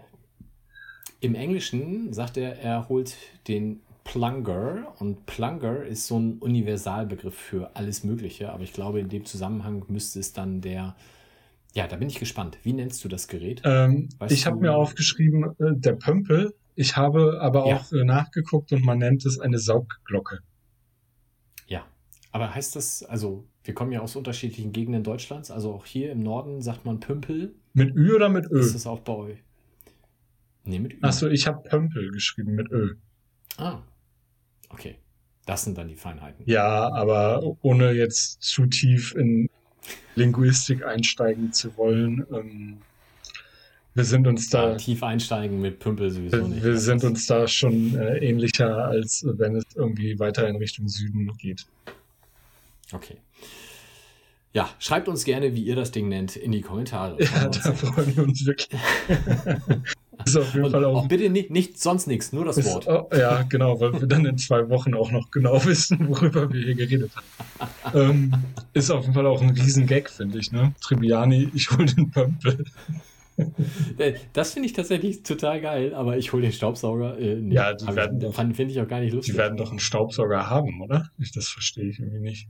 Im 1.19 1.35
Englischen 1.35 2.11
sagt 2.11 2.37
er, 2.37 2.59
er 2.59 2.89
holt 2.89 3.15
den 3.47 3.81
Plunger 4.03 4.93
und 4.99 5.25
Plunger 5.25 5.83
ist 5.83 6.07
so 6.07 6.19
ein 6.19 6.39
Universalbegriff 6.39 7.35
für 7.35 7.71
alles 7.75 8.03
Mögliche, 8.03 8.51
aber 8.51 8.63
ich 8.63 8.73
glaube, 8.73 8.99
in 8.99 9.07
dem 9.07 9.23
Zusammenhang 9.23 9.85
müsste 9.87 10.19
es 10.19 10.33
dann 10.33 10.59
der 10.59 10.95
ja, 11.73 11.87
da 11.87 11.95
bin 11.95 12.07
ich 12.07 12.19
gespannt. 12.19 12.59
Wie 12.63 12.73
nennst 12.73 13.03
du 13.03 13.09
das 13.09 13.27
Gerät? 13.27 13.61
Ähm, 13.65 14.09
ich 14.29 14.45
habe 14.45 14.57
mir 14.57 14.75
aufgeschrieben, 14.75 15.55
äh, 15.59 15.75
der 15.75 15.93
Pömpel. 15.93 16.53
Ich 16.75 16.95
habe 16.97 17.39
aber 17.41 17.67
ja. 17.67 17.75
auch 17.75 17.91
äh, 17.91 18.03
nachgeguckt 18.03 18.71
und 18.71 18.83
man 18.85 18.99
nennt 18.99 19.25
es 19.25 19.39
eine 19.39 19.57
Saugglocke. 19.57 20.39
Ja, 21.67 21.85
aber 22.31 22.53
heißt 22.53 22.75
das, 22.75 23.03
also 23.03 23.47
wir 23.63 23.73
kommen 23.73 23.91
ja 23.91 24.01
aus 24.01 24.15
unterschiedlichen 24.15 24.71
Gegenden 24.71 25.03
Deutschlands, 25.03 25.49
also 25.49 25.73
auch 25.73 25.85
hier 25.85 26.11
im 26.11 26.21
Norden 26.21 26.61
sagt 26.61 26.85
man 26.85 26.99
Pümpel. 26.99 27.55
Mit 27.73 27.95
Ü 27.95 28.13
oder 28.13 28.29
mit 28.29 28.49
Ö? 28.51 28.59
Ist 28.59 28.75
das 28.75 28.85
auch 28.85 28.99
bei 28.99 29.13
euch? 29.13 29.37
Nee, 30.65 30.79
mit 30.79 30.93
Ü. 30.93 30.97
Achso, 31.01 31.27
ich 31.27 31.47
habe 31.47 31.67
Pömpel 31.67 32.11
geschrieben 32.11 32.53
mit 32.53 32.69
Ö. 32.71 32.95
Ah, 33.57 33.79
okay. 34.69 34.97
Das 35.45 35.65
sind 35.65 35.77
dann 35.77 35.89
die 35.89 35.95
Feinheiten. 35.95 36.45
Ja, 36.47 36.89
aber 36.93 37.43
ohne 37.61 37.91
jetzt 37.91 38.41
zu 38.41 38.65
tief 38.65 39.13
in 39.13 39.49
Linguistik 40.15 40.85
einsteigen 40.85 41.53
zu 41.53 41.75
wollen. 41.77 42.25
Ähm, 42.31 42.77
wir 43.95 44.05
sind 44.05 44.27
uns 44.27 44.49
da. 44.49 44.71
Ja, 44.71 44.75
tief 44.77 45.03
einsteigen 45.03 45.61
mit 45.61 45.79
Pümpel 45.79 46.09
sowieso 46.09 46.47
nicht. 46.47 46.63
Wir 46.63 46.77
sind 46.77 47.03
uns 47.03 47.27
da 47.27 47.47
schon 47.47 47.95
äh, 47.95 48.17
ähnlicher, 48.17 48.85
als 48.85 49.25
wenn 49.37 49.55
es 49.55 49.65
irgendwie 49.75 50.17
weiter 50.19 50.47
in 50.47 50.55
Richtung 50.55 50.87
Süden 50.87 51.31
geht. 51.37 51.65
Okay. 52.91 53.17
Ja, 54.53 54.69
schreibt 54.77 55.07
uns 55.07 55.23
gerne, 55.25 55.55
wie 55.55 55.63
ihr 55.63 55.75
das 55.75 55.91
Ding 55.91 56.09
nennt, 56.09 56.35
in 56.35 56.51
die 56.51 56.61
Kommentare. 56.61 57.17
Ja, 57.23 57.47
da 57.47 57.73
freuen 57.73 58.15
wir 58.15 58.23
uns 58.23 58.45
wirklich. 58.45 58.69
Ist 60.25 60.35
auf 60.37 60.53
jeden 60.53 60.65
Und 60.65 60.71
Fall 60.71 60.85
auch. 60.85 61.07
bitte 61.07 61.29
nicht, 61.29 61.49
nicht 61.51 61.79
sonst 61.79 62.07
nichts, 62.07 62.31
nur 62.33 62.45
das 62.45 62.57
ist, 62.57 62.65
Wort. 62.73 62.87
oh, 62.87 63.09
ja, 63.15 63.41
genau, 63.49 63.79
weil 63.79 63.93
wir 63.99 64.07
dann 64.07 64.25
in 64.25 64.37
zwei 64.37 64.69
Wochen 64.69 64.93
auch 64.93 65.11
noch 65.11 65.31
genau 65.31 65.53
wissen, 65.65 66.07
worüber 66.09 66.51
wir 66.51 66.61
hier 66.63 66.75
geredet 66.75 67.11
haben. 67.15 67.97
ähm, 67.99 68.33
ist 68.73 68.89
auf 68.91 69.01
jeden 69.01 69.13
Fall 69.13 69.25
auch 69.27 69.41
ein 69.41 69.51
Riesengag, 69.51 70.09
finde 70.09 70.39
ich, 70.39 70.51
ne? 70.51 70.73
Tribbiani, 70.81 71.49
ich 71.53 71.69
hol 71.71 71.85
den 71.85 72.09
Pömpel. 72.11 72.65
Äh, 73.97 74.13
Das 74.33 74.53
finde 74.53 74.67
ich 74.67 74.73
tatsächlich 74.73 75.23
total 75.23 75.59
geil, 75.59 75.93
aber 75.95 76.17
ich 76.17 76.31
hole 76.33 76.43
den 76.43 76.51
Staubsauger. 76.51 77.17
Äh, 77.19 77.39
Ja, 77.49 77.73
die 77.73 77.87
werden 77.95 78.17
ich- 78.21 78.23
doch- 78.23 78.35
Finde 78.35 78.65
ich 78.65 78.79
auch 78.79 78.87
gar 78.87 78.99
nicht 78.99 79.13
lustig. 79.13 79.33
Die 79.33 79.37
werden 79.39 79.57
doch 79.57 79.71
einen 79.71 79.79
Staubsauger 79.79 80.49
haben, 80.49 80.81
oder? 80.81 81.09
Ich, 81.17 81.31
das 81.31 81.47
verstehe 81.47 81.85
ich 81.89 81.99
irgendwie 81.99 82.19
nicht. 82.19 82.47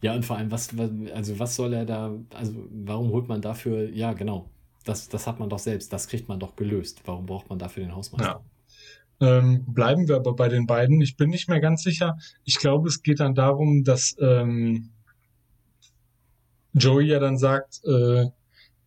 Ja, 0.00 0.14
und 0.16 0.24
vor 0.24 0.36
allem, 0.36 0.50
was, 0.50 0.76
was, 0.76 0.90
also 1.14 1.38
was 1.38 1.54
soll 1.54 1.72
er 1.74 1.84
da, 1.86 2.12
also 2.34 2.52
warum 2.84 3.10
holt 3.10 3.28
man 3.28 3.40
dafür, 3.40 3.88
ja, 3.90 4.12
genau, 4.14 4.46
das, 4.84 5.08
das 5.08 5.26
hat 5.26 5.38
man 5.38 5.48
doch 5.48 5.58
selbst, 5.58 5.92
das 5.92 6.08
kriegt 6.08 6.28
man 6.28 6.38
doch 6.40 6.56
gelöst. 6.56 7.02
Warum 7.04 7.26
braucht 7.26 7.48
man 7.48 7.58
dafür 7.58 7.84
den 7.84 7.94
Hausmeister? 7.94 8.44
Ähm, 9.20 9.64
bleiben 9.66 10.08
wir 10.08 10.16
aber 10.16 10.34
bei 10.34 10.48
den 10.48 10.66
beiden. 10.66 11.00
Ich 11.00 11.16
bin 11.16 11.30
nicht 11.30 11.48
mehr 11.48 11.60
ganz 11.60 11.82
sicher. 11.82 12.16
Ich 12.44 12.58
glaube, 12.58 12.88
es 12.88 13.02
geht 13.02 13.20
dann 13.20 13.34
darum, 13.34 13.84
dass 13.84 14.16
ähm, 14.20 14.90
Joey 16.72 17.06
ja 17.06 17.20
dann 17.20 17.38
sagt, 17.38 17.80
äh, 17.84 18.26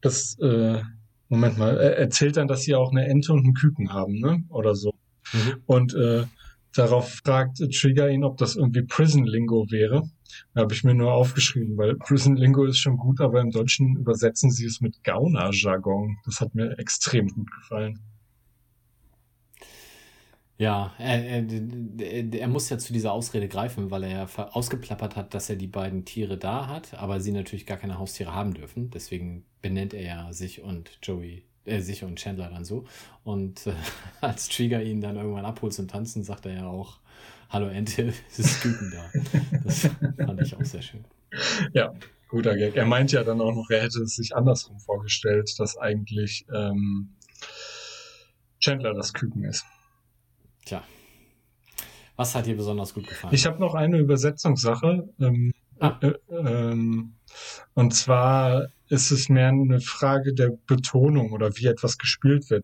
dass, 0.01 0.37
äh, 0.39 0.81
Moment 1.29 1.57
mal, 1.57 1.77
er 1.77 1.97
erzählt 1.97 2.37
dann, 2.37 2.47
dass 2.47 2.63
sie 2.63 2.75
auch 2.75 2.91
eine 2.91 3.07
Ente 3.07 3.31
und 3.33 3.45
einen 3.45 3.53
Küken 3.53 3.93
haben, 3.93 4.19
ne? 4.19 4.43
Oder 4.49 4.75
so. 4.75 4.93
Mhm. 5.33 5.61
Und 5.65 5.93
äh, 5.95 6.25
darauf 6.73 7.13
fragt 7.23 7.57
Trigger 7.73 8.09
ihn, 8.09 8.23
ob 8.23 8.37
das 8.37 8.55
irgendwie 8.55 8.83
Prison 8.83 9.25
Lingo 9.25 9.65
wäre. 9.69 10.03
Da 10.53 10.61
habe 10.61 10.73
ich 10.73 10.83
mir 10.83 10.93
nur 10.93 11.13
aufgeschrieben, 11.13 11.77
weil 11.77 11.95
Prison 11.95 12.35
Lingo 12.35 12.65
ist 12.65 12.79
schon 12.79 12.97
gut, 12.97 13.21
aber 13.21 13.41
im 13.41 13.51
Deutschen 13.51 13.95
übersetzen 13.97 14.51
sie 14.51 14.65
es 14.65 14.81
mit 14.81 15.03
Gauner-Jargon. 15.03 16.17
Das 16.25 16.41
hat 16.41 16.55
mir 16.55 16.77
extrem 16.79 17.27
gut 17.27 17.51
gefallen. 17.51 17.99
Ja, 20.57 20.93
er, 20.97 21.21
er, 21.21 22.33
er, 22.33 22.47
muss 22.47 22.69
ja 22.69 22.77
zu 22.77 22.93
dieser 22.93 23.11
Ausrede 23.11 23.49
greifen, 23.49 23.91
weil 23.91 24.03
er 24.03 24.09
ja 24.09 24.47
ausgeplappert 24.53 25.17
hat, 25.17 25.33
dass 25.33 25.49
er 25.49 25.57
die 25.57 25.67
beiden 25.67 26.05
Tiere 26.05 26.37
da 26.37 26.67
hat, 26.67 26.93
aber 26.93 27.19
sie 27.19 27.33
natürlich 27.33 27.65
gar 27.65 27.77
keine 27.77 27.99
Haustiere 27.99 28.33
haben 28.33 28.53
dürfen. 28.53 28.89
Deswegen 28.89 29.45
benennt 29.61 29.93
er 29.93 30.03
ja 30.03 30.33
sich 30.33 30.61
und 30.61 30.97
Joey, 31.03 31.43
äh, 31.65 31.81
sich 31.81 32.05
und 32.05 32.17
Chandler 32.17 32.49
dann 32.49 32.63
so. 32.63 32.85
Und 33.25 33.67
äh, 33.67 33.73
als 34.21 34.47
Trigger 34.47 34.81
ihn 34.81 35.01
dann 35.01 35.17
irgendwann 35.17 35.43
abholt 35.43 35.73
zum 35.73 35.89
Tanzen, 35.89 36.23
sagt 36.23 36.45
er 36.45 36.53
ja 36.53 36.67
auch, 36.67 36.99
Hallo 37.49 37.67
Ente, 37.67 38.13
es 38.29 38.39
ist 38.39 38.61
Küken 38.61 38.91
da. 38.91 39.11
Das 39.63 39.87
fand 40.25 40.41
ich 40.41 40.55
auch 40.55 40.63
sehr 40.63 40.81
schön. 40.81 41.05
Ja, 41.73 41.93
guter 42.29 42.55
Gag. 42.55 42.75
Er 42.75 42.85
meint 42.85 43.11
ja 43.11 43.23
dann 43.23 43.41
auch 43.41 43.53
noch, 43.53 43.69
er 43.69 43.81
hätte 43.83 44.01
es 44.01 44.15
sich 44.15 44.35
andersrum 44.35 44.79
vorgestellt, 44.79 45.53
dass 45.57 45.77
eigentlich 45.77 46.45
ähm, 46.53 47.15
Chandler 48.59 48.93
das 48.93 49.13
Küken 49.13 49.43
ist. 49.43 49.65
Tja. 50.65 50.83
Was 52.15 52.33
hat 52.33 52.45
dir 52.45 52.55
besonders 52.55 52.93
gut 52.93 53.07
gefallen? 53.07 53.33
Ich 53.33 53.45
habe 53.45 53.59
noch 53.59 53.75
eine 53.75 53.97
Übersetzungssache. 53.99 55.09
Ähm, 55.19 55.51
Ah. 55.77 55.99
äh, 56.01 56.13
ähm, 56.29 57.15
und 57.73 57.93
zwar 57.93 58.67
ist 58.87 59.11
es 59.11 59.27
mehr 59.27 59.49
eine 59.49 59.81
Frage 59.81 60.33
der 60.33 60.51
Betonung 60.67 61.33
oder 61.33 61.57
wie 61.57 61.65
etwas 61.65 61.97
gespielt 61.97 62.49
wird. 62.49 62.63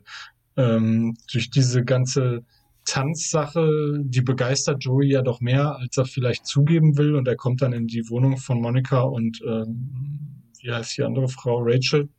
Ähm, 0.56 1.18
durch 1.30 1.50
diese 1.50 1.84
ganze 1.84 2.46
Tanzsache, 2.86 4.00
die 4.00 4.22
begeistert 4.22 4.84
Joey 4.84 5.12
ja 5.12 5.22
doch 5.22 5.40
mehr, 5.40 5.76
als 5.78 5.98
er 5.98 6.06
vielleicht 6.06 6.46
zugeben 6.46 6.98
will. 6.98 7.16
Und 7.16 7.28
er 7.28 7.36
kommt 7.36 7.62
dann 7.62 7.74
in 7.74 7.88
die 7.88 8.10
Wohnung 8.10 8.38
von 8.38 8.62
Monika 8.62 9.02
und 9.02 9.42
ähm, 9.46 10.44
wie 10.62 10.72
heißt 10.72 10.98
die 10.98 11.04
andere 11.04 11.28
Frau, 11.28 11.60
Rachel, 11.62 12.10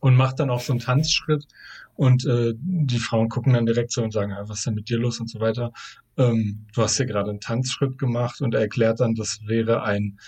und 0.00 0.16
macht 0.16 0.38
dann 0.40 0.50
auch 0.50 0.60
so 0.60 0.72
einen 0.72 0.80
Tanzschritt. 0.80 1.46
Und 1.94 2.24
äh, 2.26 2.54
die 2.56 2.98
Frauen 2.98 3.28
gucken 3.28 3.54
dann 3.54 3.66
direkt 3.66 3.90
so 3.90 4.02
und 4.04 4.12
sagen, 4.12 4.32
ah, 4.32 4.44
was 4.46 4.58
ist 4.58 4.66
denn 4.66 4.74
mit 4.74 4.88
dir 4.88 4.98
los 4.98 5.18
und 5.18 5.28
so 5.28 5.40
weiter. 5.40 5.72
Ähm, 6.16 6.66
du 6.72 6.82
hast 6.82 6.98
ja 6.98 7.06
gerade 7.06 7.30
einen 7.30 7.40
Tanzschritt 7.40 7.98
gemacht 7.98 8.40
und 8.40 8.54
er 8.54 8.60
erklärt 8.60 9.00
dann, 9.00 9.14
das 9.14 9.40
wäre 9.46 9.82
ein 9.82 10.18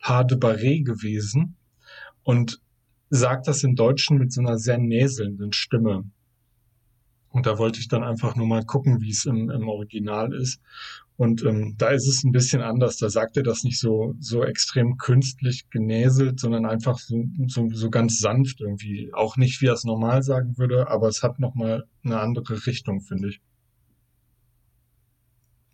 Pas 0.00 0.26
de 0.26 0.36
Barré 0.36 0.84
gewesen 0.84 1.56
und 2.24 2.60
sagt 3.10 3.46
das 3.46 3.62
im 3.62 3.76
Deutschen 3.76 4.18
mit 4.18 4.32
so 4.32 4.40
einer 4.40 4.58
sehr 4.58 4.78
näselnden 4.78 5.52
Stimme. 5.52 6.04
Und 7.34 7.46
da 7.46 7.58
wollte 7.58 7.80
ich 7.80 7.88
dann 7.88 8.04
einfach 8.04 8.36
nur 8.36 8.46
mal 8.46 8.64
gucken, 8.64 9.00
wie 9.00 9.10
es 9.10 9.24
im, 9.24 9.50
im 9.50 9.68
Original 9.68 10.32
ist. 10.32 10.60
Und 11.16 11.42
ähm, 11.42 11.74
da 11.76 11.88
ist 11.88 12.06
es 12.06 12.22
ein 12.22 12.30
bisschen 12.30 12.62
anders. 12.62 12.96
Da 12.96 13.10
sagt 13.10 13.36
er 13.36 13.42
das 13.42 13.64
nicht 13.64 13.80
so, 13.80 14.14
so 14.20 14.44
extrem 14.44 14.98
künstlich 14.98 15.68
genäselt, 15.68 16.38
sondern 16.38 16.64
einfach 16.64 16.96
so, 16.96 17.24
so, 17.48 17.68
so 17.72 17.90
ganz 17.90 18.20
sanft 18.20 18.60
irgendwie. 18.60 19.12
Auch 19.12 19.36
nicht, 19.36 19.60
wie 19.60 19.66
er 19.66 19.72
es 19.72 19.82
normal 19.82 20.22
sagen 20.22 20.56
würde, 20.58 20.88
aber 20.88 21.08
es 21.08 21.24
hat 21.24 21.40
nochmal 21.40 21.88
eine 22.04 22.20
andere 22.20 22.66
Richtung, 22.66 23.00
finde 23.00 23.30
ich. 23.30 23.40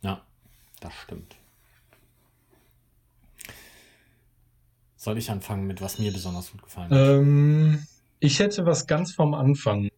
Ja, 0.01 0.23
das 0.81 0.95
stimmt. 0.95 1.37
Soll 4.97 5.19
ich 5.19 5.31
anfangen 5.31 5.67
mit 5.67 5.83
was 5.83 5.99
mir 5.99 6.11
besonders 6.11 6.53
gut 6.53 6.63
gefallen 6.63 6.91
hat? 6.91 6.99
Ähm, 6.99 7.87
ich 8.19 8.39
hätte 8.39 8.65
was 8.65 8.87
ganz 8.87 9.13
vom 9.13 9.35
Anfang. 9.35 9.91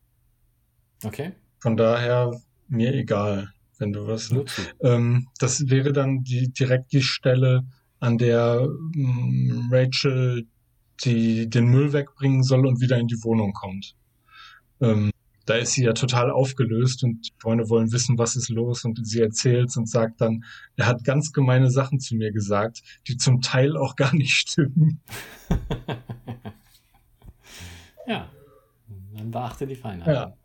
Okay, 1.05 1.33
Von 1.63 1.77
daher 1.77 2.33
mir 2.67 2.93
egal, 2.93 3.53
wenn 3.79 3.93
du 3.93 4.09
was. 4.09 4.29
zu. 4.29 4.45
Ähm, 4.81 5.29
das 5.39 5.71
wäre 5.71 5.93
dann 5.93 6.25
die, 6.25 6.53
direkt 6.53 6.93
die 6.93 7.03
Stelle, 7.03 7.65
an 8.01 8.19
der 8.19 8.67
mm, 8.95 9.69
Rachel 9.71 10.49
die, 11.05 11.49
den 11.49 11.67
Müll 11.67 11.93
wegbringen 11.93 12.43
soll 12.43 12.67
und 12.67 12.81
wieder 12.81 12.99
in 12.99 13.07
die 13.07 13.23
Wohnung 13.23 13.53
kommt. 13.53 13.95
Ähm, 14.81 15.13
da 15.47 15.55
ist 15.55 15.75
sie 15.75 15.85
ja 15.85 15.93
total 15.93 16.33
aufgelöst 16.33 17.05
und 17.05 17.29
die 17.29 17.33
Freunde 17.39 17.69
wollen 17.69 17.93
wissen, 17.93 18.19
was 18.19 18.35
ist 18.35 18.49
los 18.49 18.85
und 18.85 19.07
sie 19.07 19.21
erzählt 19.21 19.77
und 19.77 19.89
sagt 19.89 20.21
dann, 20.21 20.45
er 20.75 20.87
hat 20.87 21.05
ganz 21.05 21.33
gemeine 21.33 21.71
Sachen 21.71 22.01
zu 22.01 22.17
mir 22.17 22.33
gesagt, 22.33 22.83
die 23.07 23.17
zum 23.17 23.41
Teil 23.41 23.77
auch 23.77 23.95
gar 23.95 24.13
nicht 24.13 24.33
stimmen. 24.33 25.01
ja, 28.09 28.29
dann 29.17 29.31
beachte 29.31 29.65
die 29.65 29.77
Feinheit. 29.77 30.13
Ja. 30.13 30.37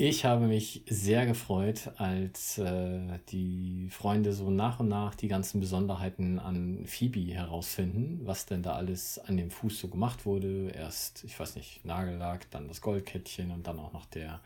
Ich 0.00 0.24
habe 0.24 0.46
mich 0.46 0.84
sehr 0.88 1.26
gefreut, 1.26 1.90
als 1.96 2.56
äh, 2.58 3.00
die 3.30 3.88
Freunde 3.90 4.32
so 4.32 4.48
nach 4.48 4.78
und 4.78 4.86
nach 4.86 5.16
die 5.16 5.26
ganzen 5.26 5.58
Besonderheiten 5.58 6.38
an 6.38 6.84
Phoebe 6.86 7.34
herausfinden, 7.34 8.20
was 8.22 8.46
denn 8.46 8.62
da 8.62 8.74
alles 8.76 9.18
an 9.18 9.36
dem 9.36 9.50
Fuß 9.50 9.80
so 9.80 9.88
gemacht 9.88 10.24
wurde. 10.24 10.68
Erst, 10.68 11.24
ich 11.24 11.40
weiß 11.40 11.56
nicht, 11.56 11.84
Nagellack, 11.84 12.48
dann 12.52 12.68
das 12.68 12.80
Goldkettchen 12.80 13.50
und 13.50 13.66
dann 13.66 13.80
auch 13.80 13.92
noch 13.92 14.06
der 14.06 14.38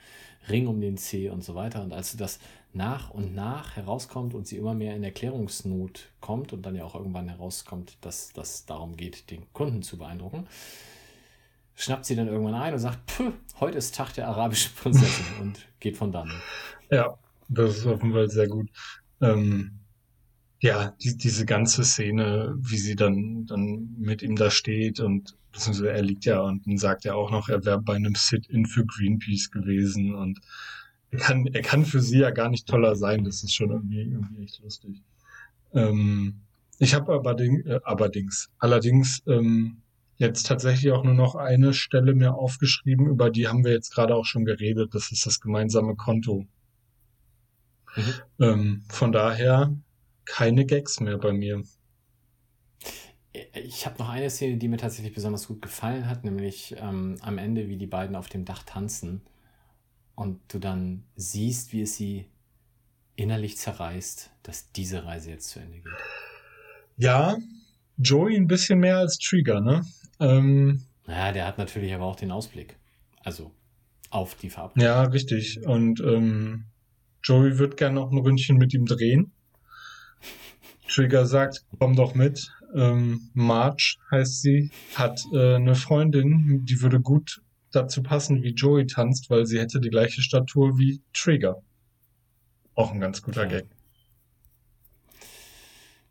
Ring 0.48 0.68
um 0.68 0.80
den 0.80 0.96
Zeh 0.96 1.28
und 1.28 1.44
so 1.44 1.55
weiter. 1.55 1.82
Und 1.82 1.92
als 1.92 2.16
das 2.16 2.38
nach 2.72 3.11
und 3.11 3.34
nach 3.34 3.76
herauskommt 3.76 4.32
und 4.32 4.46
sie 4.46 4.57
immer 4.57 4.72
mehr 4.72 4.96
in 4.96 5.05
Erklärungsnot 5.05 6.09
kommt 6.22 6.55
und 6.55 6.62
dann 6.62 6.76
ja 6.76 6.84
auch 6.84 6.94
irgendwann 6.94 7.28
herauskommt, 7.28 7.98
dass 8.00 8.32
das 8.32 8.64
darum 8.64 8.96
geht, 8.96 9.30
den 9.30 9.44
Kunden 9.53 9.82
zu 9.82 9.98
beeindrucken, 9.98 10.46
schnappt 11.75 12.05
sie 12.05 12.16
dann 12.16 12.29
irgendwann 12.29 12.55
ein 12.55 12.73
und 12.73 12.79
sagt, 12.79 12.99
"Puh, 13.07 13.33
heute 13.61 13.79
ist 13.79 13.95
Tag 13.95 14.12
der 14.14 14.29
arabischen 14.29 14.73
Prinzessin 14.75 15.25
und 15.41 15.66
geht 15.81 15.97
von 15.97 16.12
dann. 16.12 16.31
Ja, 16.91 17.18
das 17.49 17.79
ist 17.79 17.87
auf 17.87 18.03
jeden 18.03 18.14
Fall 18.14 18.31
sehr 18.31 18.49
gut. 18.49 18.68
Ähm, 19.20 19.79
ja, 20.61 20.95
die, 21.03 21.16
diese 21.16 21.45
ganze 21.45 21.85
Szene, 21.85 22.55
wie 22.59 22.77
sie 22.77 22.97
dann, 22.97 23.47
dann 23.47 23.95
mit 23.99 24.23
ihm 24.23 24.37
da 24.37 24.51
steht 24.51 25.01
und 25.01 25.37
beziehungsweise 25.53 25.91
er 25.91 26.03
liegt 26.03 26.25
ja 26.25 26.41
und 26.41 26.66
dann 26.66 26.79
sagt 26.79 27.05
er 27.05 27.16
auch 27.16 27.31
noch, 27.31 27.49
er 27.49 27.64
wäre 27.64 27.81
bei 27.81 27.95
einem 27.95 28.14
Sit-In 28.14 28.66
für 28.66 28.87
Greenpeace 28.87 29.51
gewesen 29.51 30.14
und 30.14 30.41
er 31.11 31.18
kann, 31.18 31.47
er 31.47 31.62
kann 31.62 31.85
für 31.85 32.01
sie 32.01 32.20
ja 32.20 32.31
gar 32.31 32.49
nicht 32.49 32.66
toller 32.66 32.97
sein. 32.97 33.25
Das 33.25 33.43
ist 33.43 33.55
schon 33.55 33.70
irgendwie, 33.70 34.01
irgendwie 34.01 34.45
echt 34.45 34.61
lustig. 34.62 35.03
Ähm, 35.75 36.41
ich 36.79 36.95
habe 36.95 37.12
aber 37.12 37.39
äh, 37.39 37.81
allerdings, 37.85 38.51
allerdings 38.59 39.23
ähm, 39.27 39.82
jetzt 40.16 40.46
tatsächlich 40.46 40.92
auch 40.92 41.04
nur 41.04 41.14
noch 41.14 41.34
eine 41.34 41.74
Stelle 41.74 42.14
mir 42.14 42.34
aufgeschrieben, 42.34 43.06
über 43.06 43.30
die 43.30 43.48
haben 43.48 43.64
wir 43.64 43.72
jetzt 43.72 43.94
gerade 43.94 44.14
auch 44.14 44.24
schon 44.24 44.44
geredet. 44.44 44.94
Das 44.94 45.10
ist 45.12 45.26
das 45.26 45.40
gemeinsame 45.40 45.96
Konto. 45.96 46.46
Mhm. 47.96 48.14
Ähm, 48.40 48.84
von 48.88 49.12
daher 49.12 49.74
keine 50.24 50.64
Gags 50.64 51.00
mehr 51.00 51.18
bei 51.18 51.32
mir. 51.32 51.62
Ich 53.54 53.86
habe 53.86 53.98
noch 53.98 54.10
eine 54.10 54.28
Szene, 54.28 54.58
die 54.58 54.68
mir 54.68 54.76
tatsächlich 54.76 55.14
besonders 55.14 55.48
gut 55.48 55.62
gefallen 55.62 56.08
hat, 56.08 56.24
nämlich 56.24 56.76
ähm, 56.78 57.16
am 57.22 57.38
Ende, 57.38 57.68
wie 57.68 57.78
die 57.78 57.86
beiden 57.86 58.14
auf 58.14 58.28
dem 58.28 58.44
Dach 58.44 58.62
tanzen 58.62 59.22
und 60.14 60.40
du 60.48 60.58
dann 60.58 61.04
siehst, 61.16 61.72
wie 61.72 61.82
es 61.82 61.96
sie 61.96 62.26
innerlich 63.16 63.56
zerreißt, 63.56 64.30
dass 64.42 64.72
diese 64.72 65.04
Reise 65.04 65.30
jetzt 65.30 65.48
zu 65.48 65.60
Ende 65.60 65.78
geht. 65.78 65.92
Ja, 66.96 67.36
Joey 67.96 68.36
ein 68.36 68.46
bisschen 68.46 68.78
mehr 68.80 68.98
als 68.98 69.18
Trigger, 69.18 69.60
ne? 69.60 69.84
Ähm, 70.23 70.83
Naja, 71.07 71.33
der 71.33 71.47
hat 71.47 71.59
natürlich 71.59 71.93
aber 71.93 72.05
auch 72.07 72.16
den 72.16 72.31
Ausblick. 72.31 72.77
Also 73.25 73.53
auf 74.11 74.35
die 74.35 74.51
Verabredung. 74.51 74.85
ja, 74.85 75.03
richtig. 75.05 75.64
Und 75.66 76.01
ähm, 76.01 76.64
Joey 77.23 77.59
wird 77.59 77.77
gerne 77.77 77.97
noch 77.97 78.11
ein 78.11 78.18
Ründchen 78.18 78.57
mit 78.57 78.75
ihm 78.75 78.87
drehen. 78.87 79.33
Trigger 80.89 81.25
sagt, 81.27 81.64
komm 81.79 81.97
doch 81.97 82.14
mit. 82.14 82.53
Ähm, 82.75 83.31
Marge 83.35 83.97
heißt 84.11 84.43
sie, 84.43 84.70
hat 84.95 85.23
äh, 85.33 85.57
eine 85.57 85.75
Freundin, 85.75 86.64
die 86.64 86.81
würde 86.83 87.01
gut 87.01 87.43
dazu 87.70 88.03
passen, 88.03 88.43
wie 88.43 88.53
Joey 88.53 88.87
tanzt, 88.87 89.31
weil 89.31 89.47
sie 89.47 89.59
hätte 89.59 89.81
die 89.81 89.89
gleiche 89.91 90.20
Statur 90.20 90.79
wie 90.79 91.01
Trigger. 91.14 91.62
Auch 92.75 92.93
ein 92.93 93.01
ganz 93.01 93.23
guter 93.23 93.47
Gag. 93.47 93.66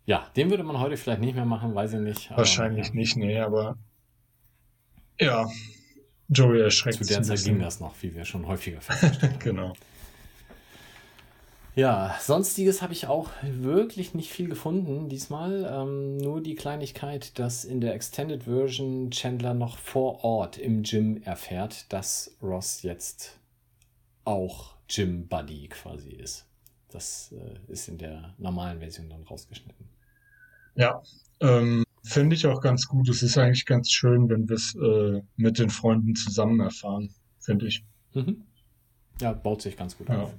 Ja, 0.06 0.28
den 0.36 0.50
würde 0.50 0.64
man 0.64 0.80
heute 0.80 0.98
vielleicht 0.98 1.22
nicht 1.22 1.36
mehr 1.36 1.46
machen, 1.46 1.76
weiß 1.76 1.94
ich 1.94 2.00
nicht. 2.00 2.30
aber 2.32 2.40
Wahrscheinlich 2.40 2.88
ja. 2.88 2.94
nicht, 2.96 3.16
nee, 3.18 3.40
aber 3.40 3.78
ja, 5.22 5.50
Joey 6.30 6.62
erschreckt 6.62 6.98
Zu 6.98 7.06
der 7.06 7.24
Zeit 7.24 7.44
ging 7.44 7.60
das 7.60 7.80
noch, 7.80 7.94
wie 8.02 8.16
wir 8.16 8.26
schon 8.26 8.48
häufiger 8.48 8.82
festgestellt 8.82 9.34
haben. 9.34 9.40
Genau. 9.40 9.74
Ja, 11.74 12.18
sonstiges 12.20 12.82
habe 12.82 12.92
ich 12.92 13.08
auch 13.08 13.30
wirklich 13.44 14.14
nicht 14.14 14.30
viel 14.30 14.50
gefunden 14.50 15.08
diesmal. 15.08 15.66
Ähm, 15.72 16.18
nur 16.18 16.42
die 16.42 16.56
Kleinigkeit, 16.56 17.40
dass 17.40 17.64
in 17.64 17.80
der 17.80 17.94
Extended 17.94 18.44
Version 18.44 19.10
Chandler 19.12 19.54
noch 19.54 19.78
vor 19.78 20.24
Ort 20.26 20.58
im 20.58 20.84
Gym 20.84 21.22
erfährt, 21.24 21.92
dass 21.94 22.36
Ross 22.42 22.82
jetzt 22.82 23.40
auch 24.26 24.76
Gym 24.90 25.28
Buddy 25.28 25.70
quasi 25.70 26.10
ist. 26.12 26.46
Das 26.90 27.32
äh, 27.32 27.72
ist 27.72 27.88
in 27.88 27.98
der 27.98 28.34
normalen 28.38 28.80
Version 28.80 29.10
dann 29.10 29.24
rausgeschnitten. 29.24 29.88
Ja, 30.76 31.02
ähm, 31.40 31.86
finde 32.04 32.36
ich 32.36 32.46
auch 32.48 32.62
ganz 32.62 32.88
gut. 32.88 33.10
Es 33.10 33.22
ist 33.24 33.38
eigentlich 33.38 33.66
ganz 33.66 33.92
schön, 33.92 34.30
wenn 34.30 34.48
wir 34.50 34.56
es 34.56 34.76
äh, 34.76 35.22
mit 35.36 35.60
den 35.60 35.70
Freunden 35.70 36.16
zusammen 36.16 36.60
erfahren, 36.60 37.14
finde 37.40 37.68
ich. 37.68 37.84
Mhm. 38.14 38.44
Ja, 39.20 39.34
baut 39.34 39.62
sich 39.62 39.78
ganz 39.78 39.98
gut 39.98 40.10
Ja. 40.10 40.24
auf. 40.24 40.34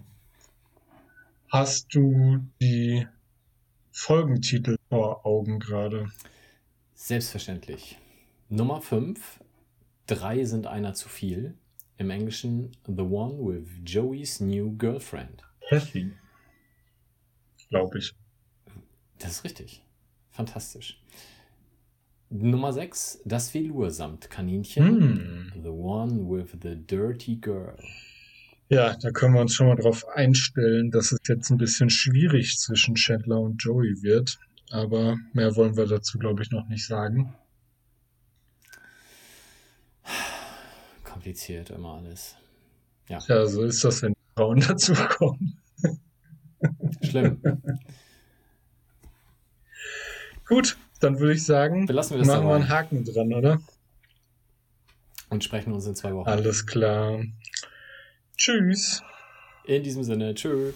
Hast 1.49 1.95
du 1.95 2.41
die 2.61 3.07
Folgentitel 3.91 4.77
vor 4.89 5.27
Augen 5.27 5.61
gerade? 5.61 6.09
Selbstverständlich. 6.95 7.99
Nummer 8.49 8.81
5. 8.81 9.41
Drei 10.07 10.45
sind 10.45 10.67
einer 10.67 10.95
zu 10.95 11.09
viel. 11.09 11.55
Im 11.99 12.11
Englischen 12.11 12.73
The 12.87 13.03
One 13.03 13.35
with 13.39 13.69
Joey's 13.85 14.41
New 14.41 14.77
Girlfriend. 14.77 15.43
Kathy. 15.69 16.13
Glaube 17.69 17.99
ich. 17.99 18.15
Das 19.19 19.33
ist 19.33 19.45
richtig. 19.45 19.85
Fantastisch. 20.31 21.01
Nummer 22.33 22.73
6. 22.73 23.21
Das 23.25 23.53
Velour 23.53 23.91
samt 23.91 24.31
Kaninchen. 24.31 24.87
Hm. 24.87 25.53
The 25.63 25.69
One 25.69 26.29
with 26.31 26.57
the 26.63 26.77
Dirty 26.77 27.37
Girl. 27.37 27.77
Ja, 28.69 28.97
da 28.97 29.11
können 29.11 29.35
wir 29.35 29.43
uns 29.43 29.55
schon 29.55 29.67
mal 29.67 29.77
drauf 29.77 30.07
einstellen, 30.09 30.91
dass 30.91 31.13
es 31.13 31.19
jetzt 31.29 31.51
ein 31.51 31.59
bisschen 31.59 31.91
schwierig 31.91 32.59
zwischen 32.59 32.95
Chandler 32.95 33.39
und 33.41 33.63
Joey 33.63 34.03
wird. 34.03 34.39
Aber 34.71 35.19
mehr 35.35 35.55
wollen 35.57 35.77
wir 35.77 35.87
dazu, 35.87 36.19
glaube 36.19 36.43
ich, 36.43 36.51
noch 36.51 36.67
nicht 36.69 36.87
sagen. 36.87 37.35
Kompliziert 41.05 41.71
immer 41.71 41.95
alles. 41.97 42.37
Ja, 43.09 43.19
Ja, 43.29 43.47
so 43.47 43.65
ist 43.65 43.85
das, 43.85 44.01
wenn 44.03 44.15
Frauen 44.35 44.61
dazukommen. 44.67 45.59
schlimm. 47.03 47.43
Gut, 50.47 50.77
dann 51.03 51.19
würde 51.19 51.35
ich 51.35 51.45
sagen, 51.45 51.87
Belassen 51.87 52.15
wir 52.15 52.19
das 52.19 52.29
machen 52.29 52.47
wir 52.47 52.55
einen 52.55 52.69
Haken 52.69 53.05
dran, 53.05 53.33
oder? 53.33 53.61
und 55.33 55.43
sprechen 55.43 55.73
uns 55.73 55.87
in 55.87 55.97
zwei 55.97 56.15
Wochen. 56.15 56.29
Alles 56.29 56.67
klar. 56.67 57.25
Tschüss. 58.37 59.03
In 59.65 59.83
diesem 59.83 60.05
Sinne, 60.05 60.35
tschö. 60.35 60.73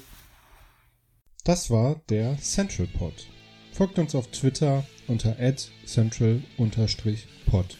Das 1.44 1.70
war 1.70 2.00
der 2.08 2.38
Central 2.38 2.86
Pod. 2.86 3.26
Folgt 3.72 3.98
uns 3.98 4.14
auf 4.14 4.28
Twitter 4.28 4.84
unter 5.06 5.36
@central_pod. 5.84 7.76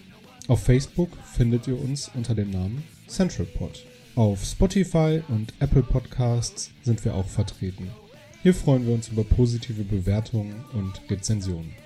Auf 0.49 0.63
Facebook 0.63 1.11
findet 1.25 1.67
ihr 1.67 1.81
uns 1.81 2.11
unter 2.15 2.35
dem 2.35 2.51
Namen 2.51 2.85
Central 3.09 3.47
Pod. 3.47 3.85
Auf 4.15 4.45
Spotify 4.45 5.23
und 5.29 5.55
Apple 5.61 5.83
Podcasts 5.83 6.71
sind 6.83 7.03
wir 7.05 7.15
auch 7.15 7.27
vertreten. 7.27 7.91
Hier 8.43 8.55
freuen 8.55 8.87
wir 8.87 8.93
uns 8.95 9.09
über 9.09 9.25
positive 9.25 9.83
Bewertungen 9.83 10.63
und 10.73 11.01
Rezensionen. 11.11 11.86